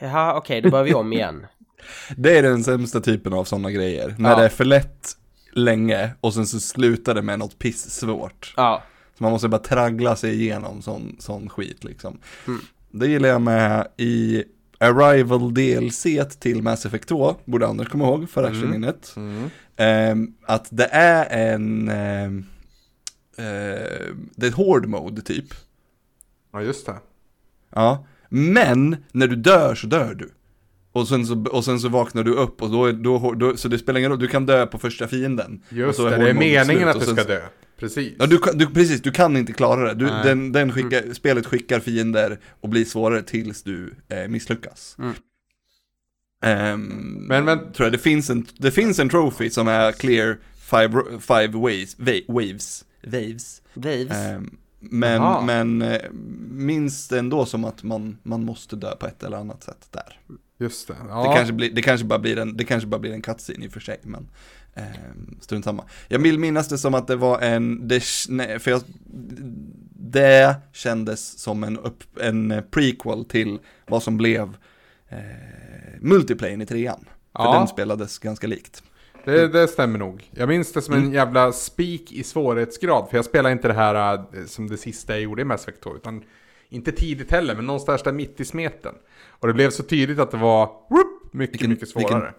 Jaha, 0.00 0.36
okej, 0.36 0.60
då 0.60 0.70
börjar 0.70 0.84
vi 0.84 0.94
om 0.94 1.12
igen. 1.12 1.46
Det 2.16 2.38
är 2.38 2.42
den 2.42 2.64
sämsta 2.64 3.00
typen 3.00 3.32
av 3.32 3.44
sådana 3.44 3.70
grejer. 3.70 4.14
När 4.18 4.30
Ja. 4.30 4.36
det 4.36 4.44
är 4.44 4.48
för 4.48 4.64
lätt 4.64 5.16
länge 5.52 6.10
och 6.20 6.34
sen 6.34 6.46
så 6.46 6.60
slutar 6.60 7.14
det 7.14 7.22
med 7.22 7.38
något 7.38 7.58
piss 7.58 7.90
svårt. 7.90 8.54
Ja, 8.56 8.82
Så 9.18 9.22
man 9.24 9.32
måste 9.32 9.48
bara 9.48 9.58
traggla 9.62 10.16
sig 10.16 10.34
igenom 10.42 10.82
sån, 10.82 11.16
sån 11.18 11.48
skit 11.48 11.84
liksom. 11.84 12.20
Mm. 12.46 12.60
Det 12.90 13.06
gillar 13.06 13.28
jag 13.28 13.40
med 13.42 13.88
i 13.96 14.44
Arrival 14.78 15.54
DLC 15.54 16.06
till 16.40 16.62
Mass 16.62 16.86
Effect 16.86 17.08
2, 17.08 17.36
borde 17.44 17.66
Anders 17.66 17.88
komma 17.88 18.04
ihåg 18.04 18.30
för 18.30 18.42
actionminnet. 18.44 19.12
Mm. 19.16 19.50
Ehm, 19.76 20.34
att 20.46 20.66
det 20.70 20.88
är 20.92 21.52
en, 21.54 21.88
eh, 21.88 22.30
det 24.36 24.46
är 24.46 24.48
ett 24.50 24.54
hård 24.54 24.86
mode 24.86 25.22
typ. 25.22 25.44
Ja, 26.52 26.62
just 26.62 26.86
det. 26.86 26.94
Ja, 27.74 28.06
men 28.28 28.96
när 29.12 29.26
du 29.26 29.36
dör 29.36 29.74
så 29.74 29.86
dör 29.86 30.14
du. 30.14 30.30
Och 30.92 31.08
sen 31.08 31.26
så, 31.26 31.44
och 31.52 31.64
sen 31.64 31.80
så 31.80 31.88
vaknar 31.88 32.22
du 32.24 32.34
upp 32.34 32.62
och 32.62 32.70
då, 32.70 32.84
är- 32.86 32.92
då, 32.92 33.34
då, 33.34 33.56
så 33.56 33.68
det 33.68 33.78
spelar 33.78 33.98
ingen 33.98 34.10
roll, 34.10 34.18
du 34.20 34.28
kan 34.28 34.46
dö 34.46 34.66
på 34.66 34.78
första 34.78 35.08
fienden. 35.08 35.62
Just 35.68 35.98
det, 35.98 36.16
det 36.16 36.30
är 36.30 36.34
meningen 36.34 36.64
slut, 36.92 37.02
att 37.02 37.16
du 37.16 37.22
ska 37.22 37.24
dö. 37.34 37.40
Precis. 37.78 38.14
Ja, 38.18 38.26
du, 38.26 38.40
du, 38.54 38.66
precis, 38.66 39.02
du 39.02 39.10
kan 39.10 39.36
inte 39.36 39.52
klara 39.52 39.88
det. 39.88 39.94
Du, 39.94 40.06
den, 40.06 40.52
den 40.52 40.72
skickar, 40.72 41.12
Spelet 41.14 41.46
skickar 41.46 41.80
fiender 41.80 42.38
och 42.60 42.68
blir 42.68 42.84
svårare 42.84 43.22
tills 43.22 43.62
du 43.62 43.94
eh, 44.08 44.28
misslyckas. 44.28 44.96
Mm. 44.98 45.14
Ehm, 46.44 46.80
Men- 47.28 47.44
men- 47.44 47.72
tror 47.72 47.86
jag, 47.86 47.92
det 47.92 47.98
finns 47.98 48.30
en, 48.30 48.46
det 48.58 48.70
finns 48.70 48.98
en 48.98 49.08
trophy 49.08 49.50
som 49.50 49.68
är 49.68 49.92
clear 49.92 50.38
five, 50.70 51.02
five 51.20 51.46
waves, 51.58 51.96
wa- 51.98 52.24
waves, 52.28 52.84
waves. 53.06 53.62
Waves. 53.74 54.10
Ehm, 54.10 54.56
men, 54.80 55.46
men 55.46 55.82
eh, 55.82 56.00
minns 56.50 57.08
det 57.08 57.18
ändå 57.18 57.46
som 57.46 57.64
att 57.64 57.82
man, 57.82 58.18
man 58.22 58.44
måste 58.44 58.76
dö 58.76 58.96
på 58.96 59.06
ett 59.06 59.22
eller 59.22 59.36
annat 59.36 59.62
sätt 59.64 59.88
där. 59.90 60.20
Just 60.60 60.88
det. 60.88 60.94
Ja. 61.08 61.28
Det, 61.30 61.36
kanske 61.36 61.52
blir, 61.52 61.70
det, 61.72 61.82
kanske 61.82 62.06
bara 62.06 62.18
blir 62.18 62.38
en, 62.38 62.56
det 62.56 62.64
kanske 62.64 62.86
bara 62.86 62.98
blir 63.00 63.12
en 63.12 63.22
cutscene 63.22 63.64
i 63.64 63.68
och 63.68 63.72
för 63.72 63.80
sig, 63.80 64.00
men 64.02 64.28
strunt 65.40 65.64
samma. 65.64 65.84
Jag 66.08 66.18
vill 66.18 66.38
minnas 66.38 66.68
det 66.68 66.78
som 66.78 66.94
att 66.94 67.06
det 67.06 67.16
var 67.16 67.40
en, 67.40 67.88
det, 67.88 68.02
nej, 68.28 68.58
för 68.58 68.70
jag, 68.70 68.80
det 70.00 70.56
kändes 70.72 71.38
som 71.38 71.64
en, 71.64 71.78
upp, 71.78 72.04
en 72.20 72.62
prequel 72.70 73.24
till 73.24 73.58
vad 73.86 74.02
som 74.02 74.16
blev 74.16 74.56
eh, 75.08 75.18
multiplayen 76.00 76.62
i 76.62 76.66
trean. 76.66 76.98
För 77.36 77.44
Ja. 77.44 77.58
den 77.58 77.68
spelades 77.68 78.18
ganska 78.18 78.46
likt. 78.46 78.82
Det, 79.24 79.48
det 79.48 79.68
stämmer 79.68 79.98
nog. 79.98 80.30
Jag 80.30 80.48
minns 80.48 80.72
det 80.72 80.82
som 80.82 80.94
Mm. 80.94 81.06
en 81.06 81.12
jävla 81.12 81.52
spik 81.52 82.12
i 82.12 82.22
svårighetsgrad. 82.24 83.10
För 83.10 83.18
jag 83.18 83.24
spelar 83.24 83.50
inte 83.50 83.68
det 83.68 83.74
här 83.74 84.14
äh, 84.14 84.44
som 84.46 84.68
det 84.68 84.76
sista 84.76 85.12
jag 85.12 85.22
gjorde 85.22 85.42
i 85.42 85.44
Mass 85.44 85.62
Effect 85.62 85.82
2. 85.82 85.96
Utan 85.96 86.22
inte 86.68 86.92
tidigt 86.92 87.30
heller, 87.30 87.54
men 87.56 87.66
någonstans 87.66 88.02
där 88.02 88.12
mitt 88.12 88.40
i 88.40 88.44
smeten. 88.44 88.94
Och 89.28 89.48
det 89.48 89.54
blev 89.54 89.70
så 89.70 89.82
tydligt 89.82 90.18
att 90.18 90.30
det 90.30 90.36
var 90.36 90.66
whoop, 90.66 91.32
mycket, 91.32 91.52
Vilken- 91.54 91.70
mycket 91.70 91.88
svårare. 91.88 92.14
vilken- 92.14 92.34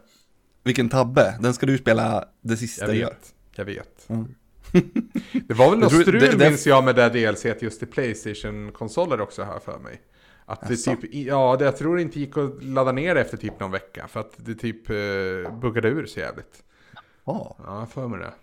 Vilken 0.64 0.90
tabbe, 0.90 1.38
den 1.42 1.54
ska 1.54 1.66
du 1.66 1.78
spela 1.78 2.26
det 2.42 2.58
sista 2.58 2.86
Jag 2.86 2.94
du 2.96 3.00
gör. 3.00 3.08
vet, 3.10 3.34
jag 3.56 3.66
vet. 3.66 4.10
Mm. 4.10 4.36
det 5.48 5.54
var 5.54 5.70
väl 5.70 5.80
något 5.80 6.02
strul 6.02 6.20
det- 6.20 6.32
det- 6.32 6.50
minns 6.50 6.68
jag 6.68 6.84
med 6.84 6.96
det 6.96 7.10
DLC 7.10 7.46
just 7.62 7.84
i 7.84 7.86
Playstation-konsoler 7.86 9.22
också 9.22 9.44
här 9.44 9.60
för 9.60 9.80
mig. 9.80 10.02
Att 10.46 10.68
det 10.68 10.76
typ, 10.76 11.00
ja, 11.16 11.56
det, 11.60 11.66
jag 11.66 11.78
tror 11.78 11.96
det 11.96 12.02
inte 12.02 12.20
gick 12.20 12.38
att 12.38 12.64
ladda 12.64 12.92
ner 12.92 13.16
det 13.16 13.22
efter 13.22 13.38
typ 13.38 13.60
någon 13.60 13.72
vecka. 13.72 14.08
För 14.08 14.20
att 14.20 14.34
det 14.36 14.56
typ 14.56 14.90
eh, 14.90 14.96
buggade 15.62 15.88
ur 15.90 16.06
så 16.06 16.20
jävligt. 16.20 16.64
Ja, 17.26 17.58
Ja, 17.66 17.86
för 17.94 18.08
mig 18.08 18.20
det. 18.20 18.34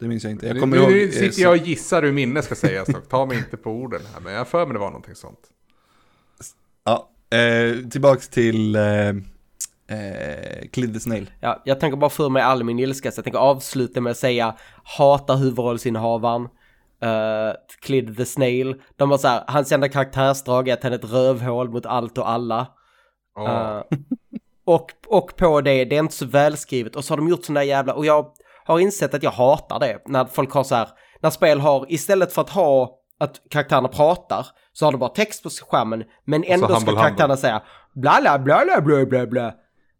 det 0.00 0.08
minns 0.08 0.22
jag 0.24 0.30
inte. 0.32 0.46
Jag 0.46 0.60
kommer 0.60 0.76
nu, 0.76 0.82
ihåg... 0.82 0.92
nu 0.92 1.04
eh, 1.04 1.10
sitter 1.10 1.30
så- 1.30 1.40
jag 1.40 1.50
och 1.50 1.56
gissar 1.66 2.04
ur 2.04 2.12
minne 2.12 2.42
ska 2.42 2.54
sägas 2.54 2.88
dock. 2.88 3.08
Ta 3.08 3.26
mig 3.26 3.38
inte 3.38 3.56
på 3.56 3.70
orden 3.70 4.00
här. 4.14 4.20
Men 4.20 4.32
jag 4.32 4.48
för 4.48 4.66
mig 4.66 4.72
det 4.72 4.78
var 4.80 4.90
någonting 4.90 5.14
sånt. 5.14 5.40
Ja, 6.84 7.10
eh, 7.38 7.88
tillbaks 7.88 8.28
till 8.28 8.76
eh, 8.76 8.82
eh, 9.88 10.68
Clid 10.72 10.94
the 10.94 11.00
Snail. 11.00 11.30
Ja, 11.40 11.62
jag 11.64 11.80
tänker 11.80 11.96
bara 11.96 12.10
för 12.10 12.28
mig 12.28 12.42
all 12.42 12.64
min 12.64 12.78
ilska, 12.78 13.12
så 13.12 13.18
jag 13.18 13.24
tänker 13.24 13.38
avsluta 13.38 14.00
med 14.00 14.10
att 14.10 14.16
säga 14.16 14.54
hatar 14.84 15.36
huvudrollsinnehavaren. 15.36 16.48
Uh, 17.04 17.52
Clid 17.80 18.16
the 18.16 18.24
Snail. 18.24 18.74
De 18.96 19.08
var 19.08 19.18
så 19.18 19.28
här, 19.28 19.44
hans 19.46 19.72
enda 19.72 19.88
karaktärsdrag 19.88 20.68
är 20.68 20.72
att 20.72 20.82
han 20.82 20.92
är 20.92 20.96
ett 20.96 21.12
rövhål 21.12 21.70
mot 21.70 21.86
allt 21.86 22.18
och 22.18 22.30
alla. 22.30 22.66
Ja. 23.34 23.78
Eh, 23.90 23.98
och, 24.66 24.92
och 25.06 25.36
på 25.36 25.60
det, 25.60 25.84
det 25.84 25.96
är 25.96 26.00
inte 26.00 26.14
så 26.14 26.26
välskrivet. 26.26 26.96
Och 26.96 27.04
så 27.04 27.12
har 27.12 27.16
de 27.16 27.28
gjort 27.28 27.46
där 27.48 27.62
jävla, 27.62 27.94
och 27.94 28.06
jag 28.06 28.26
har 28.64 28.78
insett 28.78 29.14
att 29.14 29.22
jag 29.22 29.30
hatar 29.30 29.80
det. 29.80 30.02
När 30.06 30.24
folk 30.24 30.52
har 30.52 30.64
så 30.64 30.74
här, 30.74 30.88
när 31.20 31.30
spel 31.30 31.60
har, 31.60 31.86
istället 31.88 32.32
för 32.32 32.42
att 32.42 32.50
ha 32.50 32.98
att 33.18 33.40
karaktärerna 33.50 33.88
pratar, 33.88 34.46
så 34.72 34.84
har 34.84 34.92
de 34.92 34.98
bara 34.98 35.10
text 35.10 35.42
på 35.42 35.50
skärmen. 35.50 36.04
Men 36.24 36.44
ändå 36.44 36.66
ska 36.66 36.74
humble, 36.74 36.90
humble. 36.90 37.02
karaktärerna 37.02 37.36
säga 37.36 37.62
bla 37.94 38.18
bla 38.20 38.38
bla 38.38 38.80
bla 38.80 39.06
bla 39.06 39.26
bla. 39.26 39.54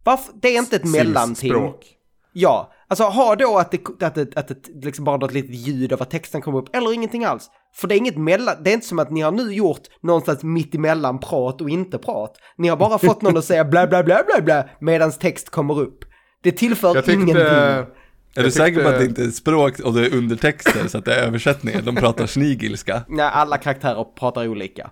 Varför? 0.06 0.32
Det 0.42 0.48
är 0.48 0.58
inte 0.58 0.76
ett 0.76 0.84
mellanting. 0.84 1.50
Språk. 1.50 1.86
Ja, 2.32 2.72
alltså 2.88 3.04
ha 3.04 3.36
då 3.36 3.58
att 3.58 3.70
det, 3.70 4.02
att 4.02 4.14
det, 4.14 4.36
att 4.36 4.48
det 4.48 4.84
liksom 4.84 5.04
bara 5.04 5.16
något 5.16 5.32
litet 5.32 5.54
ljud 5.54 5.92
av 5.92 6.02
att 6.02 6.10
texten 6.10 6.42
kommer 6.42 6.58
upp, 6.58 6.76
eller 6.76 6.92
ingenting 6.92 7.24
alls. 7.24 7.50
För 7.74 7.88
det 7.88 7.94
är 7.94 7.96
inget 7.96 8.16
mellan, 8.16 8.54
det 8.62 8.70
är 8.70 8.74
inte 8.74 8.86
som 8.86 8.98
att 8.98 9.10
ni 9.10 9.20
har 9.20 9.32
nu 9.32 9.52
gjort 9.54 9.80
någonstans 10.02 10.42
mitt 10.42 10.74
emellan 10.74 11.18
prat 11.18 11.60
och 11.60 11.70
inte 11.70 11.98
prat. 11.98 12.36
Ni 12.58 12.68
har 12.68 12.76
bara 12.76 12.98
fått 12.98 13.22
någon 13.22 13.36
att 13.36 13.44
säga 13.44 13.64
bla 13.64 13.86
bla 13.86 14.02
bla 14.02 14.22
bla 14.26 14.40
bla 14.42 14.68
medan 14.80 15.12
text 15.12 15.50
kommer 15.50 15.80
upp. 15.80 16.04
Det 16.42 16.52
tillför 16.52 16.94
Jag 16.94 17.04
tyckte... 17.04 17.12
ingenting. 17.12 17.36
Är 17.36 17.86
jag 18.34 18.44
du 18.44 18.50
säker 18.50 18.82
på 18.82 18.88
att 18.88 18.98
det 18.98 19.04
inte 19.04 19.24
är 19.24 19.30
språk 19.30 19.80
och 19.80 19.94
det 19.94 20.06
är 20.06 20.14
undertexter 20.14 20.88
så 20.88 20.98
att 20.98 21.04
det 21.04 21.14
är 21.14 21.26
översättningar? 21.26 21.82
De 21.82 21.96
pratar 21.96 22.26
snigilska. 22.26 23.02
Nej, 23.08 23.30
alla 23.32 23.58
karaktärer 23.58 24.04
pratar 24.18 24.48
olika. 24.48 24.90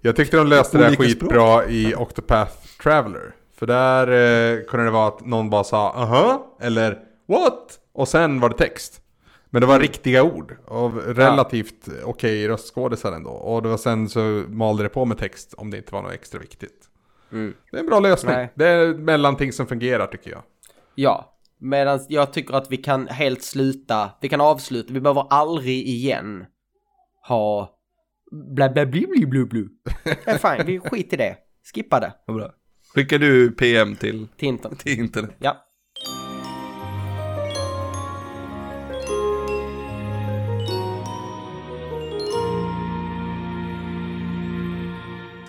Jag 0.00 0.16
tyckte 0.16 0.36
de 0.36 0.46
löste 0.46 0.78
det 0.78 0.84
här 0.84 0.96
skitbra 0.96 1.66
i 1.66 1.94
Octopath 1.94 2.52
Traveler. 2.82 3.34
För 3.60 3.66
där 3.66 4.06
eh, 4.06 4.64
kunde 4.64 4.84
det 4.84 4.90
vara 4.90 5.08
att 5.08 5.26
någon 5.26 5.50
bara 5.50 5.64
sa 5.64 5.92
aha 5.92 6.56
eller 6.60 6.98
what? 7.28 7.78
Och 7.92 8.08
sen 8.08 8.40
var 8.40 8.48
det 8.48 8.56
text. 8.56 9.02
Men 9.50 9.60
det 9.60 9.66
var 9.66 9.80
riktiga 9.80 10.22
ord 10.22 10.56
av 10.66 10.98
relativt 10.98 11.88
okej 12.04 12.48
röstskådisar 12.48 13.12
ändå. 13.12 13.30
Och 13.30 13.62
det 13.62 13.68
var 13.68 13.76
sen 13.76 14.08
så 14.08 14.44
malde 14.48 14.82
det 14.82 14.88
på 14.88 15.04
med 15.04 15.18
text 15.18 15.54
om 15.54 15.70
det 15.70 15.76
inte 15.76 15.92
var 15.92 16.02
något 16.02 16.12
extra 16.12 16.40
viktigt. 16.40 16.88
Det 17.30 17.76
är 17.76 17.80
en 17.80 17.86
bra 17.86 18.00
lösning. 18.00 18.34
Nej. 18.34 18.52
Det 18.54 18.66
är 18.66 18.90
ett 18.90 18.98
mellanting 18.98 19.52
som 19.52 19.66
fungerar 19.66 20.06
tycker 20.06 20.30
jag. 20.30 20.42
Ja, 20.94 21.38
medan 21.58 22.00
jag 22.08 22.32
tycker 22.32 22.54
att 22.54 22.72
vi 22.72 22.76
kan 22.76 23.08
helt 23.08 23.42
sluta, 23.42 24.10
vi 24.20 24.28
kan 24.28 24.40
avsluta, 24.40 24.92
vi 24.92 25.00
behöver 25.00 25.26
aldrig 25.30 25.88
igen 25.88 26.46
ha 27.28 27.70
bla 28.30 28.68
bla 28.68 28.86
bli 28.86 29.06
bli 29.06 29.26
blu 29.26 29.46
blu. 29.46 29.68
Det 30.04 30.30
är 30.30 30.56
fine, 30.56 30.66
vi 30.66 30.80
skiter 30.80 31.16
i 31.16 31.16
det. 31.16 31.36
Skippa 31.74 32.00
det 32.00 32.12
Vad 32.26 32.36
bra. 32.36 32.50
Skickar 32.94 33.18
du 33.18 33.50
PM 33.50 33.96
till, 33.96 34.28
till 34.36 34.48
internet. 34.48 34.78
till 34.78 34.98
internet? 34.98 35.30
Ja. 35.38 35.66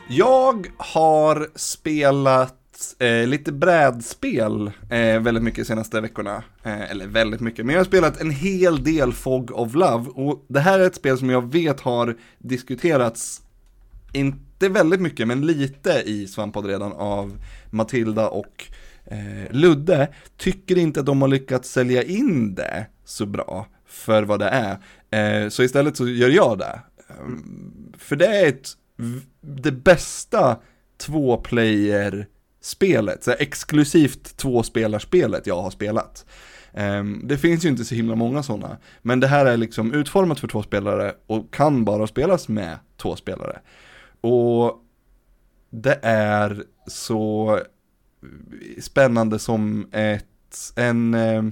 Jag 0.10 0.67
har 0.77 1.47
spelat 1.56 2.95
eh, 2.99 3.27
lite 3.27 3.51
brädspel 3.51 4.71
eh, 4.89 5.19
väldigt 5.21 5.43
mycket 5.43 5.60
de 5.60 5.65
senaste 5.65 6.01
veckorna. 6.01 6.43
Eh, 6.63 6.91
eller 6.91 7.08
väldigt 7.08 7.41
mycket, 7.41 7.65
men 7.65 7.73
jag 7.73 7.80
har 7.80 7.86
spelat 7.86 8.21
en 8.21 8.32
hel 8.32 8.84
del 8.84 9.13
Fog 9.13 9.51
of 9.51 9.73
Love. 9.73 10.10
Och 10.10 10.45
det 10.47 10.60
här 10.60 10.80
är 10.80 10.88
ett 10.88 10.95
spel 10.95 11.17
som 11.17 11.30
jag 11.30 11.51
vet 11.51 11.80
har 11.80 12.17
diskuterats, 12.39 13.41
inte 14.65 14.74
väldigt 14.74 15.02
mycket, 15.02 15.28
men 15.28 15.45
lite 15.45 16.04
i 16.06 16.28
Svampad 16.28 16.65
redan 16.65 16.93
av 16.93 17.43
Matilda 17.69 18.30
och 18.30 18.65
eh, 19.06 19.52
Ludde. 19.52 20.13
Tycker 20.38 20.78
inte 20.78 21.00
att 21.00 21.06
de 21.06 21.21
har 21.21 21.30
lyckats 21.30 21.71
sälja 21.71 22.04
in 22.04 22.56
det 22.56 22.86
så 23.06 23.26
bra 23.26 23.67
för 23.86 24.24
vad 24.24 24.39
det 24.39 24.50
är. 24.50 24.78
Eh, 25.12 25.50
så 25.50 25.63
istället 25.63 25.97
så 25.97 26.08
gör 26.08 26.30
jag 26.30 26.58
det. 26.58 26.80
Mm, 27.19 27.93
för 27.97 28.16
det 28.16 28.28
är 28.28 28.47
ett, 28.47 28.70
det 29.41 29.72
bästa 29.72 30.57
två-player-spelet, 30.97 33.24
så 33.24 33.32
exklusivt 33.32 34.38
tvåspelarspelet 34.38 35.47
jag 35.47 35.62
har 35.62 35.72
spelat. 35.72 36.26
Um, 36.74 37.28
det 37.28 37.38
finns 37.38 37.66
ju 37.66 37.70
inte 37.70 37.86
så 37.86 37.95
himla 37.95 38.16
många 38.16 38.43
sådana, 38.43 38.78
men 39.01 39.20
det 39.20 39.28
här 39.28 39.45
är 39.45 39.57
liksom 39.57 39.93
utformat 39.93 40.39
för 40.39 40.47
två 40.47 40.64
spelare 40.64 41.14
och 41.28 41.53
kan 41.53 41.86
bara 41.86 42.07
spelas 42.07 42.47
med 42.47 42.78
två 42.97 43.16
spelare. 43.16 43.59
Och 44.22 44.84
det 45.69 45.99
är 46.01 46.63
så 46.88 47.59
spännande 48.82 49.39
som 49.39 49.88
ett, 49.91 50.74
en 50.76 51.13
eh, 51.13 51.43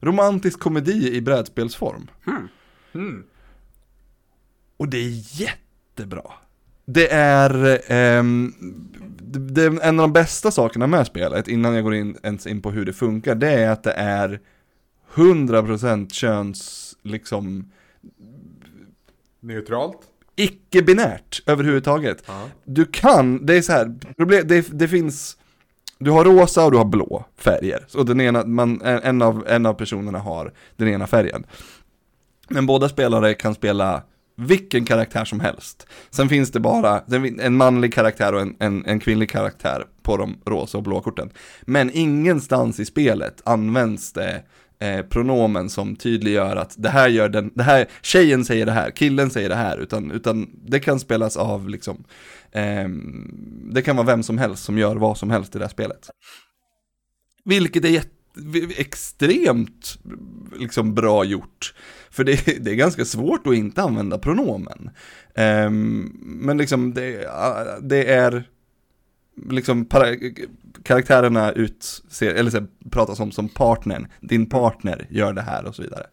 romantisk 0.00 0.60
komedi 0.60 1.16
i 1.16 1.20
brädspelsform. 1.20 2.10
Mm. 2.94 3.24
Och 4.76 4.88
det 4.88 4.98
är 4.98 5.40
jättebra. 5.40 6.32
det 6.84 7.12
är, 7.12 7.48
det, 9.22 9.38
det 9.38 9.62
är 9.62 9.80
en 9.80 10.00
av 10.00 10.04
de 10.08 10.12
bästa 10.12 10.50
sakerna 10.50 10.86
med 10.86 11.06
spelet, 11.06 11.48
innan 11.48 11.74
jag 11.74 11.84
går 11.84 11.94
in, 11.94 12.16
ens 12.22 12.46
in 12.46 12.62
på 12.62 12.70
hur 12.70 12.84
det 12.84 12.92
funkar, 12.92 13.34
det 13.34 13.50
är 13.50 13.70
att 13.70 13.82
det 13.82 13.92
är 13.92 14.40
100% 15.14 16.12
köns, 16.12 16.94
liksom, 17.02 17.72
Neutralt. 19.40 20.11
Icke-binärt 20.36 21.42
överhuvudtaget. 21.46 22.24
Ja. 22.26 22.48
Du 22.64 22.84
kan, 22.84 23.46
det 23.46 23.56
är 23.56 23.62
så 23.62 23.72
här, 23.72 23.94
det, 24.44 24.78
det 24.78 24.88
finns, 24.88 25.36
du 25.98 26.10
har 26.10 26.24
rosa 26.24 26.64
och 26.64 26.72
du 26.72 26.78
har 26.78 26.84
blå 26.84 27.24
färger. 27.36 27.84
Så 27.88 28.02
den 28.02 28.20
ena, 28.20 28.44
man, 28.44 28.80
en, 28.82 29.22
av, 29.22 29.44
en 29.48 29.66
av 29.66 29.74
personerna 29.74 30.18
har 30.18 30.52
den 30.76 30.88
ena 30.88 31.06
färgen. 31.06 31.44
Men 32.48 32.66
båda 32.66 32.88
spelare 32.88 33.34
kan 33.34 33.54
spela 33.54 34.02
vilken 34.36 34.84
karaktär 34.84 35.24
som 35.24 35.40
helst. 35.40 35.86
Sen 36.10 36.28
finns 36.28 36.50
det 36.50 36.60
bara 36.60 37.00
en 37.40 37.56
manlig 37.56 37.94
karaktär 37.94 38.34
och 38.34 38.40
en, 38.40 38.56
en, 38.58 38.86
en 38.86 39.00
kvinnlig 39.00 39.30
karaktär 39.30 39.86
på 40.02 40.16
de 40.16 40.36
rosa 40.44 40.78
och 40.78 40.84
blå 40.84 41.00
korten. 41.00 41.30
Men 41.62 41.90
ingenstans 41.90 42.80
i 42.80 42.84
spelet 42.84 43.42
används 43.44 44.12
det 44.12 44.42
eh, 44.82 45.02
pronomen 45.02 45.70
som 45.70 45.96
tydliggör 45.96 46.56
att 46.56 46.74
det 46.78 46.88
här 46.88 47.08
gör 47.08 47.28
den, 47.28 47.50
det 47.54 47.62
här, 47.62 47.86
tjejen 48.02 48.44
säger 48.44 48.66
det 48.66 48.72
här, 48.72 48.90
killen 48.90 49.30
säger 49.30 49.48
det 49.48 49.54
här, 49.54 49.78
utan, 49.78 50.10
utan 50.10 50.50
det 50.66 50.80
kan 50.80 51.00
spelas 51.00 51.36
av 51.36 51.68
liksom, 51.68 52.04
eh, 52.52 52.88
det 53.72 53.82
kan 53.82 53.96
vara 53.96 54.06
vem 54.06 54.22
som 54.22 54.38
helst 54.38 54.64
som 54.64 54.78
gör 54.78 54.96
vad 54.96 55.18
som 55.18 55.30
helst 55.30 55.56
i 55.56 55.58
det 55.58 55.64
här 55.64 55.70
spelet. 55.70 56.10
Vilket 57.44 57.84
är 57.84 57.88
jätte, 57.88 58.08
extremt 58.76 59.98
liksom 60.58 60.94
bra 60.94 61.24
gjort. 61.24 61.74
För 62.10 62.24
det, 62.24 62.44
det 62.60 62.70
är 62.70 62.74
ganska 62.74 63.04
svårt 63.04 63.46
att 63.46 63.54
inte 63.54 63.82
använda 63.82 64.18
pronomen. 64.18 64.90
Um, 65.66 66.12
men 66.22 66.58
liksom 66.58 66.94
det, 66.94 67.30
det 67.82 68.12
är 68.12 68.44
liksom 69.50 69.88
karaktärerna 70.82 71.52
utser, 71.52 72.34
eller 72.34 72.50
så 72.50 72.66
pratas 72.90 73.20
om 73.20 73.32
som 73.32 73.48
partnern, 73.48 74.06
din 74.20 74.48
partner 74.48 75.06
gör 75.10 75.32
det 75.32 75.42
här 75.42 75.64
och 75.64 75.74
så 75.74 75.82
vidare. 75.82 76.06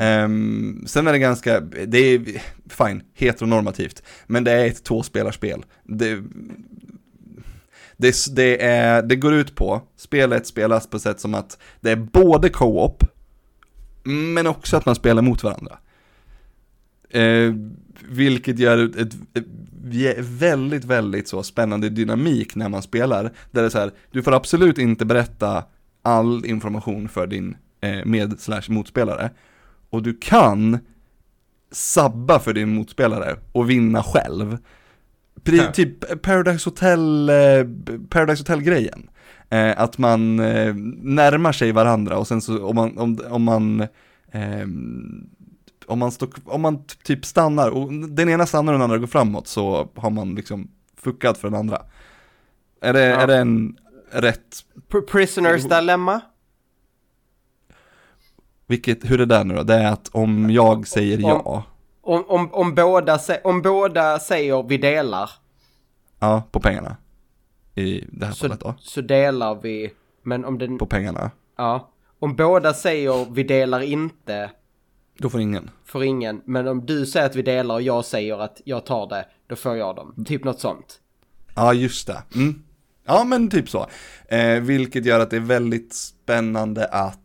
Ehm, 0.00 0.84
sen 0.86 1.06
är 1.06 1.12
det 1.12 1.18
ganska, 1.18 1.60
det 1.60 1.98
är 1.98 2.42
fine, 2.68 3.02
heteronormativt, 3.14 4.02
men 4.26 4.44
det 4.44 4.52
är 4.52 4.66
ett 4.66 4.84
tvåspelarspel. 4.84 5.64
Det, 5.82 6.22
det, 7.96 8.14
det, 8.36 8.64
är, 8.64 9.02
det 9.02 9.16
går 9.16 9.34
ut 9.34 9.54
på, 9.54 9.82
spelet 9.96 10.46
spelas 10.46 10.86
på 10.86 10.98
sätt 10.98 11.20
som 11.20 11.34
att 11.34 11.58
det 11.80 11.90
är 11.90 11.96
både 11.96 12.48
co-op, 12.48 13.04
men 14.04 14.46
också 14.46 14.76
att 14.76 14.86
man 14.86 14.94
spelar 14.94 15.22
mot 15.22 15.42
varandra. 15.42 15.78
Eh, 17.10 17.52
vilket 18.08 18.58
gör 18.58 18.84
ett, 18.84 18.96
ett, 18.96 19.14
ett 19.34 19.44
väldigt, 20.18 20.84
väldigt 20.84 21.28
så 21.28 21.42
spännande 21.42 21.88
dynamik 21.88 22.54
när 22.54 22.68
man 22.68 22.82
spelar. 22.82 23.22
Där 23.22 23.30
det 23.50 23.60
är 23.60 23.68
så 23.68 23.78
här, 23.78 23.90
du 24.10 24.22
får 24.22 24.34
absolut 24.34 24.78
inte 24.78 25.04
berätta 25.04 25.64
all 26.02 26.46
information 26.46 27.08
för 27.08 27.26
din 27.26 27.56
eh, 27.80 28.04
med 28.04 28.40
slash 28.40 28.62
motspelare. 28.68 29.30
Och 29.90 30.02
du 30.02 30.14
kan 30.20 30.78
sabba 31.72 32.38
för 32.38 32.52
din 32.52 32.74
motspelare 32.74 33.36
och 33.52 33.70
vinna 33.70 34.02
själv. 34.02 34.58
Pri, 35.42 35.56
Ja. 35.56 35.72
Typ 35.72 36.22
Paradise 36.22 36.70
Hotel, 36.70 37.28
eh, 37.28 37.66
Paradise 38.08 38.40
Hotel-grejen. 38.40 39.08
Eh, 39.50 39.80
att 39.80 39.98
man 39.98 40.40
eh, 40.40 40.74
närmar 41.02 41.52
sig 41.52 41.72
varandra 41.72 42.18
och 42.18 42.26
sen 42.26 42.40
så 42.40 42.66
om 42.66 42.74
man, 42.76 42.98
om, 42.98 43.18
om 43.30 43.42
man 43.42 43.86
ehm, 44.32 45.26
om 45.88 45.98
man, 45.98 46.12
stå, 46.12 46.26
om 46.44 46.60
man 46.62 46.84
typ 47.04 47.24
stannar 47.24 47.70
och 47.70 47.92
den 47.92 48.28
ena 48.28 48.46
stannar 48.46 48.72
och 48.72 48.78
den 48.78 48.84
andra 48.84 48.98
går 48.98 49.06
framåt 49.06 49.46
så 49.46 49.88
har 49.94 50.10
man 50.10 50.34
liksom 50.34 50.70
fuckat 50.96 51.38
för 51.38 51.50
den 51.50 51.58
andra. 51.60 51.82
Är 52.80 52.92
det, 52.92 53.04
Ja. 53.06 53.16
är 53.20 53.26
det 53.26 53.36
en 53.36 53.76
rätt, 54.10 54.56
Pr- 54.88 55.00
Prisoners 55.00 55.62
Dilemma. 55.64 56.20
vilket, 58.66 59.04
hur 59.10 59.14
är 59.14 59.18
det 59.18 59.26
där 59.34 59.44
nu 59.44 59.54
då? 59.54 59.62
Det 59.62 59.74
är 59.74 59.92
att 59.92 60.08
om 60.08 60.50
jag 60.50 60.86
säger 60.88 61.18
ja, 61.18 61.64
Om, 62.00 62.24
om, 62.28 62.54
om, 62.54 62.74
båda, 62.74 63.18
om 63.44 63.62
båda 63.62 64.18
säger 64.18 64.62
vi 64.62 64.78
delar, 64.78 65.30
ja, 66.18 66.42
på 66.50 66.60
pengarna. 66.60 66.96
I 67.74 68.04
det 68.12 68.26
här 68.26 68.32
så, 68.32 68.44
fallet 68.48 68.60
då, 68.60 68.74
så 68.78 69.00
delar 69.00 69.54
vi. 69.62 69.92
Men 70.22 70.44
om 70.44 70.58
den, 70.58 70.78
på 70.78 70.86
pengarna. 70.86 71.30
ja. 71.56 71.90
Om 72.18 72.36
båda 72.36 72.74
säger 72.74 73.26
vi 73.30 73.42
delar 73.42 73.80
inte, 73.80 74.50
Då 75.18 75.30
får 75.30 75.40
ingen. 75.40 75.70
för 75.84 76.02
ingen. 76.02 76.42
Men 76.44 76.68
om 76.68 76.86
du 76.86 77.06
säger 77.06 77.26
att 77.26 77.36
vi 77.36 77.42
delar 77.42 77.74
och 77.74 77.82
jag 77.82 78.04
säger 78.04 78.38
att 78.38 78.60
jag 78.64 78.86
tar 78.86 79.08
det, 79.08 79.26
då 79.46 79.56
får 79.56 79.76
jag 79.76 79.96
dem. 79.96 80.24
Typ 80.26 80.44
något 80.44 80.60
sånt. 80.60 81.00
Ja, 81.54 81.74
just 81.74 82.06
det. 82.06 82.22
Mm. 82.34 82.62
Ja, 83.06 83.24
men 83.24 83.50
typ 83.50 83.68
så. 83.68 83.86
Eh, 84.28 84.60
vilket 84.60 85.04
gör 85.04 85.20
att 85.20 85.30
det 85.30 85.36
är 85.36 85.40
väldigt 85.40 85.94
spännande 85.94 86.86
att 86.86 87.20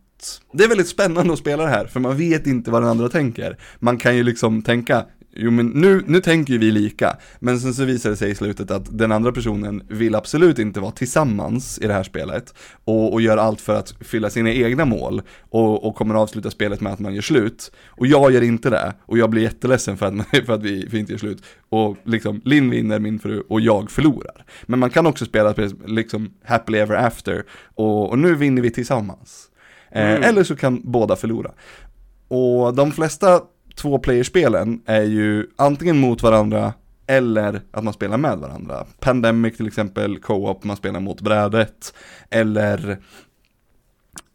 det 0.52 0.64
är 0.64 0.68
väldigt 0.68 0.88
spännande 0.88 1.32
att 1.32 1.38
spela 1.38 1.62
det 1.62 1.68
här, 1.68 1.86
för 1.86 2.00
man 2.00 2.16
vet 2.16 2.46
inte 2.46 2.70
vad 2.70 2.82
den 2.82 2.90
andra 2.90 3.08
tänker. 3.08 3.58
Man 3.78 3.98
kan 3.98 4.16
ju 4.16 4.22
liksom 4.22 4.62
tänka, 4.62 5.06
jo 5.34 5.50
men 5.50 5.66
nu, 5.66 6.02
nu 6.06 6.20
tänker 6.20 6.58
vi 6.58 6.70
lika, 6.70 7.16
men 7.38 7.60
sen 7.60 7.74
så 7.74 7.84
visar 7.84 8.10
det 8.10 8.16
sig 8.16 8.30
i 8.30 8.34
slutet 8.34 8.70
att 8.70 8.98
den 8.98 9.12
andra 9.12 9.32
personen 9.32 9.82
vill 9.88 10.14
absolut 10.14 10.58
inte 10.58 10.80
vara 10.80 10.90
tillsammans 10.90 11.78
i 11.78 11.86
det 11.86 11.92
här 11.92 12.02
spelet 12.02 12.54
och, 12.84 13.12
och 13.12 13.20
gör 13.20 13.36
allt 13.36 13.60
för 13.60 13.74
att 13.74 13.94
fylla 14.00 14.30
sina 14.30 14.50
egna 14.50 14.84
mål 14.84 15.22
och, 15.50 15.84
och 15.84 15.94
kommer 15.94 16.14
avsluta 16.14 16.50
spelet 16.50 16.80
med 16.80 16.92
att 16.92 16.98
man 16.98 17.14
gör 17.14 17.22
slut. 17.22 17.72
Och 17.88 18.06
jag 18.06 18.32
gör 18.32 18.42
inte 18.42 18.70
det, 18.70 18.94
och 19.06 19.18
jag 19.18 19.30
blir 19.30 19.42
jätteledsen 19.42 19.96
för 19.96 20.06
att, 20.06 20.26
för 20.46 20.52
att 20.52 20.62
vi, 20.62 20.86
vi 20.90 20.98
inte 20.98 21.12
gör 21.12 21.18
slut. 21.18 21.42
Och 21.68 21.96
liksom, 22.04 22.40
Linn 22.44 22.70
vinner, 22.70 22.98
min 22.98 23.18
fru, 23.18 23.42
och 23.48 23.60
jag 23.60 23.90
förlorar. 23.90 24.44
Men 24.66 24.78
man 24.78 24.90
kan 24.90 25.06
också 25.06 25.24
spela 25.24 25.54
liksom 25.86 26.30
happily 26.44 26.78
ever 26.78 26.94
after, 26.94 27.44
och, 27.74 28.10
och 28.10 28.18
nu 28.18 28.34
vinner 28.34 28.62
vi 28.62 28.70
tillsammans. 28.70 29.48
Eh, 29.90 30.28
eller 30.28 30.44
så 30.44 30.56
kan 30.56 30.80
båda 30.84 31.16
förlora. 31.16 31.50
Och 32.28 32.74
de 32.74 32.92
flesta 32.92 33.40
tvåplayerspelen 33.74 34.82
är 34.86 35.02
ju 35.02 35.46
antingen 35.56 35.98
mot 35.98 36.22
varandra 36.22 36.72
eller 37.06 37.60
att 37.70 37.84
man 37.84 37.92
spelar 37.92 38.18
med 38.18 38.38
varandra. 38.38 38.86
Pandemic 39.00 39.56
till 39.56 39.66
exempel, 39.66 40.18
co-op, 40.18 40.64
man 40.64 40.76
spelar 40.76 41.00
mot 41.00 41.20
brädet. 41.20 41.94
Eller, 42.30 42.98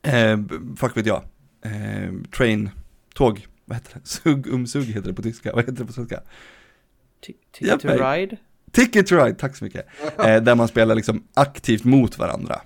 eh, 0.02 0.40
fuck 0.78 0.98
vet 0.98 1.06
jag, 1.06 1.24
eh, 1.62 2.14
train, 2.38 2.70
tåg, 3.14 3.48
vad 3.66 3.78
heter 3.78 3.92
det? 3.94 4.02
Sugg, 4.08 4.48
umsugg 4.48 4.86
heter 4.86 5.08
det 5.08 5.14
på 5.14 5.22
tyska, 5.22 5.52
vad 5.54 5.64
heter 5.64 5.80
det 5.80 5.86
på 5.86 5.94
svenska? 5.94 6.20
Ticket 7.52 7.82
to 7.82 7.88
ride. 7.88 8.38
Ticket 8.72 9.08
to 9.08 9.16
Ride, 9.16 9.36
tack 9.36 9.56
så 9.56 9.64
mycket. 9.64 9.88
Eh, 10.26 10.42
där 10.44 10.56
man 10.56 10.68
spelar 10.68 10.96
liksom 10.96 11.24
aktivt 11.34 11.84
mot 11.84 12.18
varandra. 12.18 12.62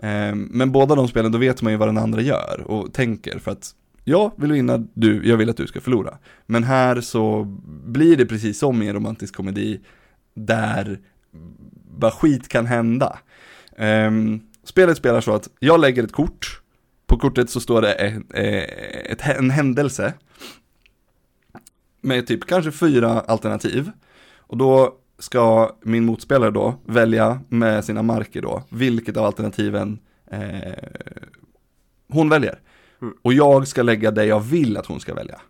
Eh, 0.00 0.34
men 0.34 0.72
båda 0.72 0.94
de 0.94 1.08
spelen, 1.08 1.32
då 1.32 1.38
vet 1.38 1.62
man 1.62 1.72
ju 1.72 1.76
vad 1.76 1.88
den 1.88 1.98
andra 1.98 2.20
gör 2.20 2.64
och 2.66 2.92
tänker 2.92 3.38
för 3.38 3.50
att 3.50 3.74
jag 4.04 4.32
vill 4.36 4.52
vinna, 4.52 4.86
du, 4.94 5.28
jag 5.28 5.36
vill 5.36 5.50
att 5.50 5.56
du 5.56 5.66
ska 5.66 5.80
förlora. 5.80 6.18
Men 6.46 6.64
här 6.64 7.00
så 7.00 7.44
blir 7.84 8.16
det 8.16 8.26
precis 8.26 8.58
som 8.58 8.82
i 8.82 8.88
en 8.88 8.94
romantisk 8.94 9.34
komedi 9.34 9.80
där 10.34 10.98
bara 11.98 12.10
skit 12.10 12.48
kan 12.48 12.66
hända. 12.66 13.18
Um, 13.78 14.40
spelet 14.64 14.96
spelar 14.96 15.20
så 15.20 15.34
att 15.34 15.48
jag 15.58 15.80
lägger 15.80 16.04
ett 16.04 16.12
kort, 16.12 16.60
på 17.06 17.18
kortet 17.18 17.50
så 17.50 17.60
står 17.60 17.82
det 17.82 17.92
en, 17.92 18.26
eh, 18.34 19.36
en 19.38 19.50
händelse 19.50 20.14
med 22.00 22.26
typ 22.26 22.46
kanske 22.46 22.72
fyra 22.72 23.20
alternativ. 23.20 23.90
Och 24.36 24.56
då 24.56 24.94
ska 25.18 25.76
min 25.82 26.04
motspelare 26.04 26.50
då 26.50 26.74
välja 26.86 27.40
med 27.48 27.84
sina 27.84 28.02
marker 28.02 28.42
då, 28.42 28.62
vilket 28.68 29.16
av 29.16 29.24
alternativen 29.24 29.98
eh, 30.30 30.72
hon 32.08 32.28
väljer. 32.28 32.58
Och 33.22 33.32
jag 33.32 33.68
ska 33.68 33.82
lägga 33.82 34.10
det 34.10 34.24
jag 34.24 34.40
vill 34.40 34.76
att 34.76 34.86
hon 34.86 35.00
ska 35.00 35.14
välja. 35.14 35.40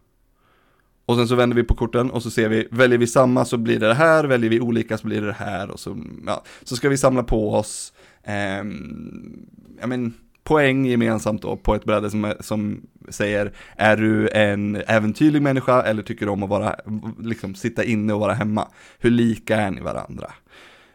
Och 1.06 1.16
sen 1.16 1.28
så 1.28 1.34
vänder 1.34 1.56
vi 1.56 1.62
på 1.62 1.74
korten 1.74 2.10
och 2.10 2.22
så 2.22 2.30
ser 2.30 2.48
vi, 2.48 2.68
väljer 2.70 2.98
vi 2.98 3.06
samma 3.06 3.44
så 3.44 3.56
blir 3.56 3.80
det 3.80 3.86
det 3.86 3.94
här, 3.94 4.24
väljer 4.24 4.50
vi 4.50 4.60
olika 4.60 4.98
så 4.98 5.06
blir 5.06 5.20
det 5.20 5.26
det 5.26 5.32
här 5.32 5.70
och 5.70 5.80
så, 5.80 5.96
ja, 6.26 6.44
så 6.62 6.76
ska 6.76 6.88
vi 6.88 6.96
samla 6.96 7.22
på 7.22 7.54
oss, 7.54 7.92
eh, 8.22 8.64
ja 9.80 9.86
men, 9.86 10.14
poäng 10.44 10.86
gemensamt 10.86 11.42
då 11.42 11.56
på 11.56 11.74
ett 11.74 11.84
bräde 11.84 12.10
som, 12.10 12.32
som 12.40 12.86
säger, 13.08 13.52
är 13.76 13.96
du 13.96 14.28
en 14.28 14.76
äventyrlig 14.86 15.42
människa 15.42 15.82
eller 15.82 16.02
tycker 16.02 16.26
du 16.26 16.32
om 16.32 16.42
att 16.42 16.50
vara, 16.50 16.76
liksom 17.18 17.54
sitta 17.54 17.84
inne 17.84 18.12
och 18.12 18.20
vara 18.20 18.32
hemma? 18.32 18.68
Hur 18.98 19.10
lika 19.10 19.56
är 19.56 19.70
ni 19.70 19.80
varandra? 19.80 20.32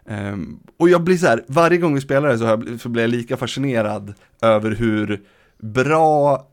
Eh, 0.06 0.38
och 0.78 0.90
jag 0.90 1.04
blir 1.04 1.18
så 1.18 1.28
här, 1.28 1.44
varje 1.48 1.78
gång 1.78 1.96
vi 1.96 2.02
spelar 2.02 2.30
det 2.30 2.38
så, 2.38 2.46
här, 2.46 2.78
så 2.78 2.90
blir 2.90 3.04
jag 3.04 3.12
lika 3.12 3.38
fascinerad 3.38 4.14
över 4.42 4.72
hur 4.72 5.22
bra 5.60 6.46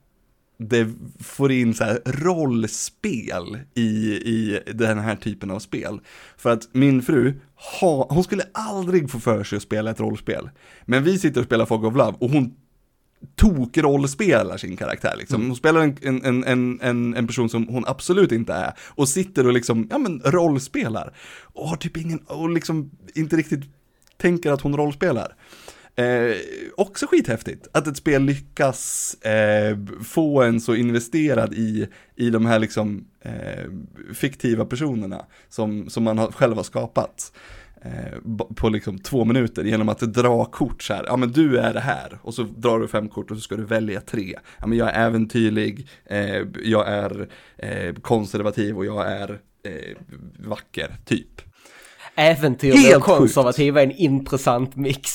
det 0.59 0.89
får 1.21 1.53
in 1.53 1.75
så 1.75 1.85
här 1.85 2.01
rollspel 2.05 3.59
i, 3.75 4.13
i 4.13 4.61
den 4.75 4.99
här 4.99 5.17
typen 5.17 5.51
av 5.51 5.59
spel. 5.59 6.01
För 6.37 6.51
att 6.51 6.69
min 6.73 7.03
fru, 7.03 7.35
ha, 7.81 8.07
hon 8.11 8.25
skulle 8.25 8.43
aldrig 8.53 9.11
få 9.11 9.21
för 9.21 9.45
sig 9.45 9.57
att 9.57 9.63
spela 9.63 9.91
ett 9.91 10.01
rollspel. 10.01 10.51
Men 10.85 11.05
vi 11.05 11.19
sitter 11.19 11.41
och 11.41 11.47
spelar 11.47 11.67
Fog 11.67 11.85
of 11.85 11.97
Love 11.97 12.17
och 12.21 12.31
hon 12.31 12.55
tokrollspelar 13.35 14.57
sin 14.57 14.77
karaktär 14.77 15.15
liksom. 15.19 15.47
Hon 15.47 15.57
spelar 15.57 15.81
en, 15.81 15.97
en, 16.03 16.45
en, 16.45 16.81
en, 16.81 17.15
en 17.15 17.27
person 17.27 17.49
som 17.49 17.69
hon 17.69 17.85
absolut 17.87 18.33
inte 18.33 18.53
är. 18.53 18.73
Och 18.79 19.09
sitter 19.09 19.47
och 19.47 19.53
liksom, 19.53 19.89
ja 19.91 19.99
men 19.99 20.21
rollspelar. 20.25 21.17
Och 21.43 21.69
har 21.69 21.77
typ 21.77 21.97
ingen, 21.97 22.19
och 22.19 22.51
liksom 22.51 22.91
inte 23.15 23.37
riktigt 23.37 23.65
tänker 24.17 24.53
att 24.53 24.61
hon 24.61 24.77
rollspelar. 24.77 25.35
Eh, 25.99 26.37
också 26.77 27.07
skithäftigt 27.07 27.69
att 27.73 27.87
ett 27.87 27.97
spel 27.97 28.23
lyckas 28.23 29.15
eh, 29.15 29.79
få 30.05 30.43
en 30.43 30.61
så 30.61 30.75
investerad 30.75 31.55
i, 31.55 31.89
i 32.17 32.31
de 32.31 32.47
här 32.47 32.59
liksom 32.59 33.07
eh, 33.21 33.71
fiktiva 34.15 34.65
personerna 34.65 35.27
som, 35.49 35.91
som 35.91 36.05
man 36.05 36.19
har, 36.19 36.33
själv 36.33 36.57
har 36.57 36.63
skapat 36.63 37.33
eh, 37.83 38.19
på 38.57 38.69
liksom 38.69 38.99
två 38.99 39.25
minuter 39.25 39.65
genom 39.65 39.89
att 39.89 40.01
dra 40.01 40.45
kort 40.45 40.83
så 40.83 40.95
här, 40.95 41.05
ja 41.05 41.17
men 41.17 41.33
du 41.33 41.59
är 41.59 41.75
det 41.75 41.81
här 41.81 42.19
och 42.23 42.35
så 42.35 42.43
drar 42.43 42.79
du 42.79 42.89
fem 42.89 43.09
kort 43.09 43.31
och 43.31 43.37
så 43.37 43.41
ska 43.41 43.57
du 43.57 43.65
välja 43.65 44.01
tre. 44.01 44.39
Ja 44.59 44.67
men 44.67 44.79
jag 44.79 44.89
är 44.89 45.07
äventyrlig, 45.07 45.89
eh, 46.05 46.43
jag 46.63 46.89
är 46.89 47.29
eh, 47.57 47.95
konservativ 47.95 48.77
och 48.77 48.87
jag 48.87 49.13
är 49.13 49.41
eh, 49.63 49.97
vacker, 50.39 50.97
typ. 51.05 51.46
Äventyrlig 52.17 52.79
Helt 52.79 52.97
och 52.97 53.03
konservativ 53.03 53.77
är 53.79 53.83
en 53.83 53.93
intressant 53.93 54.77
mix. 54.77 55.11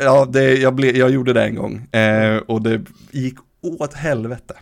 Ja, 0.00 0.24
det, 0.32 0.54
jag, 0.54 0.74
ble, 0.74 0.90
jag 0.98 1.10
gjorde 1.10 1.32
det 1.32 1.42
en 1.44 1.54
gång 1.54 1.88
eh, 1.92 2.36
och 2.36 2.62
det 2.62 2.80
gick 3.10 3.34
åt 3.62 3.94
helvete. 3.94 4.54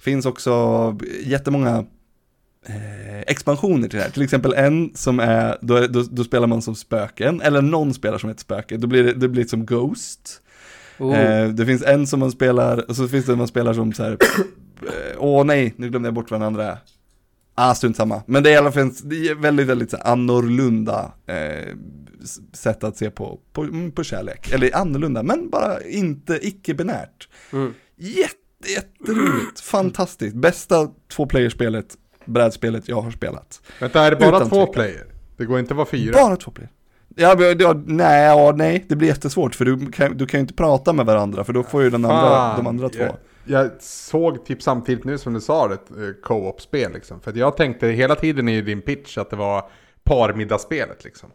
Finns 0.00 0.26
också 0.26 0.52
jättemånga 1.24 1.84
eh, 2.66 3.20
expansioner 3.26 3.88
till 3.88 3.98
det 3.98 4.04
här. 4.04 4.10
Till 4.10 4.22
exempel 4.22 4.52
en 4.54 4.90
som 4.94 5.20
är, 5.20 5.58
då, 5.60 5.76
är- 5.76 5.88
då, 5.88 6.02
då 6.10 6.24
spelar 6.24 6.46
man 6.46 6.62
som 6.62 6.74
spöken, 6.74 7.40
eller 7.40 7.62
någon 7.62 7.94
spelar 7.94 8.18
som 8.18 8.30
ett 8.30 8.40
spöke. 8.40 8.76
Då 8.76 8.86
blir 8.86 9.04
det, 9.04 9.12
det 9.12 9.28
blir 9.28 9.44
som 9.44 9.66
Ghost. 9.66 10.40
Oh. 10.98 11.18
Eh, 11.18 11.48
det 11.48 11.66
finns 11.66 11.82
en 11.82 12.06
som 12.06 12.20
man 12.20 12.30
spelar, 12.32 12.90
och 12.90 12.96
så 12.96 13.08
finns 13.08 13.26
det 13.26 13.32
en 13.32 13.38
man 13.38 13.48
spelar 13.48 13.74
som 13.74 13.92
så 13.92 14.02
här, 14.02 14.10
eh, 14.82 15.16
åh 15.18 15.44
nej, 15.44 15.74
nu 15.76 15.88
glömde 15.90 16.06
jag 16.06 16.14
bort 16.14 16.30
vad 16.30 16.40
den 16.40 16.46
andra 16.46 16.64
är. 16.72 16.78
Ah, 17.54 17.74
strunt 17.74 17.96
samma. 17.96 18.22
Men 18.26 18.42
det 18.42 18.50
är 18.50 18.54
i 18.54 18.56
alla 18.56 18.72
fall 18.72 18.90
det 19.04 19.28
är 19.28 19.34
väldigt, 19.34 19.66
väldigt 19.66 19.90
så 19.90 19.96
annorlunda 19.96 21.12
eh, 21.26 21.74
sätt 22.52 22.84
att 22.84 22.96
se 22.96 23.10
på, 23.10 23.40
på, 23.52 23.62
mm, 23.62 23.92
på 23.92 24.04
kärlek. 24.04 24.52
Eller 24.52 24.76
annorlunda, 24.76 25.22
men 25.22 25.50
bara 25.50 25.82
inte 25.82 26.38
icke-binärt. 26.46 27.28
Mm. 27.52 27.74
Jätte, 27.96 28.72
jätteroligt, 28.74 29.60
fantastiskt. 29.60 30.36
Bästa 30.36 30.88
två-playerspelet, 31.12 31.96
brädspelet 32.24 32.88
jag 32.88 33.00
har 33.00 33.10
spelat. 33.10 33.60
Vänta, 33.80 34.02
är 34.02 34.10
det 34.10 34.16
bara 34.16 34.36
Utan 34.36 34.48
två 34.48 34.56
tvekan. 34.56 34.72
player? 34.72 35.06
Det 35.36 35.44
går 35.44 35.58
inte 35.58 35.72
att 35.72 35.76
vara 35.76 35.88
fyra? 35.88 36.12
Bara 36.12 36.36
två 36.36 36.50
player. 36.50 36.70
Ja, 37.16 37.36
ja, 37.58 37.82
nej, 37.86 38.24
ja, 38.24 38.52
nej, 38.56 38.84
det 38.88 38.96
blir 38.96 39.08
jättesvårt 39.08 39.54
för 39.54 39.64
du 39.64 39.92
kan, 39.92 40.16
du 40.16 40.26
kan 40.26 40.38
ju 40.38 40.42
inte 40.42 40.54
prata 40.54 40.92
med 40.92 41.06
varandra 41.06 41.44
för 41.44 41.52
då 41.52 41.62
får 41.62 41.82
ju 41.82 41.90
den 41.90 42.04
andra, 42.04 42.20
Fan, 42.20 42.56
de 42.56 42.66
andra 42.66 42.88
två. 42.88 43.16
Jag, 43.44 43.70
såg 43.80 44.44
typ 44.44 44.62
samtidigt 44.62 45.04
nu 45.04 45.18
som 45.18 45.32
du 45.34 45.40
sa 45.40 45.68
det, 45.68 45.74
ett 45.74 45.90
eh, 45.90 45.96
co-op-spel 46.22 46.92
liksom. 46.92 47.20
För 47.20 47.30
att 47.30 47.36
jag 47.36 47.56
tänkte 47.56 47.86
hela 47.86 48.14
tiden 48.14 48.48
i 48.48 48.60
din 48.60 48.82
pitch 48.82 49.18
att 49.18 49.30
det 49.30 49.36
var 49.36 49.64
parmiddagsspelet 50.04 51.04
liksom. 51.04 51.28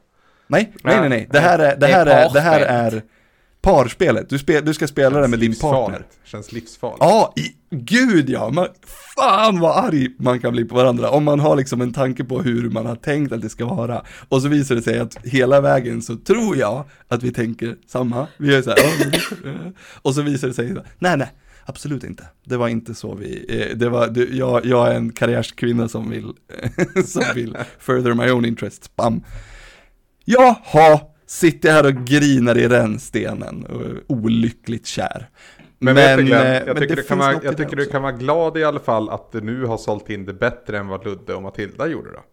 Nej, 0.47 0.73
nej, 0.83 0.99
nej, 0.99 1.09
nej. 1.09 1.27
Det 1.31 1.39
här 1.39 1.59
är, 1.59 1.75
det 1.75 1.75
Det 1.75 1.87
är 1.87 1.91
här 1.93 2.05
är, 2.05 2.33
det 2.33 2.39
här 2.39 2.59
parspelet. 2.59 2.93
är 2.93 3.03
parspelet. 3.61 4.29
Du, 4.29 4.39
spel, 4.39 4.65
du 4.65 4.73
ska 4.73 4.87
spela 4.87 5.19
det 5.21 5.27
med 5.27 5.39
din 5.39 5.55
partner. 5.55 6.05
Känns 6.23 6.51
livsfarligt. 6.51 6.97
Ja, 6.99 7.33
i, 7.35 7.41
gud 7.75 8.29
ja. 8.29 8.49
Man, 8.49 8.67
fan 9.15 9.59
vad 9.59 9.85
arg 9.85 10.09
man 10.19 10.39
kan 10.39 10.51
bli 10.53 10.65
på 10.65 10.75
varandra. 10.75 11.09
Om 11.09 11.23
man 11.23 11.39
har 11.39 11.55
liksom 11.55 11.81
en 11.81 11.93
tanke 11.93 12.23
på 12.23 12.41
hur 12.41 12.69
man 12.69 12.85
har 12.85 12.95
tänkt 12.95 13.31
att 13.33 13.41
det 13.41 13.49
ska 13.49 13.65
vara. 13.65 14.03
Och 14.29 14.41
så 14.41 14.47
visar 14.47 14.75
det 14.75 14.81
sig 14.81 14.99
att 14.99 15.17
hela 15.23 15.61
vägen 15.61 16.01
så 16.01 16.15
tror 16.15 16.57
jag 16.57 16.83
att 17.07 17.23
vi 17.23 17.31
tänker 17.31 17.75
samma. 17.87 18.27
Vi 18.37 18.55
är 18.55 18.61
så 18.61 18.69
här, 18.69 18.77
"Ja, 18.79 19.19
mm." 19.49 19.73
och 20.01 20.15
så 20.15 20.21
visar 20.21 20.47
det 20.47 20.53
sig, 20.53 20.75
nej 20.99 21.17
nej. 21.17 21.31
Absolut 21.69 22.03
inte. 22.03 22.27
Det 22.43 22.57
var 22.57 22.67
inte 22.67 22.95
så 22.95 23.15
vi, 23.15 23.45
eh, 23.49 23.77
det 23.77 23.89
var, 23.89 24.27
jag, 24.31 24.65
jag 24.65 24.87
är 24.87 24.95
en 24.95 25.11
karriärskvinna 25.11 25.87
som 25.87 26.09
vill, 26.09 26.33
som 27.05 27.23
vill 27.35 27.57
further 27.79 28.13
my 28.13 28.31
own 28.31 28.45
interests. 28.45 28.95
Bam. 28.95 29.23
Jaha, 30.25 30.99
sitter 31.25 31.71
här 31.71 31.85
och 31.85 31.93
grinar 31.93 32.57
i 32.57 32.67
rännstenen 32.67 33.65
och 33.65 33.81
är 33.81 34.01
olyckligt 34.07 34.85
kär. 34.87 35.29
Men, 35.79 35.95
vet 35.95 36.17
du 36.17 36.23
eh, 36.23 36.27
Glenn, 36.27 36.43
men 36.43 36.67
jag, 36.67 36.77
tycker, 36.77 36.95
det 36.95 37.01
du 37.01 37.07
kan 37.07 37.17
finns 37.17 37.19
vara, 37.19 37.43
jag 37.43 37.57
tycker 37.57 37.75
du 37.75 37.85
kan 37.85 38.01
vara 38.01 38.11
glad 38.11 38.57
i 38.57 38.63
alla 38.63 38.79
fall 38.79 39.09
att 39.09 39.31
du 39.31 39.41
nu 39.41 39.65
har 39.65 39.77
sålt 39.77 40.09
in 40.09 40.25
det 40.25 40.33
bättre 40.33 40.77
än 40.77 40.87
vad 40.87 41.05
Ludde 41.05 41.33
och 41.35 41.41
Matilda 41.41 41.87
gjorde 41.87 42.11
då. 42.11 42.23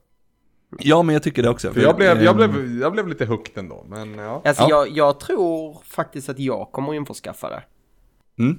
Ja, 0.79 1.03
men 1.03 1.13
jag 1.13 1.23
tycker 1.23 1.43
det 1.43 1.49
också. 1.49 1.73
För 1.73 1.81
jag 1.81 1.97
blev, 1.97 2.23
jag 2.23 2.41
ehm, 2.41 2.53
blev, 2.53 2.81
jag 2.81 2.93
blev 2.93 3.09
lite 3.09 3.27
hooked 3.27 3.59
ändå, 3.59 3.87
men 3.89 4.15
ja. 4.15 4.43
Alltså 4.45 4.63
Ja. 4.63 4.69
jag, 4.71 4.89
jag 4.89 5.21
tror 5.21 5.83
faktiskt 5.85 6.29
att 6.29 6.39
jag 6.39 6.73
kommer 6.73 6.95
införskaffa 6.95 7.51
det. 7.51 7.63
Mm. 8.39 8.59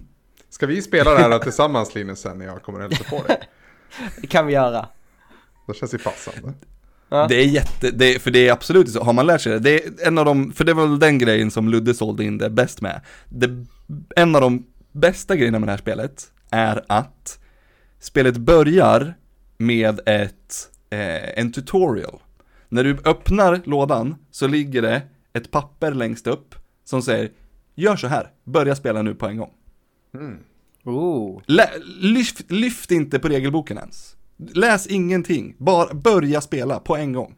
Ska 0.56 0.66
vi 0.66 0.82
spela 0.82 1.12
det 1.12 1.20
här 1.20 1.39
tillsammans 1.43 1.95
Linus 1.95 2.20
sen 2.20 2.38
när 2.38 2.45
jag 2.45 2.64
kommer 2.64 2.80
och 2.80 2.91
hälsa 2.91 3.03
på 3.03 3.24
dig? 3.28 3.49
Det 4.22 4.28
kan 4.28 4.47
vi 4.47 4.53
göra. 4.53 4.88
Det 5.68 5.74
känns 5.74 5.93
ju 5.93 5.97
passande. 5.97 6.53
Ja. 7.10 7.28
Det 7.28 7.36
är 7.36 7.45
jätte, 7.45 7.91
det, 7.91 8.22
för 8.22 8.32
det 8.32 8.47
är 8.47 8.51
absolut 8.51 8.91
så, 8.91 9.03
har 9.03 9.14
man 9.14 9.26
lärt 9.26 9.41
sig 9.41 9.51
det, 9.51 9.60
det 9.60 9.86
är 9.86 10.08
en 10.08 10.18
av 10.18 10.26
de, 10.26 10.51
för 10.51 10.64
det 10.64 10.74
var 10.74 10.88
väl 10.88 10.99
den 10.99 11.18
grejen 11.18 11.51
som 11.51 11.70
Ludde 11.70 11.93
sålde 11.93 12.24
in 12.24 12.38
det 12.38 12.49
bäst 12.49 12.82
med. 12.82 13.01
Det, 13.30 13.66
en 14.16 14.36
av 14.36 14.41
de 14.41 14.66
bästa 14.91 15.36
grejerna 15.36 15.60
med 15.60 15.68
det 15.68 15.72
här 15.72 15.78
spelet 15.78 16.32
är 16.49 16.86
att 16.88 17.39
spelet 17.99 18.38
börjar 18.38 19.14
med 19.58 19.99
ett, 20.06 20.70
eh, 20.89 21.39
en 21.39 21.51
tutorial. 21.51 22.20
När 22.70 22.84
du 22.84 22.97
öppnar 23.06 23.62
lådan 23.66 24.16
så 24.32 24.47
ligger 24.47 24.82
det 24.82 25.01
ett 25.34 25.51
papper 25.51 25.91
längst 25.91 26.28
upp 26.28 26.56
som 26.86 27.01
säger 27.01 27.32
Gör 27.76 27.95
så 27.95 28.08
här, 28.08 28.32
börja 28.43 28.76
spela 28.76 29.01
nu 29.01 29.16
på 29.16 29.28
en 29.28 29.38
gång. 29.38 29.51
Oh. 30.86 31.41
Lä, 31.45 31.70
lyft, 32.01 32.51
lyft 32.51 32.91
inte 32.91 33.20
på 33.20 33.28
regelboken 33.28 33.78
ens. 33.78 34.16
Läs 34.53 34.88
ingenting, 34.88 35.55
bara 35.57 35.93
börja 35.93 36.41
spela 36.41 36.80
på 36.80 36.95
en 36.95 37.13
gång. 37.13 37.36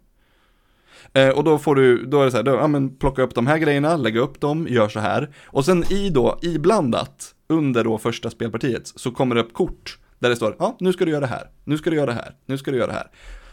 Eh, 1.13 1.29
och 1.29 1.43
då 1.43 1.57
får 1.57 1.75
du, 1.75 2.05
då 2.05 2.21
är 2.21 2.25
det 2.25 2.31
så 2.31 2.37
här, 2.37 2.43
då, 2.43 2.51
ja, 2.51 2.67
men 2.67 2.95
plocka 2.95 3.21
upp 3.21 3.35
de 3.35 3.47
här 3.47 3.57
grejerna, 3.57 3.97
lägga 3.97 4.19
upp 4.19 4.41
dem, 4.41 4.67
gör 4.69 4.89
så 4.89 4.99
här. 4.99 5.29
Och 5.45 5.65
sen 5.65 5.83
i 5.93 6.09
då, 6.09 6.39
iblandat, 6.41 7.35
under 7.47 7.83
då 7.83 7.97
första 7.97 8.29
spelpartiet, 8.29 8.87
så 8.87 9.11
kommer 9.11 9.35
det 9.35 9.41
upp 9.41 9.53
kort 9.53 9.99
där 10.19 10.29
det 10.29 10.35
står, 10.35 10.55
ja 10.59 10.77
nu 10.79 10.93
ska 10.93 11.05
du 11.05 11.11
göra 11.11 11.21
det 11.21 11.27
här, 11.27 11.49
nu 11.63 11.77
ska 11.77 11.89
du 11.89 11.95
göra 11.95 12.05
det 12.05 12.13
här, 12.13 12.35
nu 12.45 12.57
ska 12.57 12.71
du 12.71 12.77
göra 12.77 12.87
det 12.87 12.93
här. 12.93 13.07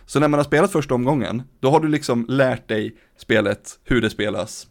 Så 0.06 0.20
när 0.20 0.28
man 0.28 0.38
har 0.38 0.44
spelat 0.44 0.72
första 0.72 0.94
omgången, 0.94 1.42
då 1.60 1.70
har 1.70 1.80
du 1.80 1.88
liksom 1.88 2.26
lärt 2.28 2.68
dig 2.68 2.96
spelet, 3.16 3.78
hur 3.84 4.00
det 4.00 4.10
spelas, 4.10 4.66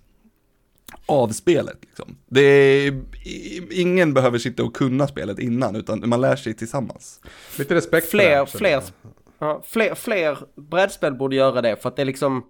av 1.05 1.27
spelet. 1.29 1.77
Liksom. 1.81 2.17
Det 2.27 2.41
är, 2.41 3.01
ingen 3.71 4.13
behöver 4.13 4.37
sitta 4.37 4.63
och 4.63 4.75
kunna 4.75 5.07
spelet 5.07 5.39
innan, 5.39 5.75
utan 5.75 6.09
man 6.09 6.21
lär 6.21 6.35
sig 6.35 6.53
tillsammans. 6.53 7.21
Lite 7.57 7.75
respekt 7.75 8.07
för 8.09 8.17
det 8.17 8.23
Fler, 8.23 8.35
här, 8.35 8.45
fler, 8.45 8.83
ja, 9.39 9.61
fler, 9.65 9.95
fler 9.95 10.37
brädspel 10.55 11.13
borde 11.13 11.35
göra 11.35 11.61
det 11.61 11.75
för 11.81 11.89
att 11.89 11.95
det 11.95 12.01
är 12.01 12.05
liksom... 12.05 12.43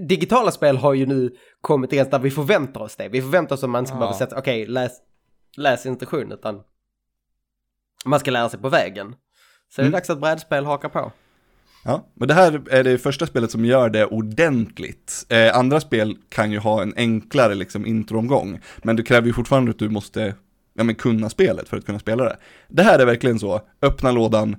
Digitala 0.00 0.50
spel 0.50 0.76
har 0.76 0.94
ju 0.94 1.06
nu 1.06 1.36
kommit 1.60 1.90
till 1.90 2.04
där 2.10 2.18
vi 2.18 2.30
förväntar 2.30 2.80
oss 2.80 2.96
det. 2.96 3.08
Vi 3.08 3.22
förväntar 3.22 3.54
oss 3.56 3.64
att 3.64 3.70
man 3.70 3.86
ska 3.86 3.94
Ja. 3.94 3.98
behöva 3.98 4.18
sätta, 4.18 4.38
okej, 4.38 4.66
läs, 4.66 4.92
läs 5.56 5.86
instruktion, 5.86 6.32
utan 6.32 6.62
man 8.04 8.20
ska 8.20 8.30
lära 8.30 8.48
sig 8.48 8.60
på 8.60 8.68
vägen. 8.68 9.14
Så 9.68 9.80
Mm. 9.80 9.90
det 9.90 9.96
är 9.96 9.98
dags 10.00 10.10
att 10.10 10.20
brädspel 10.20 10.64
hakar 10.64 10.88
på. 10.88 11.12
Ja, 11.86 12.06
men 12.14 12.28
det 12.28 12.34
här 12.34 12.62
är 12.70 12.84
det 12.84 12.98
första 12.98 13.26
spelet 13.26 13.50
som 13.50 13.64
gör 13.64 13.90
det 13.90 14.06
ordentligt. 14.06 15.26
Eh, 15.28 15.56
andra 15.56 15.80
spel 15.80 16.16
kan 16.28 16.52
ju 16.52 16.58
ha 16.58 16.82
en 16.82 16.94
enklare 16.96 17.54
liksom 17.54 17.86
introomgång, 17.86 18.60
men 18.82 18.96
det 18.96 19.02
kräver 19.02 19.26
ju 19.26 19.32
fortfarande 19.32 19.70
att 19.70 19.78
du 19.78 19.88
måste 19.88 20.34
ja, 20.74 20.84
men 20.84 20.94
kunna 20.94 21.30
spelet 21.30 21.68
för 21.68 21.76
att 21.76 21.86
kunna 21.86 21.98
spela 21.98 22.24
det. 22.24 22.36
Det 22.68 22.82
här 22.82 22.98
är 22.98 23.06
verkligen 23.06 23.38
så, 23.38 23.60
öppna 23.82 24.10
lådan, 24.10 24.56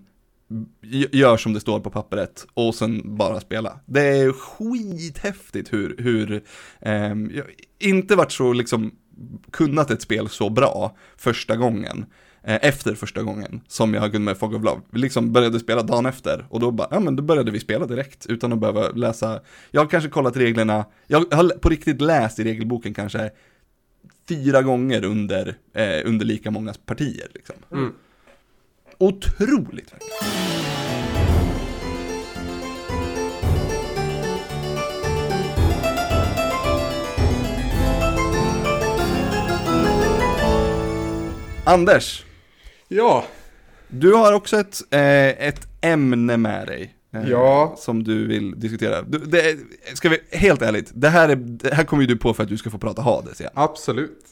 gör 1.11 1.37
som 1.37 1.53
det 1.53 1.59
står 1.59 1.79
på 1.79 1.89
pappret 1.89 2.47
och 2.53 2.75
sen 2.75 3.17
bara 3.17 3.39
spela. 3.39 3.79
Det 3.85 4.07
är 4.07 4.31
skithäftigt 4.31 5.73
hur, 5.73 5.95
hur 5.97 6.43
eh, 6.79 7.13
jag 7.35 7.45
inte 7.79 8.15
varit 8.15 8.31
så 8.31 8.53
liksom 8.53 8.91
kunnat 9.51 9.91
ett 9.91 10.01
spel 10.01 10.29
så 10.29 10.49
bra 10.49 10.97
första 11.17 11.55
gången 11.55 12.05
efter 12.55 12.95
första 12.95 13.23
gången 13.23 13.61
som 13.67 13.93
jag 13.93 14.11
kunnat 14.11 14.21
med 14.21 14.37
Fog 14.37 14.53
of 14.53 14.63
Love. 14.63 14.81
Vi 14.89 14.99
liksom 14.99 15.33
började 15.33 15.59
spela 15.59 15.83
dagen 15.83 16.05
efter 16.05 16.45
och 16.49 16.59
då 16.59 16.71
bara, 16.71 16.87
ja 16.91 16.99
men 16.99 17.15
då 17.15 17.23
började 17.23 17.51
vi 17.51 17.59
spela 17.59 17.85
direkt 17.85 18.25
utan 18.25 18.53
att 18.53 18.59
behöva 18.59 18.89
läsa. 18.89 19.41
Jag 19.71 19.81
har 19.81 19.87
kanske 19.87 20.09
kollat 20.09 20.37
reglerna, 20.37 20.85
jag 21.07 21.25
har 21.31 21.59
på 21.59 21.69
riktigt 21.69 22.01
läst 22.01 22.39
i 22.39 22.43
regelboken 22.43 22.93
kanske 22.93 23.29
fyra 24.29 24.61
gånger 24.61 25.05
under, 25.05 25.55
eh, 25.73 26.01
under 26.05 26.25
lika 26.25 26.51
många 26.51 26.73
partier 26.85 27.27
liksom. 27.33 27.55
Mm. 27.71 27.93
Otroligt 28.97 29.93
verkligen. 29.93 30.57
Anders, 41.65 42.26
Ja, 42.87 43.25
du 43.87 44.13
har 44.13 44.33
också 44.33 44.57
ett, 44.57 44.81
eh, 44.91 45.47
ett 45.47 45.67
ämne 45.81 46.37
med 46.37 46.67
dig. 46.67 46.95
eh, 47.13 47.29
Ja. 47.29 47.75
Som 47.77 48.03
du 48.03 48.27
vill 48.27 48.59
diskutera. 48.59 49.01
Du, 49.01 49.17
det, 49.17 49.57
ska 49.93 50.09
vi, 50.09 50.19
helt 50.31 50.61
ärligt, 50.61 50.91
det 50.93 51.09
här, 51.09 51.29
är, 51.29 51.35
det 51.35 51.73
här 51.73 51.83
kommer 51.83 52.03
ju 52.03 52.07
du 52.07 52.17
på 52.17 52.33
för 52.33 52.43
att 52.43 52.49
du 52.49 52.57
ska 52.57 52.69
få 52.69 52.77
prata 52.77 53.01
Hades 53.01 53.39
igen. 53.41 53.53
absolut. 53.55 54.25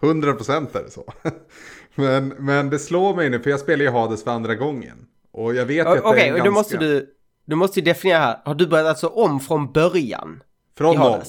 100% 0.00 0.78
är 0.78 0.82
det 0.82 0.90
så. 0.90 1.12
Men, 1.94 2.28
men 2.28 2.70
det 2.70 2.78
slår 2.78 3.16
mig 3.16 3.30
nu, 3.30 3.40
för 3.40 3.50
jag 3.50 3.60
spelar 3.60 3.84
ju 3.84 3.90
Hades 3.90 4.24
för 4.24 4.30
andra 4.30 4.54
gången. 4.54 4.96
Och 5.32 5.54
jag 5.54 5.66
vet 5.66 5.86
ju 5.86 5.90
att 5.90 6.00
Okej, 6.04 6.14
det 6.14 6.22
är 6.22 6.26
en 6.28 6.32
och 6.32 6.38
då 6.38 6.44
ganska... 6.44 6.50
måste 6.50 6.76
du, 6.76 7.14
du 7.44 7.56
måste 7.56 7.80
ju 7.80 7.84
definiera 7.84 8.18
här. 8.18 8.40
Har 8.44 8.54
du 8.54 8.66
börjat 8.66 8.86
alltså 8.86 9.06
om 9.06 9.40
från 9.40 9.72
början? 9.72 10.42
Från 10.78 10.94
i 10.94 10.98
noll. 10.98 11.20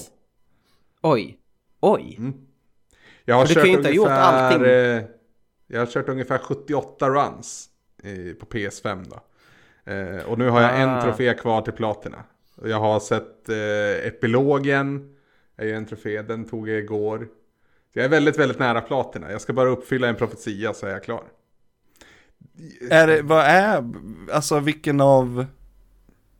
Oj. 1.02 1.38
Oj. 1.80 2.20
Jag 3.24 3.34
har 3.34 3.40
Men 3.42 3.48
du 3.48 3.54
kört 3.54 3.62
kan 3.62 3.70
ju 3.70 3.76
inte 3.76 3.88
ha 3.88 3.94
gjort 3.94 4.06
ungefär, 4.06 4.22
allting. 4.22 5.08
Jag 5.72 5.80
har 5.80 5.86
kört 5.86 6.08
ungefär 6.08 6.38
78 6.38 7.08
runs 7.10 7.68
i, 8.02 8.34
på 8.34 8.46
PS5 8.46 9.06
då. 9.10 9.20
Eh, 9.92 10.24
och 10.24 10.38
nu 10.38 10.48
har 10.48 10.60
jag 10.60 10.70
Ah. 10.70 10.74
en 10.74 11.02
trofé 11.02 11.34
kvar 11.34 11.62
till 11.62 11.72
platina. 11.72 12.24
Jag 12.64 12.80
har 12.80 13.00
sett 13.00 13.48
eh, 13.48 14.06
epilogen. 14.08 15.14
är 15.56 15.64
ju 15.66 15.72
en 15.72 15.86
trofé, 15.86 16.22
den 16.22 16.44
tog 16.44 16.68
jag 16.68 16.78
igår. 16.78 17.18
Så 17.92 17.98
jag 17.98 18.04
är 18.04 18.08
väldigt, 18.08 18.38
väldigt 18.38 18.58
nära 18.58 18.80
platina. 18.80 19.32
Jag 19.32 19.40
ska 19.40 19.52
bara 19.52 19.68
uppfylla 19.68 20.08
en 20.08 20.14
profetia 20.16 20.74
så 20.74 20.86
är 20.86 20.90
jag 20.90 21.04
klar. 21.04 21.22
Är 22.90 23.06
det, 23.06 23.22
vad 23.22 23.44
är, 23.44 23.84
alltså 24.32 24.60
vilken 24.60 25.00
av 25.00 25.46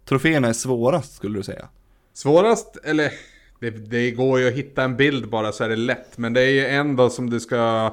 troféerna 0.04 0.48
är 0.48 0.52
svårast 0.52 1.14
skulle 1.14 1.38
du 1.38 1.42
säga? 1.42 1.68
Svårast, 2.12 2.76
eller 2.84 3.12
det, 3.60 3.70
det 3.70 4.10
går 4.10 4.40
ju 4.40 4.48
att 4.48 4.54
hitta 4.54 4.82
en 4.82 4.96
bild 4.96 5.28
bara 5.30 5.52
så 5.52 5.64
är 5.64 5.68
det 5.68 5.76
lätt. 5.76 6.18
Men 6.18 6.32
det 6.32 6.40
är 6.40 6.50
ju 6.50 6.66
en 6.66 6.96
då 6.96 7.10
som 7.10 7.30
du 7.30 7.40
ska 7.40 7.90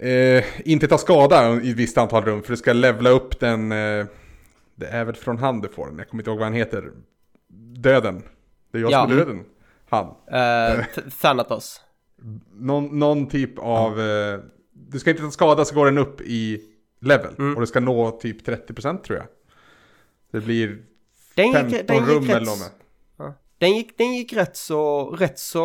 eh, 0.00 0.44
inte 0.64 0.88
ta 0.88 0.98
skada 0.98 1.60
i 1.62 1.70
ett 1.70 1.76
visst 1.76 1.98
antal 1.98 2.24
rum. 2.24 2.42
För 2.42 2.50
du 2.50 2.56
ska 2.56 2.72
levla 2.72 3.10
upp 3.10 3.40
den. 3.40 3.72
Eh, 3.72 4.06
det 4.74 4.86
är 4.86 5.04
väl 5.04 5.14
från 5.14 5.38
han 5.38 5.60
du 5.60 5.68
får 5.68 5.86
den. 5.86 5.98
Jag 5.98 6.08
kommer 6.08 6.22
inte 6.22 6.30
ihåg 6.30 6.38
vad 6.38 6.46
han 6.46 6.54
heter. 6.54 6.90
Döden. 7.76 8.22
Det 8.72 8.78
är 8.78 8.82
jag 8.82 8.92
som 8.92 9.00
Ja. 9.00 9.14
är 9.14 9.18
döden. 9.18 9.44
Han. 9.88 10.06
Uh, 10.06 10.84
Thanatos. 11.20 11.80
Någon, 12.52 12.98
någon 12.98 13.28
typ 13.28 13.58
av... 13.58 14.00
Eh, 14.00 14.40
du 14.72 14.98
ska 14.98 15.10
inte 15.10 15.22
ta 15.22 15.30
skada 15.30 15.64
så 15.64 15.74
går 15.74 15.84
den 15.86 15.98
upp 15.98 16.20
i 16.20 16.60
level. 17.00 17.34
Mm. 17.38 17.54
Och 17.54 17.60
du 17.60 17.66
ska 17.66 17.80
nå 17.80 18.10
typ 18.10 18.48
30% 18.48 19.02
tror 19.02 19.18
jag. 19.18 19.26
Det 20.30 20.40
blir 20.46 20.78
Den 21.34 21.52
15 21.52 21.70
gick, 21.70 21.88
den 21.88 22.06
rum 22.06 22.22
gick 22.22 22.30
eller 22.30 22.40
rätt, 22.40 22.48
något 22.48 22.58
med. 22.58 22.68
ja. 22.68 22.83
Den 23.64 23.76
gick, 23.76 23.98
den 23.98 24.14
gick 24.14 24.32
rätt 24.32 24.56
så, 24.56 25.04
rätt 25.10 25.38
så 25.38 25.64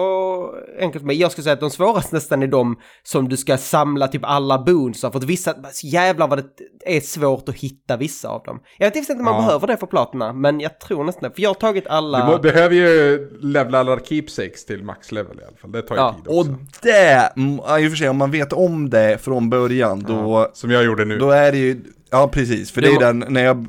enkelt 0.79 1.03
med. 1.05 1.15
Jag 1.15 1.31
skulle 1.31 1.43
säga 1.43 1.53
att 1.53 1.59
de 1.59 1.69
svåraste 1.69 2.15
nästan 2.15 2.43
är 2.43 2.47
de 2.47 2.79
som 3.03 3.29
du 3.29 3.37
ska 3.37 3.57
samla 3.57 4.07
typ 4.07 4.21
alla 4.25 4.59
boons 4.59 5.03
av. 5.03 5.11
För 5.11 5.17
att 5.19 5.23
vissa, 5.25 5.55
jävlar 5.83 6.27
vad 6.27 6.37
det 6.39 6.97
är 6.97 7.01
svårt 7.01 7.49
att 7.49 7.55
hitta 7.55 7.97
vissa 7.97 8.29
av 8.29 8.43
dem. 8.43 8.59
Jag 8.77 8.87
vet 8.87 8.95
inte 8.95 9.13
om 9.13 9.23
man 9.23 9.33
Ja. 9.35 9.41
behöver 9.41 9.67
det 9.67 9.77
för 9.77 9.87
platina, 9.87 10.33
men 10.33 10.59
jag 10.59 10.79
tror 10.79 11.03
nästan 11.03 11.29
det. 11.29 11.35
För 11.35 11.41
jag 11.41 11.49
har 11.49 11.53
tagit 11.55 11.87
alla... 11.87 12.25
Du 12.25 12.31
må, 12.31 12.37
behöver 12.37 12.75
ju 12.75 13.29
levla 13.41 13.79
alla 13.79 13.99
keepsakes 13.99 14.65
till 14.65 14.83
max 14.83 15.11
level 15.11 15.39
i 15.39 15.43
alla 15.47 15.57
fall. 15.57 15.71
Det 15.71 15.81
tar 15.81 15.95
ju 15.95 16.01
Ja, 16.01 16.13
tid 16.17 16.27
Och 16.27 16.39
också. 16.39 16.53
det, 16.81 17.31
mm, 17.37 17.59
ja, 17.67 17.79
i 17.79 17.87
och 17.87 17.91
för 17.91 17.97
sig 17.97 18.09
om 18.09 18.17
man 18.17 18.31
vet 18.31 18.53
om 18.53 18.89
det 18.89 19.17
från 19.21 19.49
början 19.49 20.03
då, 20.07 20.49
Som 20.53 20.71
jag 20.71 20.83
gjorde 20.85 21.05
nu. 21.05 21.17
då 21.17 21.31
är 21.31 21.51
det 21.51 21.57
ju, 21.57 21.81
ja 22.09 22.27
precis, 22.33 22.71
för 22.71 22.81
det 22.81 22.87
är 22.87 22.99
den, 22.99 23.25
när 23.29 23.43
jag, 23.43 23.67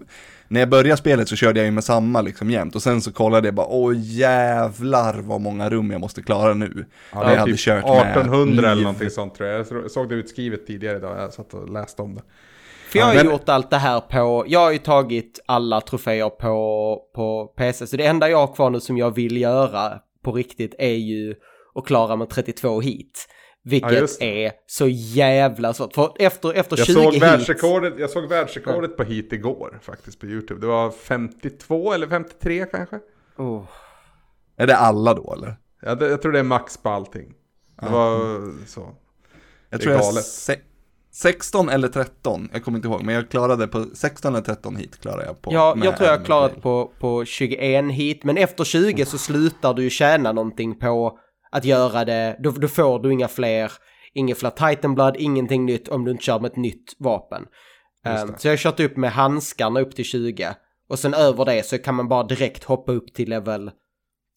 när 0.52 0.60
jag 0.60 0.68
började 0.68 0.96
spelet 0.96 1.28
så 1.28 1.36
körde 1.36 1.60
jag 1.60 1.64
ju 1.64 1.70
med 1.72 1.84
samma 1.84 2.20
liksom 2.20 2.50
jämt 2.50 2.74
och 2.74 2.82
sen 2.82 3.00
så 3.02 3.12
kollade 3.12 3.48
jag 3.48 3.54
bara, 3.54 3.66
åh 3.66 3.92
jävlar 3.96 5.18
vad 5.20 5.40
många 5.40 5.70
rum 5.70 5.90
jag 5.90 6.00
måste 6.00 6.22
klara 6.22 6.54
nu. 6.54 6.86
ja, 7.12 7.18
jag 7.18 7.26
det 7.28 7.32
är 7.34 7.38
hade 7.38 7.50
typ 7.52 7.60
kört 7.60 7.84
med 7.84 8.10
1800 8.10 8.62
eller 8.66 8.74
liv. 8.74 8.84
någonting 8.84 9.10
sånt 9.10 9.34
tror 9.34 9.48
jag. 9.48 9.66
Jag 9.70 9.90
såg 9.90 10.08
det 10.08 10.14
utskrivet 10.14 10.66
tidigare 10.66 10.96
idag. 10.96 11.18
Jag 11.22 11.32
satt 11.32 11.54
och 11.54 11.70
läste 11.72 12.02
om 12.02 12.14
det. 12.14 12.22
För 12.90 12.98
jag 12.98 13.06
har 13.06 13.14
Ja, 13.14 13.22
men- 13.24 13.32
gjort 13.32 13.48
allt 13.48 13.70
det 13.70 13.76
här 13.76 14.00
på, 14.00 14.44
jag 14.48 14.60
har 14.60 14.72
ju 14.72 14.78
tagit 14.78 15.40
alla 15.46 15.80
troféer 15.80 16.28
på, 16.28 17.00
på 17.14 17.46
PC, 17.56 17.86
så 17.86 17.96
det 17.96 18.06
enda 18.06 18.28
jag 18.30 18.46
har 18.46 18.54
kvar 18.54 18.70
nu 18.70 18.80
som 18.80 18.98
jag 18.98 19.14
vill 19.14 19.36
göra 19.40 19.92
på 20.24 20.32
riktigt 20.32 20.74
är 20.78 20.94
ju 20.94 21.34
att 21.74 21.86
klara 21.86 22.16
med 22.16 22.30
32 22.30 22.80
hit. 22.80 23.26
Ja, 23.62 23.70
Vilket 23.70 24.18
det. 24.18 24.44
är 24.46 24.52
så 24.66 24.88
jävla 24.88 25.74
svårt. 25.74 25.94
För 25.94 26.12
efter, 26.18 26.52
efter 26.54 26.78
Jag 26.78 26.86
20 26.86 26.92
såg, 26.94 27.12
hit... 27.14 27.22
världsrekordet, 27.22 27.94
jag 27.98 28.10
såg 28.10 28.28
världsrekordet 28.28 28.96
på 28.96 29.02
hit 29.02 29.32
igår 29.32 29.78
faktiskt 29.82 30.20
på 30.20 30.26
YouTube. 30.26 30.60
Det 30.60 30.66
var 30.66 30.90
52 30.90 31.92
eller 31.92 32.06
53 32.06 32.66
kanske. 32.70 32.98
Oh. 33.36 33.64
Är 34.56 34.66
det 34.66 34.76
alla 34.76 35.14
då 35.14 35.32
eller? 35.36 35.56
Ja, 35.82 35.94
det, 35.94 36.08
jag 36.08 36.22
tror 36.22 36.32
det 36.32 36.38
är 36.38 36.42
max 36.42 36.76
på 36.76 36.88
allting. 36.88 37.34
Det 37.80 37.88
var 37.88 38.18
så. 38.66 38.80
Jag 39.70 39.80
Det 39.80 39.84
tror 39.84 39.92
är 39.94 39.96
jag 39.98 40.14
se, 40.14 40.56
16 41.12 41.68
eller 41.68 41.88
13, 41.88 42.48
jag 42.52 42.64
kommer 42.64 42.78
inte 42.78 42.88
ihåg, 42.88 43.02
men 43.02 43.14
jag 43.14 43.28
klarade 43.30 43.66
på 43.66 43.84
16 43.94 44.34
eller 44.34 44.44
13 44.44 44.76
hit 44.76 45.00
klarade 45.00 45.24
jag 45.26 45.42
på. 45.42 45.52
Ja, 45.54 45.76
jag 45.84 45.96
tror 45.96 46.06
jag 46.06 46.12
har 46.12 46.18
med 46.18 46.26
klarat 46.26 46.50
fail. 46.52 46.62
på, 46.62 46.92
på 47.00 47.24
21 47.24 47.92
hit, 47.92 48.24
men 48.24 48.36
efter 48.36 48.64
20 48.64 49.04
så 49.06 49.18
slutar 49.18 49.74
du 49.74 49.82
ju 49.82 49.90
tjäna 49.90 50.32
någonting 50.32 50.78
på 50.78 51.18
att 51.50 51.64
göra 51.64 52.04
det. 52.04 52.36
Då, 52.38 52.50
då 52.50 52.68
får 52.68 52.98
du 52.98 53.12
inga 53.12 53.28
fler, 53.28 53.72
inga 54.14 54.34
fler 54.34 54.50
Titan 54.50 54.94
Blood, 54.94 55.16
ingenting 55.18 55.66
nytt 55.66 55.88
om 55.88 56.04
du 56.04 56.10
inte 56.10 56.24
kör 56.24 56.40
med 56.40 56.50
ett 56.50 56.56
nytt 56.56 56.94
vapen. 56.98 57.46
Um, 58.22 58.34
så 58.38 58.48
jag 58.48 58.52
har 58.52 58.56
kört 58.56 58.80
upp 58.80 58.96
med 58.96 59.12
handskarna 59.12 59.80
upp 59.80 59.94
till 59.96 60.04
20. 60.04 60.54
Och 60.88 60.98
sen 60.98 61.14
över 61.14 61.44
det 61.44 61.66
så 61.66 61.78
kan 61.78 61.94
man 61.94 62.08
bara 62.08 62.22
direkt 62.22 62.64
hoppa 62.64 62.92
upp 62.92 63.14
till 63.14 63.30
level 63.30 63.70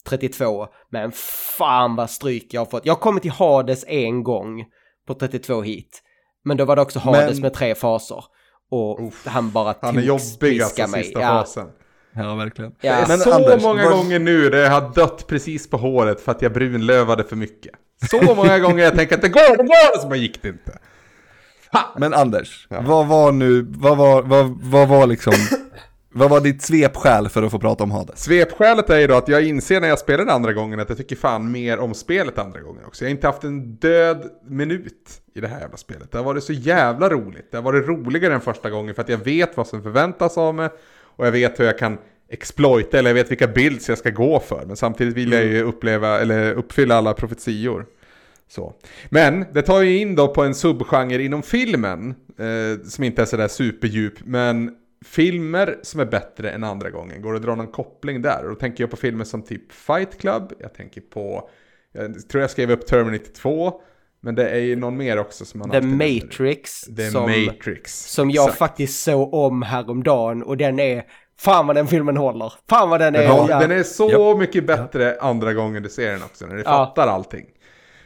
32. 0.08 0.66
Men 0.90 1.12
fan 1.58 1.96
vad 1.96 2.10
stryk 2.10 2.54
jag 2.54 2.60
har 2.60 2.66
fått. 2.66 2.86
Jag 2.86 2.94
har 2.94 3.00
kommit 3.00 3.22
till 3.22 3.30
Hades 3.30 3.84
en 3.88 4.22
gång 4.22 4.64
på 5.06 5.14
32 5.14 5.62
hit. 5.62 6.02
Men 6.44 6.56
då 6.56 6.64
var 6.64 6.76
det 6.76 6.82
också 6.82 6.98
Hades 6.98 7.30
Men- 7.32 7.40
med 7.42 7.54
tre 7.54 7.74
faser. 7.74 8.24
Och 8.70 9.00
han 9.26 9.50
bara 9.50 9.74
Han 9.82 9.98
är 9.98 10.02
jobbig 10.02 10.62
alltså 10.62 10.86
sista 10.86 11.20
Ja. 11.20 11.28
fasen. 11.28 11.68
Ja, 12.16 12.34
verkligen. 12.34 12.72
Ja. 12.80 13.04
Men 13.08 13.18
så 13.18 13.32
Anders, 13.32 13.62
många 13.62 13.82
vad- 13.84 13.92
gånger 13.92 14.18
nu 14.18 14.50
där 14.50 14.58
jag 14.62 14.70
har 14.70 14.92
dött 14.94 15.26
precis 15.26 15.70
på 15.70 15.76
håret 15.76 16.20
för 16.20 16.32
att 16.32 16.42
jag 16.42 16.52
brunlövade 16.52 17.24
för 17.24 17.36
mycket. 17.36 17.72
Så 18.10 18.22
många 18.36 18.58
gånger 18.58 18.84
jag 18.84 18.94
tänker 18.96 19.14
att 19.14 19.22
det 19.22 19.28
går, 19.28 19.56
det 19.56 19.62
går, 19.62 19.98
så 20.00 20.08
bara 20.08 20.16
gick 20.16 20.42
det 20.42 20.48
inte. 20.48 20.78
Men 21.98 22.14
Anders, 22.14 22.66
vad 22.70 23.06
var 23.06 23.32
nu, 23.32 23.66
vad 23.68 23.96
var, 23.96 24.22
vad, 24.22 24.58
vad 24.62 24.88
var 24.88 25.06
liksom, 25.06 25.32
vad 26.12 26.30
var 26.30 26.40
ditt 26.40 26.62
svepskäl 26.62 27.28
för 27.28 27.42
att 27.42 27.50
få 27.50 27.58
prata 27.58 27.84
om 27.84 27.90
Hades? 27.90 28.22
Svepskälet 28.24 28.90
är 28.90 28.98
ju 29.00 29.06
då 29.06 29.14
att 29.14 29.28
jag 29.28 29.42
inser 29.44 29.80
när 29.80 29.88
jag 29.88 29.98
spelar 29.98 30.18
den 30.24 30.34
andra 30.34 30.52
gången 30.52 30.80
att 30.80 30.88
jag 30.88 30.98
tycker 30.98 31.16
fan 31.16 31.52
mer 31.52 31.78
om 31.78 31.94
spelet 31.94 32.38
andra 32.38 32.60
gången 32.60 32.84
också. 32.86 33.04
Jag 33.04 33.08
har 33.08 33.14
inte 33.14 33.26
haft 33.26 33.44
en 33.44 33.74
död 33.76 34.22
minut 34.48 35.08
i 35.34 35.40
det 35.40 35.48
här 35.48 35.60
jävla 35.60 35.76
spelet. 35.76 36.12
Det 36.12 36.18
har 36.18 36.24
varit 36.24 36.44
så 36.44 36.52
jävla 36.52 37.08
roligt. 37.08 37.48
Det 37.50 37.56
har 37.56 37.62
varit 37.62 37.86
roligare 37.88 38.34
än 38.34 38.40
första 38.40 38.70
gången 38.70 38.94
för 38.94 39.02
att 39.02 39.08
jag 39.08 39.18
vet 39.24 39.56
vad 39.56 39.66
som 39.66 39.82
förväntas 39.82 40.38
av 40.38 40.54
mig. 40.54 40.68
Och 41.16 41.26
jag 41.26 41.32
vet 41.32 41.60
hur 41.60 41.64
jag 41.64 41.78
kan 41.78 41.98
exploita, 42.28 42.98
eller 42.98 43.10
jag 43.10 43.14
vet 43.14 43.30
vilka 43.30 43.48
builds 43.48 43.88
jag 43.88 43.98
ska 43.98 44.10
gå 44.10 44.40
för. 44.40 44.66
Men 44.66 44.76
samtidigt 44.76 45.14
vill 45.14 45.32
jag 45.32 45.44
ju 45.44 45.62
uppleva, 45.62 46.20
eller 46.20 46.52
uppfylla 46.52 46.94
alla 46.94 47.14
profetior. 47.14 47.86
Så. 48.48 48.74
Men 49.08 49.44
det 49.52 49.62
tar 49.62 49.82
ju 49.82 49.98
in 49.98 50.14
då 50.14 50.34
på 50.34 50.42
en 50.42 50.54
subgenre 50.54 51.22
inom 51.22 51.42
filmen, 51.42 52.14
eh, 52.38 52.84
som 52.84 53.04
inte 53.04 53.22
är 53.22 53.26
sådär 53.26 53.48
superdjup, 53.48 54.14
men 54.24 54.76
filmer 55.04 55.78
som 55.82 56.00
är 56.00 56.04
bättre 56.04 56.50
än 56.50 56.64
andra 56.64 56.90
gången. 56.90 57.22
Går 57.22 57.32
det 57.32 57.36
att 57.36 57.42
dra 57.42 57.54
någon 57.54 57.72
koppling 57.72 58.22
där? 58.22 58.42
Och 58.42 58.48
då 58.48 58.54
tänker 58.54 58.82
jag 58.82 58.90
på 58.90 58.96
filmer 58.96 59.24
som 59.24 59.42
typ 59.42 59.72
Fight 59.72 60.20
Club, 60.20 60.52
jag 60.58 60.74
tänker 60.74 61.00
på, 61.00 61.48
jag 61.92 62.28
tror 62.28 62.40
jag 62.40 62.50
skrev 62.50 62.70
upp 62.70 62.86
Terminator 62.86 63.32
2, 63.32 63.80
men 64.24 64.34
det 64.34 64.48
är 64.48 64.58
ju 64.58 64.76
någon 64.76 64.96
mer 64.96 65.18
också 65.18 65.44
som 65.44 65.60
man 65.60 65.70
The. 65.70 65.80
Matrix. 65.80 66.80
The 66.96 67.10
som, 67.10 67.22
Matrix. 67.22 68.12
Som 68.12 68.30
jag 68.30 68.44
Exakt. 68.44 68.58
faktiskt 68.58 69.02
såg 69.02 69.34
om 69.34 69.62
häromdagen 69.62 70.42
och 70.42 70.56
den 70.56 70.78
är... 70.80 71.02
Fan 71.40 71.66
vad 71.66 71.76
den 71.76 71.86
filmen 71.86 72.16
håller. 72.16 72.52
Fan 72.70 72.90
vad 72.90 73.00
den 73.00 73.14
är... 73.14 73.22
Ja, 73.22 73.46
ja. 73.50 73.58
Den 73.58 73.70
är 73.70 73.82
så 73.82 74.36
mycket 74.36 74.66
bättre 74.66 75.16
andra 75.20 75.52
gången 75.52 75.82
du 75.82 75.88
ser 75.88 76.10
den 76.12 76.22
också, 76.22 76.46
när 76.46 76.54
du 76.54 76.62
Ja. 76.62 76.64
fattar 76.64 77.08
allting. 77.08 77.44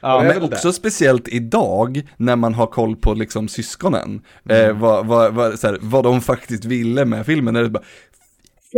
Ja, 0.01 0.23
det 0.23 0.29
Men 0.29 0.43
också 0.43 0.73
speciellt 0.73 1.29
idag, 1.29 2.03
när 2.17 2.37
man 2.37 2.55
har 2.55 2.67
koll 2.67 2.97
på 2.97 3.15
liksom 3.15 3.49
syskonen, 3.49 4.23
Mm. 4.51 4.71
eh, 4.71 4.77
vad, 4.77 5.07
vad, 5.07 5.35
vad, 5.35 5.59
så 5.59 5.67
här, 5.67 5.79
vad 5.81 6.05
de 6.05 6.21
faktiskt 6.21 6.65
ville 6.65 7.05
med 7.05 7.27
filmen, 7.27 7.57
är 7.57 7.63
det 7.63 7.69
bara, 7.71 7.85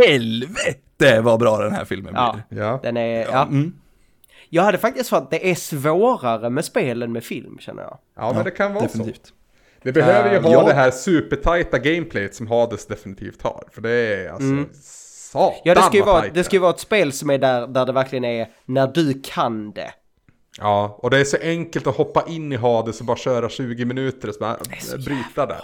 helvete 0.07 1.21
vad 1.21 1.39
bra 1.39 1.57
den 1.57 1.71
här 1.71 1.85
filmen 1.85 2.13
ja. 2.15 2.39
blir. 2.49 2.61
Ja. 2.61 2.79
Den 2.83 2.97
är... 2.97 3.25
Ja. 3.31 3.43
Mm. 3.43 3.73
Jag 4.53 4.63
hade 4.63 4.77
faktiskt 4.77 5.09
för 5.09 5.17
att 5.17 5.31
det 5.31 5.51
är 5.51 5.55
svårare 5.55 6.49
med 6.49 6.65
spelen 6.65 7.11
med 7.11 7.23
film 7.23 7.57
känner 7.59 7.83
jag. 7.83 7.97
Ja, 8.15 8.33
men 8.33 8.43
det 8.43 8.51
kan 8.51 8.73
vara 8.73 8.87
så. 8.87 8.97
Definitivt. 8.97 9.33
Det 9.83 9.91
behöver 9.91 10.31
ju 10.31 10.37
Eh, 10.37 10.43
ha 10.43 10.51
ja. 10.51 10.63
det 10.63 10.73
här 10.73 10.91
supertajta 10.91 11.79
gameplayet 11.79 12.35
som 12.35 12.47
Hades 12.47 12.85
definitivt 12.85 13.41
har. 13.41 13.63
För 13.71 13.81
det 13.81 13.91
är 13.91 14.29
alltså 14.29 14.65
satan 14.73 15.47
Mm. 15.49 15.61
Ja, 15.63 15.75
det 15.75 15.81
ska 15.81 15.97
ju 15.97 16.03
vara, 16.03 16.25
det 16.33 16.43
ska 16.43 16.55
ju 16.55 16.59
vara 16.59 16.71
ett 16.71 16.79
spel 16.79 17.11
som 17.13 17.29
är 17.29 17.37
där, 17.37 17.67
där 17.67 17.85
det 17.85 17.91
verkligen 17.91 18.25
är 18.25 18.49
när 18.65 18.87
du 18.87 19.21
kan 19.23 19.71
det. 19.71 19.93
Ja, 20.59 20.99
och 21.01 21.09
det 21.09 21.19
är 21.19 21.23
så 21.23 21.37
enkelt 21.41 21.87
att 21.87 21.95
hoppa 21.95 22.23
in 22.27 22.51
i 22.51 22.55
Hades 22.55 22.99
och 22.99 23.05
bara 23.05 23.17
köra 23.17 23.49
20 23.49 23.85
minuter 23.85 24.27
och 24.27 24.33
så 24.33 24.39
bara 24.39 24.57
bryta 25.05 25.45
där. 25.45 25.63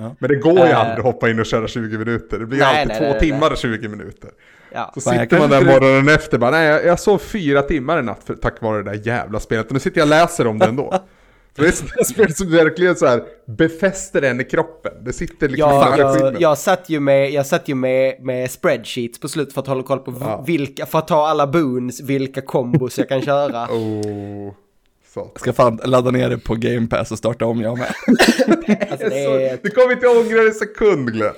Ja. 0.00 0.14
Men 0.18 0.28
det 0.30 0.36
går 0.36 0.52
ju 0.58 0.64
Eh. 0.64 0.80
aldrig 0.80 0.98
att 0.98 1.04
hoppa 1.04 1.30
in 1.30 1.40
och 1.40 1.46
köra 1.46 1.68
20 1.68 1.98
minuter. 1.98 2.38
Det 2.38 2.46
blir 2.46 2.58
Nej, 2.58 2.68
alltid 2.82 2.88
nej, 2.88 2.98
två 2.98 3.04
nej, 3.04 3.20
timmar 3.20 3.50
och 3.50 3.56
20 3.56 3.88
minuter. 3.88 4.30
Ja. 4.72 4.90
Så 4.94 5.00
sitter 5.00 5.38
man 5.38 5.50
där 5.50 5.64
morgonen 5.64 6.08
efter 6.14 6.38
bara, 6.38 6.50
nej 6.50 6.66
jag, 6.66 6.84
jag 6.86 7.00
sov 7.00 7.18
fyra 7.18 7.62
timmar 7.62 7.98
i 7.98 8.02
natt 8.02 8.20
för, 8.24 8.34
tack 8.34 8.62
vare 8.62 8.82
det 8.82 8.90
där 8.90 9.00
jävla 9.06 9.40
spelet. 9.40 9.66
Och 9.66 9.72
nu 9.72 9.78
sitter 9.80 9.98
jag 9.98 10.04
och 10.06 10.10
läser 10.10 10.46
om 10.46 10.58
det 10.58 10.66
ändå. 10.66 10.94
För 11.56 11.62
det 11.62 11.68
är 11.68 12.00
ett 12.00 12.06
spel 12.06 12.34
som 12.34 12.50
verkligen 12.52 12.96
så 12.96 13.06
här 13.06 13.22
befäster 13.46 14.22
en 14.22 14.40
i 14.40 14.44
kroppen. 14.44 14.92
Det 15.04 15.12
sitter 15.12 15.48
liksom 15.48 15.70
Jag, 15.70 15.98
i 15.98 16.00
jag, 16.00 16.40
jag 16.40 16.58
satt 16.58 16.88
ju, 16.90 17.00
med, 17.00 17.30
jag 17.30 17.46
satt 17.46 17.68
ju 17.68 17.74
med, 17.74 18.14
med 18.22 18.50
spreadsheets 18.50 19.20
på 19.20 19.28
slutet 19.28 19.54
för 19.54 19.60
att 19.60 19.66
hålla 19.66 19.82
koll 19.82 19.98
på 19.98 20.14
Ja. 20.20 20.44
vilka, 20.46 20.86
för 20.86 20.98
att 20.98 21.08
ta 21.08 21.26
alla 21.28 21.46
boons, 21.46 22.00
vilka 22.00 22.40
kombos 22.40 22.98
jag 22.98 23.08
kan 23.08 23.22
köra. 23.22 23.64
Oh, 23.70 24.52
Jag 25.14 25.40
ska 25.40 25.52
fan 25.52 25.80
ladda 25.84 26.10
ner 26.10 26.30
det 26.30 26.38
på 26.38 26.54
Game 26.54 26.86
Pass 26.86 27.12
och 27.12 27.18
starta 27.18 27.46
om 27.46 27.60
jag 27.60 27.78
med. 27.78 27.94
Alltså, 28.90 29.08
det. 29.08 29.62
Du 29.62 29.70
kommer 29.70 29.92
inte 29.92 30.08
ångra 30.08 30.42
en 30.42 30.54
sekund 30.54 31.12
Glenn. 31.12 31.34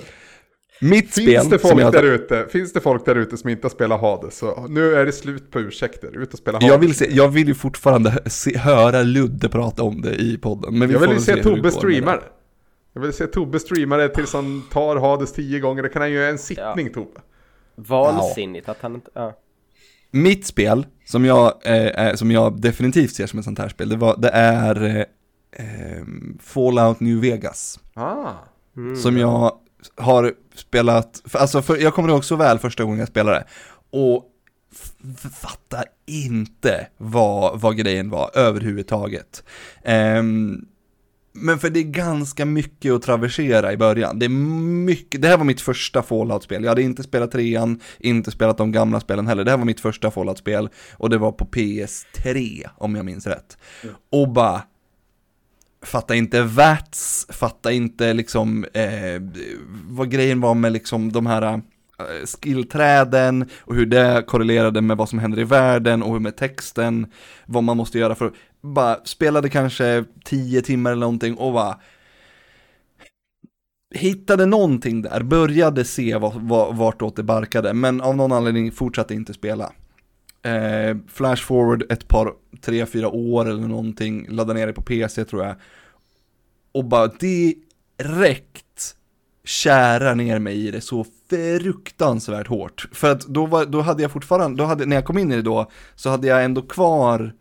Mitt 0.81 1.13
Finns 1.13 1.13
spel 1.13 1.49
det, 1.49 1.59
som 1.59 1.69
folk 1.69 1.81
jag... 1.81 1.93
där 1.93 2.03
ute, 2.03 2.47
finns 2.49 2.73
det 2.73 2.81
folk 2.81 3.05
där 3.05 3.15
ute 3.15 3.37
som 3.37 3.49
inte 3.49 3.65
har 3.65 3.69
spelat 3.69 4.01
Hades 4.01 4.37
så 4.37 4.67
nu 4.67 4.95
är 4.95 5.05
det 5.05 5.11
slut 5.11 5.51
på 5.51 5.59
ursäkter. 5.59 6.21
Ut 6.21 6.33
och 6.33 6.39
spela 6.39 6.57
Hades. 6.57 6.69
Jag 6.69 6.77
vill, 6.77 6.95
se, 6.95 7.07
jag 7.11 7.29
vill 7.29 7.47
ju 7.47 7.53
fortfarande 7.53 8.23
se, 8.25 8.57
höra 8.57 9.03
Ludde 9.03 9.49
prata 9.49 9.83
om 9.83 10.01
det 10.01 10.15
i 10.15 10.37
podden. 10.37 10.79
Men 10.79 10.87
vi 10.87 10.93
Jag 10.93 11.01
vill 11.01 11.11
ju 11.11 11.19
se 11.19 11.35
går 11.35 11.41
Tobbe 11.41 11.71
streama 11.71 12.11
det. 12.11 12.23
Jag 12.93 13.01
vill 13.01 13.13
se 13.13 13.27
Tobbe 13.27 13.59
streama 13.59 13.97
det 13.97 14.09
tills 14.09 14.33
han 14.33 14.63
tar 14.71 14.95
Hades 14.95 15.33
tio 15.33 15.59
gånger. 15.59 15.83
Det 15.83 15.89
kan 15.89 16.01
han 16.01 16.11
göra 16.11 16.27
en 16.27 16.37
sittning 16.37 16.93
Tobbe. 16.93 17.21
Vansinnigt 17.75 18.69
att 18.69 18.77
han 18.81 18.95
inte... 18.95 19.11
Ja. 19.13 19.39
Mitt 20.11 20.45
spel, 20.45 20.85
som 21.05 21.25
jag, 21.25 21.53
eh, 21.65 22.07
eh, 22.07 22.15
som 22.15 22.31
jag 22.31 22.61
definitivt 22.61 23.15
ser 23.15 23.27
som 23.27 23.39
ett 23.39 23.45
sånt 23.45 23.59
här 23.59 23.69
spel, 23.69 23.89
det, 23.89 23.97
var, 23.97 24.17
det 24.17 24.29
är 24.29 24.83
eh, 24.83 24.97
eh, 25.65 26.03
Fallout 26.39 26.99
New 26.99 27.21
Vegas. 27.21 27.79
Ah. 27.93 28.31
Som 29.01 29.17
jag 29.17 29.51
har 29.97 30.33
spelat, 30.55 31.21
för, 31.25 31.39
alltså 31.39 31.61
för, 31.61 31.77
jag 31.77 31.93
kommer 31.93 32.09
ihåg 32.09 32.25
så 32.25 32.35
väl 32.35 32.59
första 32.59 32.83
gången 32.83 32.99
jag 32.99 33.07
spelade. 33.07 33.45
Och 33.89 34.29
fattar 35.41 35.85
inte 36.05 36.87
vad, 36.97 37.61
vad 37.61 37.77
grejen 37.77 38.09
var 38.09 38.31
överhuvudtaget. 38.33 39.43
Ehm, 39.83 40.65
men 41.33 41.59
för 41.59 41.69
det 41.69 41.79
är 41.79 41.83
ganska 41.83 42.45
mycket 42.45 42.93
att 42.93 43.01
traversera 43.01 43.73
i 43.73 43.77
början. 43.77 44.19
Det 44.19 44.25
är 44.25 44.29
mycket, 44.29 45.21
det 45.21 45.27
här 45.27 45.37
var 45.37 45.45
mitt 45.45 45.61
första 45.61 46.03
Fallout-spel. 46.03 46.63
Jag 46.63 46.71
hade 46.71 46.81
inte 46.81 47.03
spelat 47.03 47.31
trean, 47.31 47.79
inte 47.99 48.31
spelat 48.31 48.57
de 48.57 48.71
gamla 48.71 48.99
spelen 48.99 49.27
heller. 49.27 49.43
Det 49.43 49.51
här 49.51 49.57
var 49.57 49.65
mitt 49.65 49.79
första 49.79 50.11
Fallout-spel 50.11 50.69
och 50.93 51.09
det 51.09 51.17
var 51.17 51.31
på 51.31 51.45
PS3 51.45 52.67
om 52.77 52.95
jag 52.95 53.05
minns 53.05 53.27
rätt. 53.27 53.57
Och 54.11 54.29
bara, 54.29 54.61
fatta 55.85 56.15
inte 56.15 56.41
VATS, 56.41 57.27
fatta 57.29 57.71
inte 57.71 58.13
liksom 58.13 58.65
eh, 58.73 59.21
vad 59.87 60.09
grejen 60.11 60.41
var 60.41 60.53
med 60.53 60.71
liksom 60.71 61.11
de 61.11 61.25
här 61.25 61.41
eh, 61.41 61.59
skillträden 62.41 63.49
och 63.59 63.75
hur 63.75 63.85
det 63.85 64.23
korrelerade 64.27 64.81
med 64.81 64.97
vad 64.97 65.09
som 65.09 65.19
händer 65.19 65.39
i 65.39 65.43
världen 65.43 66.03
och 66.03 66.13
hur 66.13 66.19
med 66.19 66.37
texten, 66.37 67.07
vad 67.45 67.63
man 67.63 67.77
måste 67.77 67.99
göra 67.99 68.15
för 68.15 68.25
att 68.25 68.33
bara 68.63 68.99
spelade 69.03 69.49
kanske 69.49 70.05
tio 70.25 70.61
timmar 70.61 70.91
eller 70.91 70.99
någonting 70.99 71.37
och 71.37 71.53
bara 71.53 71.79
hittade 73.95 74.45
någonting 74.45 75.01
där, 75.01 75.23
började 75.23 75.85
se 75.85 76.17
vad, 76.17 76.33
vad, 76.33 76.75
vartåt 76.75 77.15
det 77.15 77.23
barkade, 77.23 77.73
men 77.73 78.01
av 78.01 78.15
någon 78.15 78.31
anledning 78.31 78.71
fortsatte 78.71 79.13
inte 79.13 79.33
spela. 79.33 79.71
Eh, 80.43 80.97
flash 81.07 81.43
forward 81.43 81.91
ett 81.91 82.07
par, 82.07 82.33
tre, 82.61 82.85
fyra 82.85 83.09
år 83.09 83.49
eller 83.49 83.67
någonting, 83.67 84.27
ladda 84.29 84.53
ner 84.53 84.67
det 84.67 84.73
på 84.73 84.81
PC 84.81 85.25
tror 85.25 85.43
jag. 85.43 85.55
Och 86.71 86.85
bara 86.85 87.07
direkt 87.07 88.95
kära 89.45 90.15
ner 90.15 90.39
mig 90.39 90.67
i 90.67 90.71
det 90.71 90.81
så 90.81 91.05
fruktansvärt 91.29 92.47
hårt. 92.47 92.87
För 92.91 93.11
att 93.11 93.21
då, 93.21 93.45
var, 93.45 93.65
då 93.65 93.81
hade 93.81 94.01
jag 94.01 94.11
fortfarande, 94.11 94.57
då 94.57 94.65
hade, 94.65 94.85
när 94.85 94.95
jag 94.95 95.05
kom 95.05 95.17
in 95.17 95.31
i 95.31 95.35
det 95.35 95.41
då, 95.41 95.71
så 95.95 96.09
hade 96.09 96.27
jag 96.27 96.43
ändå 96.43 96.61
kvar 96.61 97.33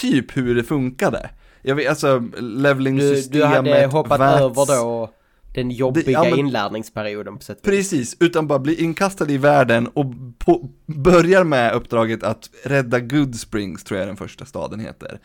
typ 0.00 0.36
hur 0.36 0.54
det 0.54 0.64
funkade. 0.64 1.30
Jag 1.62 1.74
vet, 1.74 1.88
alltså 1.88 2.18
Du, 2.18 2.40
leveling-systemet, 2.40 3.32
du 3.32 3.44
hade 3.72 3.86
hoppat 3.86 4.18
VATS. 4.20 4.40
över 4.40 4.66
då 4.66 5.10
den 5.54 5.70
jobbiga 5.70 6.10
ja, 6.10 6.24
men- 6.30 6.38
inlärningsperioden 6.38 7.36
på 7.36 7.42
sätt. 7.44 7.62
Precis, 7.62 8.16
utan 8.20 8.46
bara 8.46 8.58
bli 8.58 8.82
inkastad 8.82 9.30
i 9.30 9.38
världen 9.38 9.86
och 9.86 10.06
på, 10.38 10.68
börjar 10.86 11.44
med 11.44 11.74
uppdraget 11.74 12.22
att 12.22 12.50
rädda 12.64 13.00
Good 13.00 13.34
Springs, 13.40 13.84
tror 13.84 14.00
jag 14.00 14.08
den 14.08 14.16
första 14.16 14.44
staden 14.44 14.80
heter. 14.80 15.20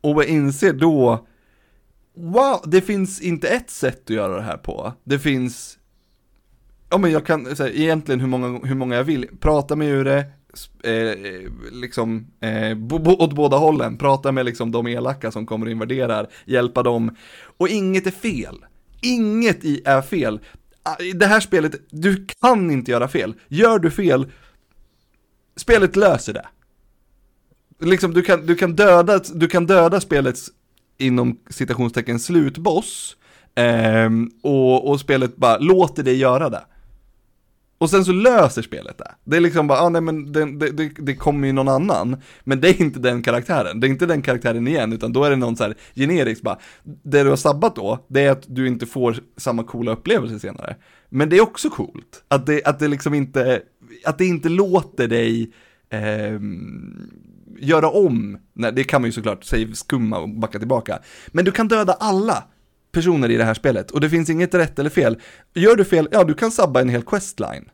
Och 0.00 0.24
inser 0.24 0.72
då, 0.72 1.26
wow, 2.16 2.60
det 2.66 2.80
finns 2.80 3.20
inte 3.20 3.48
ett 3.48 3.70
sätt 3.70 4.02
att 4.04 4.10
göra 4.10 4.36
det 4.36 4.42
här 4.42 4.56
på. 4.56 4.92
Det 5.04 5.18
finns, 5.18 5.78
ja 6.90 6.98
men 6.98 7.10
jag 7.10 7.26
kan 7.26 7.56
säga 7.56 7.74
egentligen 7.74 8.20
hur 8.20 8.28
många, 8.28 8.66
hur 8.66 8.74
många 8.74 8.96
jag 8.96 9.04
vill, 9.04 9.26
prata 9.40 9.76
med 9.76 9.88
ur 9.88 10.04
det, 10.04 10.24
Eh, 10.84 10.92
eh, 10.92 11.50
liksom, 11.72 12.26
eh, 12.40 12.74
bo, 12.74 12.98
bo, 12.98 13.10
åt 13.10 13.32
båda 13.32 13.56
hållen, 13.56 13.98
prata 13.98 14.32
med 14.32 14.44
liksom 14.44 14.70
de 14.70 14.86
elaka 14.86 15.30
som 15.30 15.46
kommer 15.46 15.66
och 15.66 15.72
invaderar, 15.72 16.28
hjälpa 16.44 16.82
dem. 16.82 17.16
Och 17.56 17.68
inget 17.68 18.06
är 18.06 18.10
fel. 18.10 18.64
Inget 19.00 19.64
i 19.64 19.82
är 19.84 20.02
fel. 20.02 20.40
Ah, 20.82 21.02
I 21.02 21.12
det 21.12 21.26
här 21.26 21.40
spelet, 21.40 21.74
du 21.90 22.26
kan 22.40 22.70
inte 22.70 22.90
göra 22.90 23.08
fel. 23.08 23.34
Gör 23.48 23.78
du 23.78 23.90
fel, 23.90 24.26
spelet 25.56 25.96
löser 25.96 26.32
det. 26.32 26.46
Liksom, 27.80 28.14
du 28.14 28.22
kan, 28.22 28.46
du 28.46 28.54
kan 28.54 28.76
döda, 28.76 29.20
du 29.34 29.48
kan 29.48 29.66
döda 29.66 30.00
spelets, 30.00 30.50
inom 30.98 31.38
citationstecken, 31.50 32.20
slutboss. 32.20 33.16
Eh, 33.54 34.10
och, 34.42 34.90
och 34.90 35.00
spelet 35.00 35.36
bara 35.36 35.58
låter 35.58 36.02
dig 36.02 36.16
göra 36.16 36.50
det. 36.50 36.64
Och 37.82 37.90
sen 37.90 38.04
så 38.04 38.12
löser 38.12 38.62
spelet 38.62 38.98
det. 38.98 39.10
Det 39.24 39.36
är 39.36 39.40
liksom 39.40 39.66
bara, 39.66 39.80
ah, 39.80 39.88
nej 39.88 40.00
men 40.00 40.32
det, 40.32 40.58
det, 40.58 40.70
det, 40.70 40.92
det 40.98 41.16
kommer 41.16 41.46
ju 41.46 41.52
någon 41.52 41.68
annan. 41.68 42.16
Men 42.44 42.60
det 42.60 42.68
är 42.68 42.80
inte 42.80 43.00
den 43.00 43.22
karaktären. 43.22 43.80
Det 43.80 43.86
är 43.86 43.88
inte 43.88 44.06
den 44.06 44.22
karaktären 44.22 44.68
igen, 44.68 44.92
utan 44.92 45.12
då 45.12 45.24
är 45.24 45.30
det 45.30 45.36
någon 45.36 45.56
så 45.56 45.64
här 45.64 45.74
generisk 45.94 46.42
bara. 46.42 46.58
Det 46.82 47.22
du 47.22 47.28
har 47.28 47.36
sabbat 47.36 47.76
då, 47.76 48.06
det 48.08 48.20
är 48.20 48.30
att 48.30 48.44
du 48.46 48.66
inte 48.66 48.86
får 48.86 49.16
samma 49.36 49.64
coola 49.64 49.92
upplevelse 49.92 50.38
senare. 50.38 50.76
Men 51.08 51.28
det 51.28 51.36
är 51.36 51.40
också 51.40 51.70
coolt. 51.70 52.24
Att 52.28 52.46
det, 52.46 52.64
att 52.64 52.78
det 52.78 52.88
liksom 52.88 53.14
inte, 53.14 53.62
att 54.04 54.18
det 54.18 54.26
inte 54.26 54.48
låter 54.48 55.08
dig 55.08 55.52
eh, 55.90 56.40
göra 57.58 57.90
om. 57.90 58.38
Nej, 58.52 58.72
det 58.72 58.84
kan 58.84 59.00
man 59.00 59.08
ju 59.08 59.12
såklart 59.12 59.44
save 59.44 59.74
skumma 59.74 60.18
och 60.18 60.28
backa 60.28 60.58
tillbaka. 60.58 60.98
Men 61.28 61.44
du 61.44 61.50
kan 61.50 61.68
döda 61.68 61.92
alla 61.92 62.44
personer 62.92 63.30
i 63.30 63.36
det 63.36 63.44
här 63.44 63.54
spelet 63.54 63.90
och 63.90 64.00
det 64.00 64.10
finns 64.10 64.30
inget 64.30 64.54
rätt 64.54 64.78
eller 64.78 64.90
fel. 64.90 65.18
Gör 65.54 65.76
du 65.76 65.84
fel, 65.84 66.08
ja 66.12 66.24
du 66.24 66.34
kan 66.34 66.50
sabba 66.50 66.80
en 66.80 66.88
hel 66.88 67.02
questline. 67.02 67.68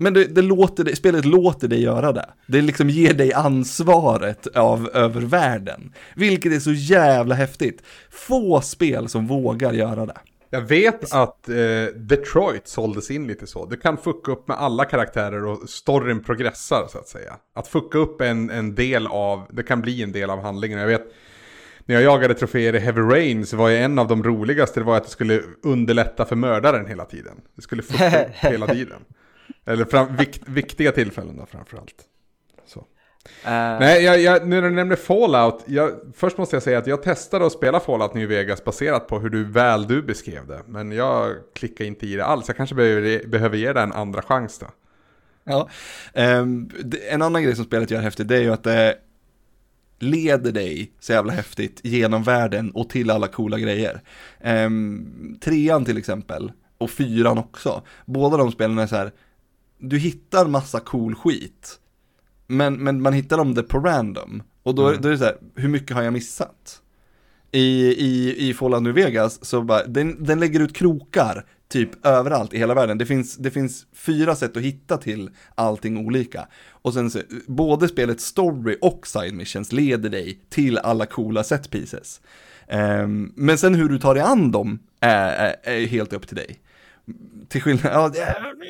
Men 0.00 0.14
det, 0.14 0.24
det 0.24 0.42
låter, 0.42 0.84
dig- 0.84 0.96
spelet 0.96 1.24
låter 1.24 1.68
dig 1.68 1.82
göra 1.82 2.12
det. 2.12 2.26
Det 2.46 2.60
liksom 2.62 2.90
ger 2.90 3.14
dig 3.14 3.32
ansvaret 3.32 4.46
av, 4.46 4.90
över 4.94 5.20
världen. 5.20 5.92
Vilket 6.16 6.52
är 6.52 6.58
så 6.60 6.72
jävla 6.72 7.34
häftigt. 7.34 7.82
Få 8.10 8.60
spel 8.60 9.08
som 9.08 9.26
vågar 9.26 9.72
göra 9.72 10.06
det. 10.06 10.16
Jag 10.50 10.60
vet 10.60 11.12
att 11.12 11.48
eh, 11.48 11.54
Detroit 11.96 12.68
såldes 12.68 13.10
in 13.10 13.26
lite 13.26 13.46
så. 13.46 13.66
Du 13.66 13.76
kan 13.76 13.96
fucka 13.96 14.32
upp 14.32 14.48
med 14.48 14.56
alla 14.56 14.84
karaktärer 14.84 15.44
och 15.46 15.68
storyn 15.68 16.24
progressar 16.24 16.86
så 16.92 16.98
att 16.98 17.08
säga. 17.08 17.36
Att 17.54 17.68
fucka 17.68 17.98
upp 17.98 18.20
en, 18.20 18.50
en 18.50 18.74
del 18.74 19.06
av, 19.06 19.46
det 19.50 19.62
kan 19.62 19.80
bli 19.80 20.02
en 20.02 20.12
del 20.12 20.30
av 20.30 20.40
handlingen. 20.42 20.78
Jag 20.78 20.86
vet, 20.86 21.04
när 21.88 21.94
jag 21.94 22.04
jagade 22.04 22.34
troféer 22.34 22.74
i 22.74 22.78
Heavy 22.78 23.00
Rain 23.00 23.46
så 23.46 23.56
var 23.56 23.68
ju 23.68 23.76
en 23.76 23.98
av 23.98 24.08
de 24.08 24.22
roligaste, 24.24 24.80
det 24.80 24.84
var 24.84 24.96
att 24.96 25.04
det 25.04 25.10
skulle 25.10 25.42
underlätta 25.62 26.24
för 26.24 26.36
mördaren 26.36 26.86
hela 26.86 27.04
tiden. 27.04 27.40
Det 27.54 27.62
skulle 27.62 27.82
fucka 27.82 28.22
upp 28.24 28.30
hela 28.34 28.66
tiden. 28.66 28.98
Eller 29.66 29.84
fram, 29.84 30.16
vikt, 30.16 30.42
viktiga 30.46 30.92
tillfällen 30.92 31.36
då 31.36 31.46
framförallt. 31.46 31.94
Så. 32.66 32.78
Eh, 33.44 33.50
Nej, 33.80 34.04
jag, 34.04 34.20
jag, 34.20 34.48
nu 34.48 34.60
när 34.60 34.68
du 34.68 34.74
nämner 34.74 34.96
Fallout, 34.96 35.62
jag, 35.66 35.90
först 36.16 36.38
måste 36.38 36.56
jag 36.56 36.62
säga 36.62 36.78
att 36.78 36.86
jag 36.86 37.02
testade 37.02 37.46
att 37.46 37.52
spela 37.52 37.80
Fallout 37.80 38.14
New 38.14 38.28
Vegas 38.28 38.64
baserat 38.64 39.08
på 39.08 39.18
hur 39.18 39.28
du 39.30 39.44
väl 39.44 39.86
du 39.86 40.02
beskrev 40.02 40.46
det. 40.46 40.60
Men 40.66 40.92
jag 40.92 41.34
klickar 41.54 41.84
inte 41.84 42.06
i 42.06 42.16
det 42.16 42.24
alls, 42.24 42.44
jag 42.48 42.56
kanske 42.56 42.74
behöver, 42.74 43.26
behöver 43.26 43.56
ge 43.56 43.72
det 43.72 43.80
en 43.80 43.92
andra 43.92 44.22
chans 44.22 44.58
då. 44.58 44.66
Ja. 45.44 45.68
Det- 46.84 47.08
en 47.12 47.22
annan 47.22 47.42
grej 47.42 47.56
som 47.56 47.64
spelet 47.64 47.90
gör 47.90 48.00
häftigt, 48.00 48.28
det 48.28 48.36
är 48.36 48.40
ju 48.40 48.52
att 48.52 48.64
det 48.64 48.94
leder 49.98 50.52
dig 50.52 50.92
så 51.00 51.12
jävla 51.12 51.32
häftigt 51.32 51.80
genom 51.84 52.22
världen 52.22 52.70
och 52.70 52.90
till 52.90 53.10
alla 53.10 53.28
coola 53.28 53.58
grejer. 53.58 54.02
Um, 54.44 55.38
trean 55.40 55.84
till 55.84 55.98
exempel, 55.98 56.52
och 56.78 56.90
fyran 56.90 57.38
också. 57.38 57.82
Båda 58.06 58.36
de 58.36 58.52
spelen 58.52 58.78
är 58.78 58.86
så 58.86 58.96
här, 58.96 59.12
du 59.78 59.98
hittar 59.98 60.46
massa 60.46 60.80
cool 60.80 61.14
skit. 61.14 61.80
Men, 62.46 62.74
men 62.74 63.02
man 63.02 63.12
hittar 63.12 63.36
dem 63.36 63.54
det 63.54 63.62
på 63.62 63.80
random. 63.80 64.42
Och 64.62 64.74
då, 64.74 64.82
då 64.92 65.08
är 65.08 65.12
det 65.12 65.18
så 65.18 65.24
här, 65.24 65.36
hur 65.54 65.68
mycket 65.68 65.96
har 65.96 66.02
jag 66.02 66.12
missat? 66.12 66.82
I, 67.50 67.86
i, 67.86 68.48
i 68.48 68.54
Fallout 68.54 68.82
New 68.82 68.94
Vegas 68.94 69.44
så 69.44 69.62
bara, 69.62 69.86
den, 69.86 70.24
den 70.24 70.40
lägger 70.40 70.60
ut 70.60 70.76
krokar 70.76 71.44
typ 71.68 72.06
överallt 72.06 72.54
i 72.54 72.58
hela 72.58 72.74
världen. 72.74 72.98
Det 72.98 73.06
finns, 73.06 73.36
det 73.36 73.50
finns 73.50 73.86
fyra 73.92 74.36
sätt 74.36 74.56
att 74.56 74.62
hitta 74.62 74.96
till 74.96 75.30
allting 75.54 76.06
olika. 76.06 76.48
Och 76.70 76.94
sen 76.94 77.10
så, 77.10 77.20
både 77.46 77.88
spelets 77.88 78.24
story 78.24 78.76
och 78.80 79.06
side 79.06 79.34
missions 79.34 79.72
leder 79.72 80.10
dig 80.10 80.40
till 80.48 80.78
alla 80.78 81.06
coola 81.06 81.44
set 81.44 81.70
pieces. 81.70 82.20
Ehm, 82.68 83.32
men 83.36 83.58
sen 83.58 83.74
hur 83.74 83.88
du 83.88 83.98
tar 83.98 84.14
dig 84.14 84.22
an 84.22 84.52
dem 84.52 84.78
är, 85.00 85.56
är, 85.62 85.72
är 85.82 85.86
helt 85.86 86.12
upp 86.12 86.26
till 86.26 86.36
dig. 86.36 86.60
Till 87.48 87.62
skillnad, 87.62 87.92
ja, 87.92 88.08
det 88.08 88.20
är, 88.20 88.40
det 88.58 88.66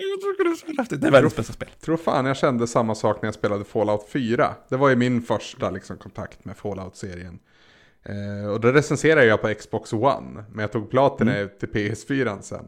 är. 0.97 0.97
Det 1.01 1.11
världens 1.11 1.37
bästa 1.37 1.53
spel. 1.53 1.69
Tror 1.81 1.97
fan 1.97 2.27
jag 2.27 2.37
kände 2.37 2.67
samma 2.67 2.95
sak 2.95 3.23
när 3.23 3.27
jag 3.27 3.35
spelade 3.35 3.65
Fallout 3.65 4.09
4. 4.09 4.55
Det 4.69 4.77
var 4.77 4.89
ju 4.89 4.97
min 4.97 5.23
första 5.23 5.71
liksom, 5.71 5.97
kontakt 5.97 6.45
med 6.45 6.57
Fallout-serien. 6.57 7.39
Eh, 8.03 8.51
och 8.51 8.61
då 8.61 8.73
recenserade 8.73 9.27
jag 9.27 9.43
på 9.43 9.55
Xbox 9.55 9.93
One. 9.93 10.45
Men 10.53 10.61
jag 10.61 10.73
tog 10.73 10.91
platina 10.91 11.37
Mm. 11.37 11.49
till 11.61 11.69
PS4 11.69 12.41
sen. 12.41 12.65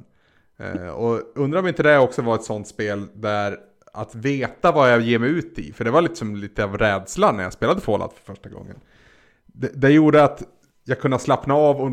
Eh, 0.61 0.89
och 0.89 1.23
undrar 1.35 1.61
om 1.61 1.67
inte 1.67 1.83
det 1.83 1.99
också 1.99 2.23
var 2.23 2.35
ett 2.35 2.45
sånt 2.45 2.69
spel 2.69 3.07
där 3.15 3.59
att 3.93 4.15
veta 4.15 4.73
vad 4.73 4.93
jag 4.93 5.01
ger 5.01 5.19
mig 5.19 5.31
ut 5.31 5.59
i. 5.59 5.73
För 5.73 5.85
det 5.85 5.91
var 5.91 6.03
liksom 6.03 6.37
lite 6.37 6.65
av 6.65 6.79
rädslan 6.79 7.37
när 7.37 7.43
jag 7.43 7.53
spelade 7.53 7.81
Fallout 7.81 8.13
för 8.13 8.35
första 8.35 8.49
gången. 8.49 8.77
Det, 9.47 9.71
det 9.75 9.91
gjorde 9.91 10.25
att 10.25 10.43
jag 10.85 11.01
kunde 11.01 11.19
slappna 11.19 11.55
av 11.55 11.81
och 11.81 11.93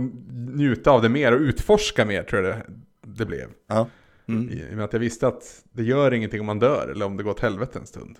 njuta 0.56 0.92
av 0.92 1.02
det 1.02 1.10
mer 1.10 1.32
och 1.34 1.40
utforska 1.40 2.06
mer 2.06 2.24
tror 2.24 2.44
jag 2.44 2.56
det, 2.56 2.66
det 3.02 3.26
blev. 3.26 3.48
Ja. 3.68 3.88
Mm. 4.28 4.50
I 4.50 4.66
och 4.72 4.76
med 4.76 4.86
att 4.86 4.94
jag 4.94 5.00
visste 5.00 5.28
att 5.28 5.64
det 5.72 5.84
gör 5.84 6.14
ingenting 6.14 6.40
om 6.40 6.46
man 6.46 6.60
dör 6.60 6.88
eller 6.88 7.06
om 7.06 7.18
det 7.18 7.24
går 7.24 7.32
åt 7.32 7.40
helvete 7.40 7.80
en 7.80 7.88
stund. 7.88 8.18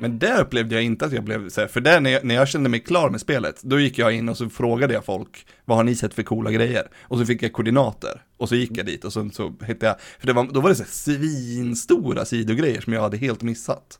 Men 0.00 0.18
där 0.18 0.40
upplevde 0.40 0.74
jag 0.74 0.84
inte 0.84 1.04
att 1.06 1.12
jag 1.12 1.24
blev 1.24 1.48
så 1.48 1.60
här, 1.60 1.68
för 1.68 1.80
där 1.80 2.00
när 2.00 2.10
jag, 2.10 2.24
när 2.24 2.34
jag 2.34 2.48
kände 2.48 2.68
mig 2.68 2.80
klar 2.80 3.10
med 3.10 3.20
spelet, 3.20 3.62
då 3.62 3.80
gick 3.80 3.98
jag 3.98 4.12
in 4.12 4.28
och 4.28 4.36
så 4.36 4.48
frågade 4.48 4.94
jag 4.94 5.04
folk, 5.04 5.46
vad 5.64 5.76
har 5.76 5.84
ni 5.84 5.94
sett 5.94 6.14
för 6.14 6.22
coola 6.22 6.50
grejer? 6.50 6.88
Och 7.02 7.18
så 7.18 7.24
fick 7.26 7.42
jag 7.42 7.52
koordinater, 7.52 8.22
och 8.36 8.48
så 8.48 8.54
gick 8.54 8.76
jag 8.78 8.86
dit 8.86 9.04
och 9.04 9.12
så, 9.12 9.30
så 9.32 9.54
hittade 9.66 9.86
jag, 9.86 9.96
för 10.20 10.32
var, 10.32 10.48
då 10.52 10.60
var 10.60 10.68
det 10.68 10.74
så 10.76 10.82
här 10.82 10.90
svinstora 10.90 12.24
sidogrejer 12.24 12.80
som 12.80 12.92
jag 12.92 13.00
hade 13.02 13.16
helt 13.16 13.42
missat. 13.42 13.98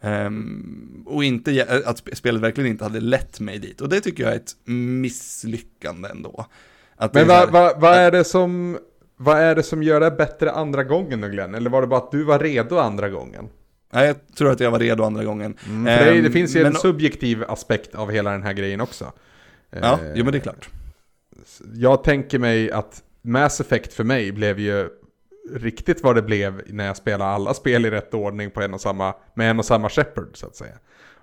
Ehm, 0.00 1.02
och 1.06 1.24
inte, 1.24 1.82
att 1.86 2.04
sp- 2.04 2.14
spelet 2.14 2.42
verkligen 2.42 2.70
inte 2.70 2.84
hade 2.84 3.00
lett 3.00 3.40
mig 3.40 3.58
dit, 3.58 3.80
och 3.80 3.88
det 3.88 4.00
tycker 4.00 4.22
jag 4.22 4.32
är 4.32 4.36
ett 4.36 4.52
misslyckande 4.64 6.08
ändå. 6.08 6.46
Att 6.96 7.14
Men 7.14 7.28
vad 7.28 7.50
vad- 7.50 7.80
vad 7.80 7.94
är 7.94 8.10
det 8.10 8.24
som... 8.24 8.78
Vad 9.16 9.38
är 9.38 9.54
det 9.54 9.62
som 9.62 9.82
gör 9.82 10.00
det 10.00 10.10
bättre 10.10 10.50
andra 10.50 10.84
gången 10.84 11.20
då 11.20 11.28
Glenn? 11.28 11.54
Eller 11.54 11.70
var 11.70 11.80
det 11.80 11.86
bara 11.86 12.00
att 12.00 12.10
du 12.10 12.24
var 12.24 12.38
redo 12.38 12.76
andra 12.78 13.08
gången? 13.08 13.48
Nej, 13.94 14.06
jag 14.06 14.16
tror 14.36 14.50
att 14.50 14.60
jag 14.60 14.70
var 14.70 14.78
redo 14.78 15.04
andra 15.04 15.24
gången. 15.24 15.54
För 15.56 15.70
det, 15.84 16.10
det 16.10 16.18
Ehm, 16.26 16.32
finns 16.32 16.56
ju 16.56 16.60
en 16.60 16.72
men- 16.72 16.80
subjektiv 16.80 17.44
aspekt 17.48 17.94
av 17.94 18.10
hela 18.10 18.30
den 18.30 18.42
här 18.42 18.52
grejen 18.52 18.80
också. 18.80 19.12
Ja, 19.70 19.98
Eh, 20.02 20.12
jo 20.14 20.24
men 20.24 20.32
det 20.32 20.38
är 20.38 20.40
klart. 20.40 20.68
Jag 21.74 22.04
tänker 22.04 22.38
mig 22.38 22.70
att 22.70 23.02
Mass 23.22 23.60
Effect 23.60 23.92
för 23.92 24.04
mig 24.04 24.32
blev 24.32 24.58
ju 24.60 24.88
riktigt 25.54 26.02
vad 26.02 26.14
det 26.16 26.22
blev 26.22 26.62
när 26.66 26.86
jag 26.86 26.96
spelade 26.96 27.30
alla 27.30 27.54
spel 27.54 27.86
i 27.86 27.90
rätt 27.90 28.14
ordning 28.14 28.50
på 28.50 28.62
en 28.62 28.74
och 28.74 28.80
samma, 28.80 29.14
med 29.34 29.50
en 29.50 29.58
och 29.58 29.64
samma 29.64 29.88
Shepard 29.88 30.28
så 30.34 30.46
att 30.46 30.56
säga. 30.56 30.74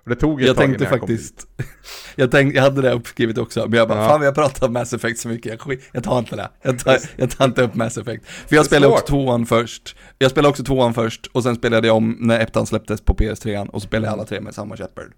Och 0.04 0.10
det 0.10 0.16
tog 0.16 0.40
ett 0.40 0.46
Jag 0.46 0.56
tag 0.56 0.64
tänkte 0.64 0.84
innan 0.84 0.92
jag 0.92 1.00
kom 1.00 1.08
faktiskt, 1.08 1.46
jag, 2.16 2.30
tänkte, 2.30 2.56
jag 2.56 2.62
hade 2.62 2.82
det 2.82 2.92
uppskrivet 2.92 3.38
också, 3.38 3.60
men 3.68 3.78
jag 3.78 3.88
bara, 3.88 4.02
Ja. 4.02 4.08
fan 4.08 4.20
vi 4.20 4.26
har 4.26 4.32
pratat 4.32 4.62
om 4.62 4.72
Mass 4.72 4.92
Effect 4.92 5.20
så 5.20 5.28
mycket, 5.28 5.58
jag, 5.66 5.80
jag 5.92 6.04
tar 6.04 6.18
inte 6.18 6.36
det. 6.36 6.48
Jag 6.62 6.78
tar, 6.78 6.98
jag 7.16 7.30
tar 7.30 7.44
inte 7.44 7.62
upp 7.62 7.74
Mass 7.74 7.98
Effect. 7.98 8.26
För 8.26 8.56
jag 8.56 8.66
spelade 8.66 8.92
också 8.92 9.06
tvåan 9.06 9.46
först, 9.46 9.96
jag 10.18 10.30
spelade 10.30 10.48
också 10.50 10.64
tvåan 10.64 10.94
först, 10.94 11.26
och 11.26 11.42
sen 11.42 11.54
spelade 11.54 11.86
jag 11.86 11.96
om 11.96 12.16
när 12.20 12.40
ettan 12.40 12.66
släpptes 12.66 13.00
på 13.00 13.14
PS3, 13.14 13.68
och 13.68 13.82
så 13.82 13.86
spelade 13.88 14.06
jag 14.06 14.12
alla 14.12 14.24
tre 14.24 14.40
med 14.40 14.54
samma 14.54 14.76
Shepard. 14.76 15.12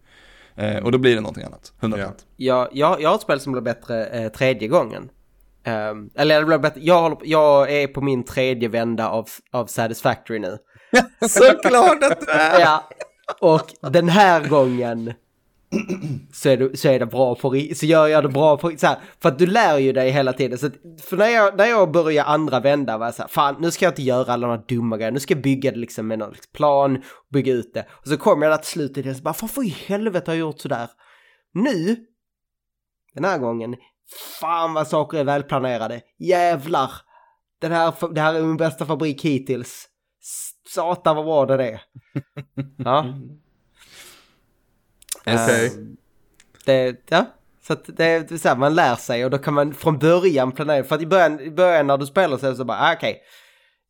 Eh, 0.57 0.77
och 0.77 0.93
då 0.93 0.99
blir 0.99 1.15
det 1.15 1.21
någonting 1.21 1.45
annat, 1.45 1.73
100%. 1.81 2.13
Jag, 2.37 2.69
jag, 2.73 3.03
jag 3.03 3.09
har 3.09 3.15
ett 3.17 3.23
spel 3.23 3.41
som 3.41 3.53
blev 3.53 3.65
bättre 3.65 4.07
eh, 4.07 4.29
tredje 4.33 4.69
gången. 4.69 5.09
Ehm, 5.65 6.11
eller 6.15 6.41
det 6.41 6.47
blev 6.47 6.61
bättre, 6.61 6.81
jag, 6.85 7.21
jag 7.25 7.73
är 7.73 7.87
på 7.87 8.01
min 8.01 8.25
tredje 8.25 8.69
vända 8.69 9.09
av, 9.09 9.29
av 9.53 9.67
Satisfactory 9.67 10.39
nu. 10.39 10.59
Såklart 11.29 12.03
att 12.03 12.21
du 12.21 12.33
är! 12.33 12.61
Ja, 12.61 12.89
och 13.41 13.91
den 13.93 14.09
här 14.09 14.49
gången 14.49 15.13
så 16.33 16.49
är 16.49 16.57
det, 16.57 16.77
så 16.77 16.89
är 16.89 16.99
det 16.99 17.07
bra 17.07 17.35
på 17.35 17.51
så 17.75 17.87
gör 17.87 18.07
jag 18.07 18.25
det 18.25 18.29
bra 18.29 18.57
på 18.57 18.73
så 18.77 18.87
här, 18.87 18.99
för 19.23 19.29
att 19.29 19.39
du 19.39 19.47
lär 19.47 19.79
ju 19.79 19.93
dig 19.93 20.11
hela 20.11 20.33
tiden. 20.33 20.59
Så 20.59 20.67
att, 20.67 20.73
för 21.01 21.17
när 21.17 21.29
jag, 21.29 21.57
när 21.57 21.67
jag 21.67 21.93
börjar 21.93 22.25
andra 22.25 22.61
vända 22.61 22.99
var 22.99 23.07
jag 23.07 23.15
så 23.15 23.23
här, 23.23 23.29
fan 23.29 23.57
nu 23.61 23.71
ska 23.71 23.85
jag 23.85 23.93
inte 23.93 24.03
göra 24.03 24.33
alla 24.33 24.47
de 24.47 24.59
här 24.59 24.65
dumma 24.69 24.97
grejerna, 24.97 25.15
nu 25.15 25.21
ska 25.21 25.35
jag 25.35 25.43
bygga 25.43 25.71
det 25.71 25.79
liksom 25.79 26.07
med 26.07 26.19
någon 26.19 26.31
liksom 26.31 26.53
plan, 26.53 27.03
bygga 27.33 27.53
ut 27.53 27.75
det. 27.75 27.87
Och 27.91 28.09
så 28.09 28.17
kommer 28.17 28.47
jag 28.47 28.53
där 28.53 28.63
till 28.63 28.71
slutet 28.71 29.07
och 29.07 29.17
så 29.17 29.23
bara, 29.23 29.35
varför 29.41 29.65
i 29.65 29.77
helvete 29.87 30.31
har 30.31 30.35
jag 30.35 30.41
gjort 30.41 30.61
sådär? 30.61 30.89
Nu, 31.55 31.97
den 33.15 33.25
här 33.25 33.39
gången, 33.39 33.77
fan 34.41 34.75
vad 34.75 34.89
saker 34.89 35.19
är 35.19 35.25
välplanerade, 35.25 36.01
jävlar! 36.19 36.91
Den 37.61 37.73
här, 37.73 38.15
det 38.15 38.21
här 38.21 38.35
är 38.35 38.43
min 38.43 38.57
bästa 38.57 38.87
fabrik 38.87 39.25
hittills. 39.25 39.89
Satan 40.75 41.17
vad 41.17 41.25
bra 41.25 41.57
det 41.57 41.69
är. 41.69 41.81
Ja. 42.85 43.07
Okej. 45.21 45.67
Eh, 45.67 45.73
Det, 46.67 46.97
ja, 47.09 47.25
så 47.67 47.77
det, 47.87 48.05
är 48.05 48.39
så 48.39 48.49
här, 48.49 48.57
man 48.57 48.75
lär 48.75 48.97
sig 48.97 49.25
och 49.25 49.31
då 49.31 49.39
kan 49.39 49.55
man 49.55 49.75
från 49.75 49.99
början 49.99 50.53
planera. 50.53 50.85
För 50.85 50.95
att 50.95 51.03
i 51.03 51.07
början, 51.07 51.41
i 51.41 51.51
början 51.51 51.87
när 51.87 51.99
du 51.99 52.07
spelar 52.07 52.37
så 52.39 52.47
är 52.47 52.51
det 52.51 52.57
så 52.57 52.65
bara, 52.65 52.79
ah, 52.79 52.95
okej. 52.95 53.23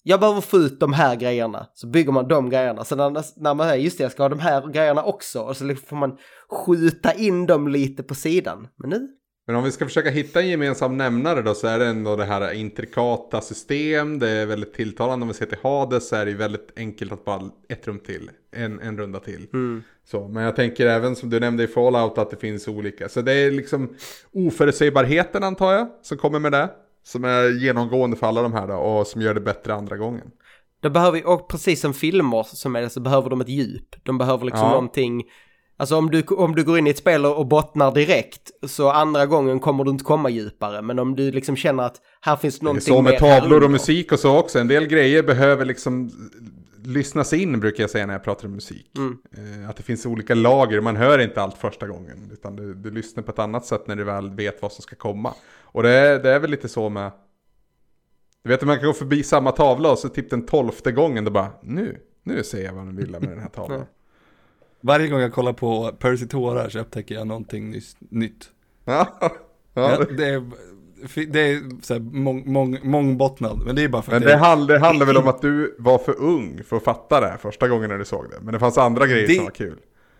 jag 0.02 0.20
behöver 0.20 0.40
få 0.40 0.56
ut 0.58 0.80
de 0.80 0.92
här 0.92 1.16
grejerna. 1.16 1.66
Så 1.74 1.86
bygger 1.86 2.12
man 2.12 2.28
de 2.28 2.50
grejerna. 2.50 2.84
Så 2.84 2.96
när, 2.96 3.40
när 3.42 3.54
man 3.54 3.68
säger, 3.68 3.84
just 3.84 3.98
det, 3.98 4.04
jag 4.04 4.12
ska 4.12 4.22
ha 4.22 4.28
de 4.28 4.40
här 4.40 4.66
grejerna 4.66 5.02
också. 5.02 5.40
Och 5.40 5.56
så 5.56 5.64
liksom 5.64 5.86
får 5.86 5.96
man 5.96 6.18
skjuta 6.50 7.12
in 7.12 7.46
dem 7.46 7.68
lite 7.68 8.02
på 8.02 8.14
sidan. 8.14 8.68
Men 8.76 8.90
nu, 8.90 9.08
Men 9.46 9.56
om 9.56 9.64
vi 9.64 9.72
ska 9.72 9.84
försöka 9.84 10.10
hitta 10.10 10.40
en 10.40 10.48
gemensam 10.48 10.96
nämnare 10.96 11.42
då 11.42 11.54
så 11.54 11.66
är 11.66 11.78
det 11.78 11.86
ändå 11.86 12.16
det 12.16 12.24
här 12.24 12.52
intrikata 12.52 13.40
system. 13.40 14.18
Det 14.18 14.28
är 14.30 14.46
väldigt 14.46 14.74
tilltalande 14.74 15.22
om 15.24 15.28
vi 15.28 15.34
ser 15.34 15.46
till 15.46 15.58
Hades 15.62 16.08
så 16.08 16.16
är 16.16 16.26
det 16.26 16.34
väldigt 16.34 16.72
enkelt 16.76 17.12
att 17.12 17.24
bara 17.24 17.42
ett 17.68 17.86
rum 17.86 17.98
till. 17.98 18.30
En, 18.56 18.80
en 18.80 18.98
runda 18.98 19.20
till. 19.20 19.46
Så, 20.04 20.28
men 20.28 20.42
jag 20.42 20.56
tänker 20.56 20.86
även 20.86 21.16
som 21.16 21.30
du 21.30 21.40
nämnde 21.40 21.64
i 21.64 21.66
Fallout 21.66 22.18
att 22.18 22.30
det 22.30 22.36
finns 22.36 22.68
olika. 22.68 23.08
Så 23.08 23.20
det 23.20 23.32
är 23.32 23.50
liksom 23.50 23.94
oförutsägbarheten 24.32 25.42
antar 25.42 25.72
jag 25.72 25.88
som 26.02 26.18
kommer 26.18 26.38
med 26.38 26.52
det. 26.52 26.70
Som 27.02 27.24
är 27.24 27.62
genomgående 27.62 28.16
för 28.16 28.26
alla 28.26 28.42
de 28.42 28.52
här 28.52 28.66
då 28.66 28.74
och 28.74 29.06
som 29.06 29.22
gör 29.22 29.34
det 29.34 29.40
bättre 29.40 29.74
andra 29.74 29.96
gången. 29.96 30.30
då 30.80 30.90
behöver 30.90 31.12
vi, 31.18 31.24
och 31.26 31.48
precis 31.48 31.80
som 31.80 31.94
filmer 31.94 32.42
som 32.42 32.76
är 32.76 32.80
det 32.82 32.90
så 32.90 33.00
behöver 33.00 33.30
de 33.30 33.40
ett 33.40 33.48
djup. 33.48 33.96
De 34.02 34.18
behöver 34.18 34.44
liksom 34.44 34.64
Ja. 34.66 34.70
någonting. 34.70 35.24
Alltså 35.76 35.96
om 35.96 36.10
du, 36.10 36.22
om 36.22 36.54
du 36.54 36.64
går 36.64 36.78
in 36.78 36.86
i 36.86 36.90
ett 36.90 36.98
spel 36.98 37.26
och 37.26 37.46
bottnar 37.46 37.92
direkt 37.92 38.50
så 38.66 38.90
andra 38.90 39.26
gången 39.26 39.60
kommer 39.60 39.84
du 39.84 39.90
inte 39.90 40.04
komma 40.04 40.30
djupare. 40.30 40.82
Men 40.82 40.98
om 40.98 41.16
du 41.16 41.30
liksom 41.32 41.56
känner 41.56 41.82
att 41.82 42.00
här 42.20 42.36
finns 42.36 42.62
någonting 42.62 42.94
så 42.94 43.02
med 43.02 43.12
mer 43.12 43.18
tavlor 43.18 43.64
och 43.64 43.70
musik 43.70 44.12
och 44.12 44.18
så 44.18 44.38
också. 44.38 44.58
En 44.58 44.68
del 44.68 44.86
grejer 44.86 45.22
behöver 45.22 45.64
liksom 45.64 46.10
lyssnas 46.84 47.32
in 47.32 47.60
brukar 47.60 47.82
jag 47.82 47.90
säga 47.90 48.06
när 48.06 48.14
jag 48.14 48.24
pratar 48.24 48.46
om 48.48 48.54
musik. 48.54 48.90
Eh, 49.62 49.68
Att 49.70 49.76
det 49.76 49.82
finns 49.82 50.06
olika 50.06 50.34
lager, 50.34 50.80
man 50.80 50.96
hör 50.96 51.18
inte 51.18 51.42
allt 51.42 51.58
första 51.58 51.86
gången. 51.86 52.30
Utan 52.32 52.56
du, 52.56 52.74
du 52.74 52.90
lyssnar 52.90 53.22
på 53.22 53.30
ett 53.30 53.38
annat 53.38 53.66
sätt 53.66 53.86
när 53.86 53.96
du 53.96 54.04
väl 54.04 54.30
vet 54.30 54.62
vad 54.62 54.72
som 54.72 54.82
ska 54.82 54.96
komma. 54.96 55.34
Och 55.62 55.82
det 55.82 55.90
är, 55.90 56.18
det 56.22 56.30
är 56.30 56.38
väl 56.40 56.50
lite 56.50 56.68
så 56.68 56.88
med... 56.88 57.12
Du 58.42 58.48
vet 58.50 58.60
att 58.60 58.66
man 58.66 58.78
kan 58.78 58.86
gå 58.86 58.92
förbi 58.92 59.22
samma 59.22 59.52
tavla 59.52 59.90
och 59.90 59.98
så 59.98 60.08
typ 60.08 60.30
den 60.30 60.46
tolfte 60.46 60.92
gången 60.92 61.24
då 61.24 61.30
bara 61.30 61.50
nu, 61.62 62.00
nu 62.22 62.44
ser 62.44 62.64
jag 62.64 62.72
vad 62.72 62.86
de 62.86 62.96
vill 62.96 63.10
med 63.10 63.22
den 63.22 63.40
här 63.40 63.48
tavlan. 63.48 63.84
Varje 64.86 65.08
gång 65.08 65.20
jag 65.20 65.32
kollar 65.32 65.52
på 65.52 65.92
Percy 65.98 66.26
tårar 66.26 66.68
så 66.68 66.78
upptäcker 66.78 67.14
jag 67.14 67.26
någonting 67.26 67.74
nys- 67.74 67.96
nytt. 67.98 68.50
Ja, 68.84 69.08
Ja, 69.20 69.30
ja. 69.74 70.04
det 70.16 70.24
är, 70.28 70.42
det 71.32 71.40
är 71.40 71.82
så 71.82 71.92
här 71.94 72.00
mång, 72.00 72.52
mång, 72.52 72.78
mångbottnad, 72.82 73.62
men 73.66 73.76
det 73.76 73.82
är 73.82 73.88
bara 73.88 74.02
för 74.02 74.12
Men 74.12 74.22
att 74.22 74.28
det, 74.28 74.36
hand, 74.36 74.68
det 74.68 74.78
handlar 74.78 75.06
väl 75.06 75.16
om 75.16 75.28
att 75.28 75.42
du 75.42 75.76
var 75.78 75.98
för 75.98 76.20
ung 76.20 76.60
för 76.64 76.76
att 76.76 76.84
fatta 76.84 77.20
det 77.20 77.26
här 77.26 77.36
första 77.36 77.68
gången 77.68 77.90
när 77.90 77.98
du 77.98 78.04
såg 78.04 78.30
det. 78.30 78.36
Men 78.42 78.52
det 78.54 78.60
fanns 78.60 78.78
andra 78.78 79.06
grejer 79.06 79.28
Det- 79.28 79.34
som 79.34 79.44
var 79.44 79.50
kul. 79.52 79.78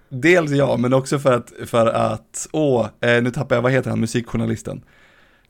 Dels 0.09 0.51
ja, 0.51 0.77
men 0.77 0.95
också 0.95 1.19
för 1.19 1.33
att, 1.33 1.53
för 1.67 1.87
att 1.87 2.49
åh, 2.53 2.87
eh, 3.01 3.23
nu 3.23 3.31
tappar 3.31 3.55
jag, 3.57 3.63
vad 3.63 3.73
heter 3.73 3.91
han, 3.91 4.01
musikjournalisten? 4.01 4.85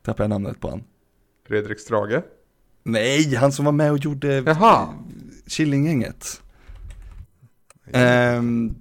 Tappar 0.02 0.24
jag 0.24 0.28
namnet 0.28 0.60
på 0.60 0.70
han? 0.70 0.82
Fredrik 1.48 1.80
Strage. 1.80 2.22
Nej, 2.82 3.34
han 3.34 3.52
som 3.52 3.64
var 3.64 3.72
med 3.72 3.90
och 3.92 3.98
gjorde 3.98 4.42
Jaha. 4.46 4.88
Killinggänget. 5.48 6.40
Ehm, 7.92 8.74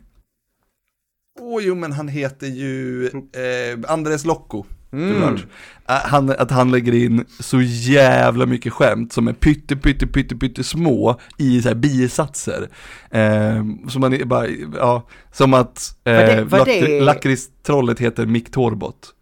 Åh 1.46 1.64
jo 1.64 1.76
men 1.76 1.92
han 1.92 2.08
heter 2.08 2.48
ju 2.48 3.06
eh, 3.08 3.92
Andres 3.92 4.26
Locco. 4.26 4.64
såklart. 4.92 5.46
Eh, 5.90 5.96
Han, 5.96 6.30
att 6.30 6.52
han 6.52 6.72
lägger 6.72 6.94
in 6.94 7.26
så 7.40 7.62
jävla 7.62 8.46
mycket 8.46 8.74
skämt 8.74 9.14
som 9.14 9.28
är 9.28 9.34
pytte 9.34 9.76
pytte 9.76 10.08
pytte 10.08 10.36
pytte 10.36 10.64
små 10.64 11.20
i 11.38 11.62
så 11.62 11.68
här 11.68 11.76
bisatser. 11.76 12.70
Ehm, 13.12 13.90
som 13.90 14.02
man 14.02 14.14
är 14.14 14.26
bara, 14.26 14.48
ja, 14.78 15.08
som 15.32 15.54
att 15.54 15.98
eh, 16.04 17.02
lakritstrollet 17.04 18.00
heter 18.00 18.26
Mick 18.26 18.52
Torbot. 18.52 19.14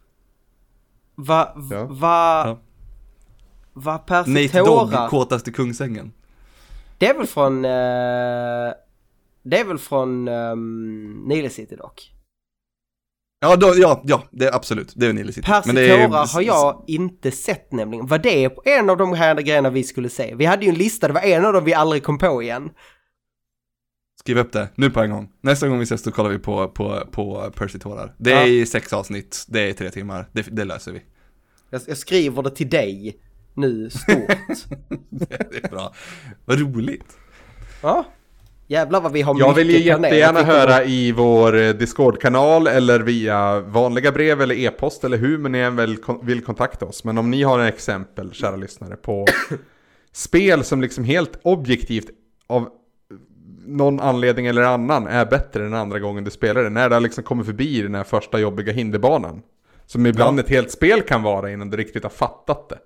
Va, 1.16 1.56
Ja. 1.72 1.86
va, 1.90 2.44
Ja. 2.48 2.60
va 3.74 3.98
Percy 3.98 4.32
Nate 4.32 4.58
Dogg, 4.60 5.10
kåtaste 5.10 5.52
kungsängen. 5.52 6.12
Det 6.98 7.08
är 7.08 7.18
väl 7.18 7.28
från, 7.28 7.66
eh, 7.66 8.72
det 9.44 9.60
är 9.60 9.64
väl 9.66 9.78
från 9.78 10.28
um, 10.28 11.24
Nile 11.28 11.50
City 11.50 11.76
dock. 11.76 12.12
Ja, 13.40 13.56
då, 13.56 13.74
ja, 13.78 14.02
ja, 14.06 14.24
det 14.32 14.46
är 14.48 14.56
absolut, 14.56 14.94
det 14.96 15.08
är 15.08 15.14
Nile 15.14 15.34
City. 15.34 15.52
Det 15.74 15.92
är- 15.92 16.08
Tora 16.08 16.18
har 16.26 16.42
jag 16.42 16.84
inte 16.88 17.32
sett 17.32 17.72
nämligen. 17.72 18.08
Var 18.08 18.18
det 18.18 18.50
en 18.66 18.90
av 18.90 18.98
de 18.98 19.14
här 19.14 19.36
grejerna 19.36 19.70
vi 19.70 19.84
skulle 19.84 20.10
se? 20.10 20.36
Vi 20.36 20.46
hade 20.46 20.66
ju 20.66 20.70
en 20.70 20.76
lista, 20.78 21.08
det 21.08 21.14
var 21.14 21.22
en 21.22 21.46
av 21.46 21.54
dem 21.54 21.64
vi 21.66 21.74
aldrig 21.74 22.04
kom 22.04 22.18
på 22.18 22.44
igen. 22.44 22.70
Skriv 24.20 24.38
upp 24.38 24.52
det, 24.52 24.70
nu 24.76 24.90
på 24.90 25.00
en 25.02 25.12
gång. 25.12 25.32
Nästa 25.42 25.68
gång 25.68 25.78
vi 25.80 25.84
ses 25.84 26.04
då 26.04 26.12
kollar 26.12 26.30
vi 26.30 26.40
på, 26.40 26.68
på, 26.68 27.08
på 27.12 27.52
Percy 27.56 27.80
Tårar. 27.80 28.16
Det 28.18 28.32
är 28.34 28.46
Ja. 28.48 28.66
sex 28.66 28.94
avsnitt, 28.94 29.46
det 29.50 29.60
är 29.70 29.74
tre 29.74 29.90
timmar, 29.92 30.30
det, 30.34 30.42
det 30.42 30.66
löser 30.66 30.92
vi. 30.92 31.02
Jag, 31.70 31.82
jag 31.88 31.98
skriver 31.98 32.44
det 32.44 32.50
till 32.52 32.70
dig 32.70 33.20
nu 33.54 33.90
stort. 33.90 34.08
Det 35.10 35.64
är 35.64 35.70
bra. 35.70 35.94
Vad 36.46 36.60
roligt. 36.60 37.18
ja. 37.82 38.06
Jävlar 38.72 39.02
vad 39.02 39.12
vi 39.12 39.22
har 39.22 39.40
Jag 39.40 39.54
vill 39.54 39.70
ju 39.70 39.80
jättegärna 39.80 40.44
höra 40.44 40.84
i 40.84 41.12
vår 41.12 41.58
eh, 41.58 41.70
Discord-kanal 41.70 42.68
eller 42.68 43.00
via 43.00 43.60
vanliga 43.60 44.12
brev 44.12 44.42
eller 44.42 44.56
e-post 44.56 45.04
eller 45.04 45.18
hur 45.18 45.38
men 45.38 45.52
ni 45.52 45.60
än 45.60 45.76
väl 45.76 45.98
vill 46.22 46.44
kontakta 46.44 46.86
oss. 46.86 47.04
Men 47.04 47.18
om 47.18 47.32
ni 47.32 47.44
har 47.44 47.60
en 47.60 47.68
exempel, 47.68 48.34
kära 48.34 48.56
lyssnare, 48.56 48.96
på 48.96 49.26
spel 50.14 50.64
som 50.64 50.82
liksom 50.82 51.04
helt 51.04 51.40
objektivt 51.44 52.10
av 52.48 52.70
någon 53.66 54.00
anledning 54.00 54.46
eller 54.46 54.62
annan 54.62 55.08
är 55.08 55.26
bättre 55.26 55.66
än 55.66 55.74
andra 55.74 56.00
gången 56.00 56.24
du 56.24 56.32
spelar 56.32 56.64
det. 56.64 56.70
När 56.70 56.90
det 56.90 56.96
har 56.96 57.02
liksom 57.02 57.24
kommit 57.24 57.46
förbi 57.46 57.82
den 57.82 57.96
här 57.96 58.04
första 58.04 58.40
jobbiga 58.40 58.74
hinderbanan. 58.74 59.42
Som 59.86 60.06
ibland 60.06 60.40
ett 60.40 60.50
helt 60.50 60.72
spel 60.72 61.02
kan 61.02 61.24
vara 61.24 61.52
innan 61.52 61.70
du 61.70 61.78
riktigt 61.78 62.04
har 62.04 62.10
fattat 62.10 62.70
det. 62.70 62.78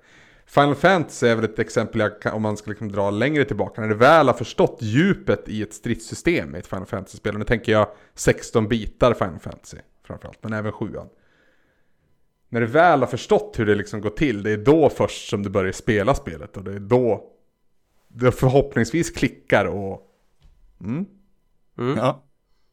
Final 0.45 0.75
Fantasy 0.75 1.27
är 1.27 1.35
väl 1.35 1.45
ett 1.45 1.59
exempel 1.59 2.01
jag 2.01 2.21
kan, 2.21 2.33
om 2.33 2.41
man 2.41 2.57
ska 2.57 2.69
liksom 2.69 2.91
dra 2.91 3.11
längre 3.11 3.45
tillbaka. 3.45 3.81
När 3.81 3.87
du 3.87 3.95
väl 3.95 4.27
har 4.27 4.33
förstått 4.33 4.77
djupet 4.81 5.49
i 5.49 5.61
ett 5.61 5.73
stridssystem 5.73 6.55
i 6.55 6.59
ett 6.59 6.67
Final 6.67 6.85
Fantasy-spel. 6.85 7.33
Och 7.33 7.39
nu 7.39 7.45
tänker 7.45 7.71
jag 7.71 7.87
16 8.13 8.67
bitar 8.67 9.13
Final 9.13 9.39
Fantasy 9.39 9.77
framförallt, 10.07 10.39
men 10.41 10.53
även 10.53 10.71
7 10.71 10.93
När 12.49 12.61
du 12.61 12.67
väl 12.67 12.99
har 12.99 13.07
förstått 13.07 13.59
hur 13.59 13.65
det 13.65 13.75
liksom 13.75 14.01
går 14.01 14.09
till, 14.09 14.43
det 14.43 14.51
är 14.51 14.57
då 14.57 14.89
först 14.89 15.29
som 15.29 15.43
du 15.43 15.49
börjar 15.49 15.71
spela 15.71 16.15
spelet. 16.15 16.57
Och 16.57 16.63
det 16.63 16.73
är 16.73 16.79
då 16.79 17.31
det 18.07 18.31
förhoppningsvis 18.31 19.09
klickar 19.09 19.65
och... 19.65 20.01
Mm. 20.81 21.05
Ja, 21.97 22.23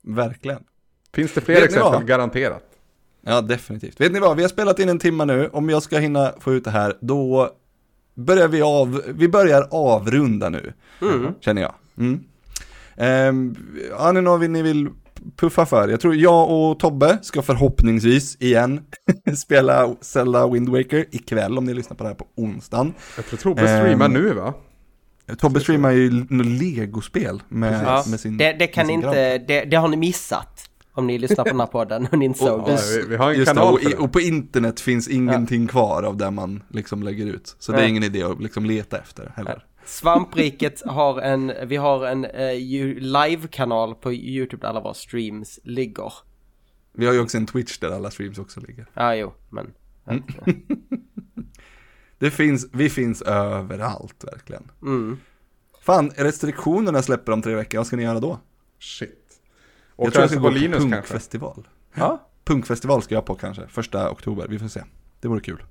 verkligen. 0.03 0.65
Finns 1.13 1.35
det 1.35 1.41
fler 1.41 1.55
Vet 1.55 1.65
exempel? 1.65 2.05
Garanterat. 2.05 2.65
Ja, 3.21 3.41
definitivt. 3.41 4.01
Vet 4.01 4.13
ni 4.13 4.21
vad, 4.21 4.37
vi 4.37 4.43
har 4.43 4.49
spelat 4.49 4.79
in 4.79 4.89
en 4.89 4.99
timma 4.99 5.25
nu. 5.25 5.49
Om 5.49 5.69
jag 5.71 5.83
ska 5.83 5.99
hinna 5.99 6.35
få 6.41 6.53
ut 6.53 6.65
det 6.65 6.71
här, 6.71 6.99
då 7.01 7.51
börjar 8.15 8.49
vi 8.49 8.63
av, 8.63 9.03
vi 9.07 9.29
börjar 9.29 9.69
avrunda 9.71 10.49
nu. 10.49 10.73
Känner 11.41 11.63
jag. 11.63 11.75
Mm. 11.99 12.25
Um, 12.97 13.57
har 13.93 14.13
ni 14.13 14.21
något 14.21 14.51
ni 14.51 14.63
vill 14.63 14.89
puffa 15.37 15.67
för? 15.67 15.89
Jag 15.89 16.01
tror 16.01 16.17
jag 16.17 16.51
och 16.51 16.79
Tobbe 16.79 17.19
ska 17.23 17.43
förhoppningsvis 17.43 18.37
igen 18.41 18.81
spela 19.37 19.95
Zelda 20.01 20.49
Wind 20.49 20.69
Waker 20.69 21.05
ikväll 21.11 21.59
om 21.59 21.65
ni 21.65 21.75
lyssnar 21.75 21.97
på 21.97 22.05
det 22.05 22.09
här 22.09 22.17
på 22.17 22.27
onsdagen. 22.37 22.95
Jag 23.17 23.27
tror 23.27 23.39
Tobbe 23.39 23.69
streamar 23.69 24.07
Ehm, 24.07 24.13
nu 24.13 24.35
va? 24.35 24.55
Tobbe 25.39 25.61
streamar 25.61 25.91
ju 25.91 26.27
något 26.31 26.47
legospel 26.47 27.43
med, 27.49 27.85
Ja, 27.85 28.05
med 28.07 28.21
sin 28.21 28.37
det, 28.37 28.53
det 28.53 28.67
kan 28.67 28.87
sin 28.87 28.95
inte, 28.95 29.39
det, 29.39 29.65
det 29.65 29.77
har 29.77 29.89
ni 29.89 29.97
missat. 29.97 30.69
Om 30.95 31.07
ni 31.07 31.19
lyssnar 31.19 31.45
på 31.45 31.51
den 31.51 31.61
här 31.61 31.67
podden 31.67 32.09
och 32.13 32.19
ni 32.19 32.25
inte 32.25 32.39
såg 32.45 32.61
Och- 32.61 32.67
det. 32.69 32.73
Ja, 32.97 33.05
vi, 33.09 33.17
har 33.17 33.31
en 33.31 33.37
Just 33.39 33.51
det, 33.51 33.55
kanal 33.55 33.75
och, 33.95 34.01
och 34.05 34.13
på 34.13 34.21
internet 34.21 34.81
finns 34.81 35.09
ingenting 35.09 35.67
kvar 35.67 36.03
av 36.03 36.17
det 36.17 36.31
man 36.31 36.63
liksom 36.69 37.03
lägger 37.03 37.27
ut. 37.27 37.57
Så 37.59 37.73
det 37.73 37.79
är 37.83 37.87
ingen 37.89 38.03
idé 38.03 38.23
att 38.23 38.41
liksom 38.43 38.65
leta 38.65 38.99
efter 38.99 39.33
heller. 39.37 39.67
Svampriket 39.85 40.83
har 40.87 41.21
en, 41.21 41.53
vi 41.67 41.77
har 41.77 42.07
en 42.07 42.27
ju- 42.61 43.01
live-kanal 43.01 43.95
på 43.95 44.13
YouTube 44.13 44.61
där 44.61 44.69
alla 44.69 44.81
våra 44.81 44.95
streams 44.95 45.59
ligger. 45.65 46.13
Vi 46.93 47.07
har 47.07 47.13
ju 47.13 47.21
också 47.21 47.37
en 47.37 47.47
Twitch 47.47 47.79
där 47.79 47.91
alla 47.91 48.11
streams 48.11 48.39
också 48.39 48.61
ligger. 48.61 48.87
Ja, 48.95 49.15
jo, 49.15 49.33
men. 49.51 49.73
Det 52.19 52.31
finns, 52.31 52.67
vi 52.73 52.91
finns 52.91 53.23
överallt 53.23 54.25
verkligen. 54.33 54.71
Mm. 54.83 55.19
Fan, 55.83 56.11
restriktionerna 56.17 57.03
släpper 57.03 57.33
om 57.33 57.43
tre 57.43 57.55
veckor, 57.55 57.79
vad 57.79 57.87
ska 57.87 57.97
ni 57.97 58.03
göra 58.03 58.21
då? 58.21 58.39
Shit. 58.79 59.22
Jag 59.97 60.07
Och 60.07 60.13
tror 60.13 60.23
jag 60.23 60.31
ska 60.31 60.41
kanske 60.41 60.49
gå 60.51 60.55
på 60.55 60.79
Linus 60.79 60.93
punkfestival. 60.93 61.69
Ja. 61.95 62.29
Punkfestival 62.45 63.03
ska 63.03 63.15
jag 63.15 63.25
på 63.27 63.35
kanske, 63.35 63.67
första 63.69 64.11
oktober, 64.11 64.47
vi 64.49 64.59
får 64.59 64.69
se. 64.69 64.83
Det 65.21 65.29
vore 65.29 65.41
kul. 65.41 65.63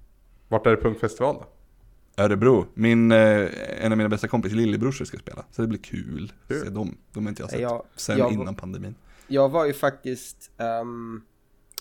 Vart 0.48 0.66
är 0.68 0.72
det 0.72 0.78
punkfestival 0.82 1.36
då? 1.36 1.46
Örebro, 2.24 2.66
min, 2.74 3.12
eh, 3.12 3.48
en 3.86 3.92
av 3.92 3.98
mina 3.98 4.10
bästa 4.10 4.28
kompisar, 4.28 4.56
lillebrorsor 4.58 5.06
ska 5.06 5.18
spela. 5.18 5.46
Så 5.52 5.62
det 5.62 5.68
blir 5.68 5.80
kul. 5.80 6.34
Kul. 6.48 6.60
Se 6.64 6.70
dem, 6.70 6.98
de 7.14 7.24
har 7.26 7.30
inte 7.30 7.42
jag 7.44 7.50
sett 7.50 7.60
Jag- 7.62 7.84
sen 7.96 8.18
jag- 8.18 8.32
innan 8.34 8.56
pandemin. 8.56 8.96
Jag 9.28 9.50
var 9.50 9.66
ju 9.66 9.74
faktiskt, 9.74 10.52
ehm, 10.58 11.22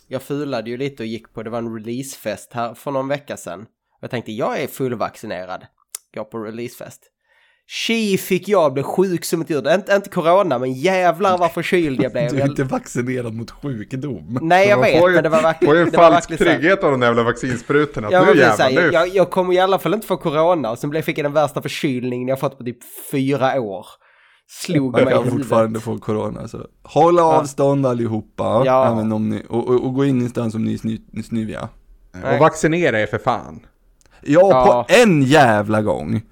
jag 0.08 0.22
fulade 0.22 0.70
ju 0.70 0.76
lite 0.76 1.02
och 1.02 1.06
gick 1.06 1.32
på, 1.32 1.42
det 1.42 1.50
var 1.50 1.58
en 1.58 1.74
releasefest 1.74 2.52
här 2.52 2.74
för 2.74 2.90
någon 2.90 3.08
vecka 3.08 3.36
sedan. 3.36 3.66
Jag 4.00 4.10
tänkte, 4.10 4.32
jag 4.32 4.62
är 4.62 4.66
fullvaccinerad. 4.66 5.66
Går 6.14 6.24
på 6.24 6.38
releasefest. 6.38 7.02
Tji 7.72 8.18
fick 8.18 8.48
jag 8.48 8.72
bli 8.72 8.82
sjuk 8.82 9.24
som 9.24 9.40
ett 9.40 9.50
djur. 9.50 9.74
Inte, 9.74 9.94
inte 9.94 10.08
corona, 10.10 10.58
men 10.58 10.72
jävlar 10.72 11.38
vad 11.38 11.52
förkyld 11.52 12.02
jag 12.02 12.12
blev. 12.12 12.30
Du 12.30 12.36
är 12.36 12.40
Jag- 12.40 12.48
inte 12.48 12.64
vaccinerad 12.64 13.34
mot 13.34 13.50
sjukdom. 13.50 14.38
Nej, 14.42 14.68
jag 14.68 14.80
vet, 14.80 15.02
ju, 15.02 15.10
men 15.10 15.22
det 15.22 15.28
var 15.28 15.42
verkligen... 15.42 15.70
får 15.70 15.76
ju 15.76 15.82
en 15.82 15.90
det 15.90 15.96
var 15.96 16.10
falsk 16.10 16.30
här- 16.30 16.36
trygghet 16.36 16.84
av 16.84 16.90
de 16.90 17.02
jävla 17.02 17.22
vaccinsprutorna. 17.22 18.06
Att 18.06 18.12
Ja, 18.12 18.20
nu 18.24 18.38
jävlar, 18.38 18.68
jävlar, 18.70 18.82
nu. 18.82 18.90
jag, 18.92 19.08
jag 19.08 19.30
kommer 19.30 19.54
i 19.54 19.58
alla 19.58 19.78
fall 19.78 19.94
inte 19.94 20.06
få 20.06 20.16
corona 20.16 20.70
och 20.70 20.78
sen 20.78 20.90
blev, 20.90 21.02
fick 21.02 21.18
jag 21.18 21.24
den 21.24 21.32
värsta 21.32 21.62
förkylningen 21.62 22.28
jag 22.28 22.40
fått 22.40 22.58
på 22.58 22.64
typ 22.64 22.78
fyra 23.12 23.60
år. 23.60 23.86
Slog 24.48 24.92
Man 24.92 25.04
mig 25.04 25.14
i 25.14 25.16
kan 25.16 25.30
fortfarande 25.30 25.80
få 25.80 25.98
corona 25.98 26.48
så 26.48 26.66
håll 26.84 27.18
avstånd 27.18 27.86
allihopa. 27.86 28.62
Ja. 28.66 28.92
Även 28.92 29.12
om 29.12 29.28
ni, 29.28 29.42
och, 29.48 29.68
och, 29.68 29.84
och 29.84 29.94
gå 29.94 30.04
in 30.04 30.16
ingenstans 30.16 30.54
om 30.54 30.64
ni 30.64 30.74
är 30.74 30.78
sny, 30.78 31.00
snyviga. 31.28 31.68
Och 32.32 32.38
vaccinera 32.40 33.00
er 33.00 33.06
för 33.06 33.18
fan. 33.18 33.60
Ja, 34.22 34.40
Ja. 34.50 34.84
på 34.88 34.94
en 34.94 35.22
jävla 35.22 35.82
gång. 35.82 36.22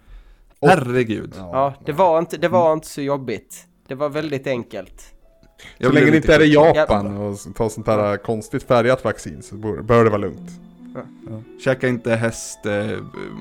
Herregud. 0.62 1.34
Ja, 1.36 1.74
det 1.84 1.92
var, 1.92 2.18
inte, 2.18 2.36
det 2.36 2.48
var 2.48 2.72
inte 2.72 2.86
så 2.86 3.00
jobbigt. 3.00 3.66
Det 3.88 3.94
var 3.94 4.08
väldigt 4.08 4.46
enkelt. 4.46 5.14
Jag 5.78 5.88
Så 5.88 5.94
länge 5.94 6.06
det 6.06 6.12
lite 6.12 6.32
inte 6.32 6.34
är 6.34 6.46
i. 6.46 6.52
Japan 6.52 7.16
och 7.16 7.54
tar 7.54 7.68
sånt 7.68 7.86
här 7.86 8.16
konstigt 8.16 8.62
färgat 8.62 9.04
vaccin 9.04 9.42
så 9.42 9.54
bör 9.56 10.04
det 10.04 10.10
vara 10.10 10.20
lugnt. 10.20 10.50
Ja. 10.94 11.42
Käka 11.64 11.88
inte 11.88 12.14
häst 12.14 12.66
eh, 12.66 12.98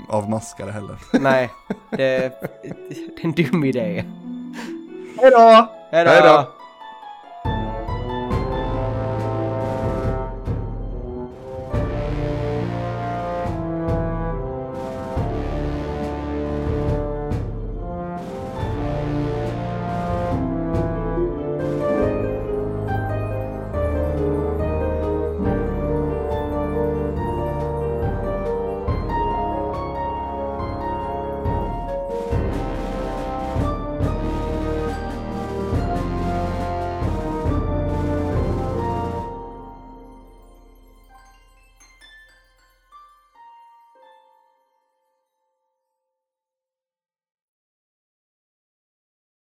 av 0.09 0.30
maskare 0.30 0.72
heller. 0.72 0.97
Nej, 1.22 1.49
det, 1.89 1.97
det 1.97 3.22
är 3.22 3.26
en 3.26 3.32
dum 3.32 3.63
idé. 3.63 4.05
Hej 5.22 5.32
då! 5.32 5.70
Hej 5.91 6.22
då! 6.24 6.56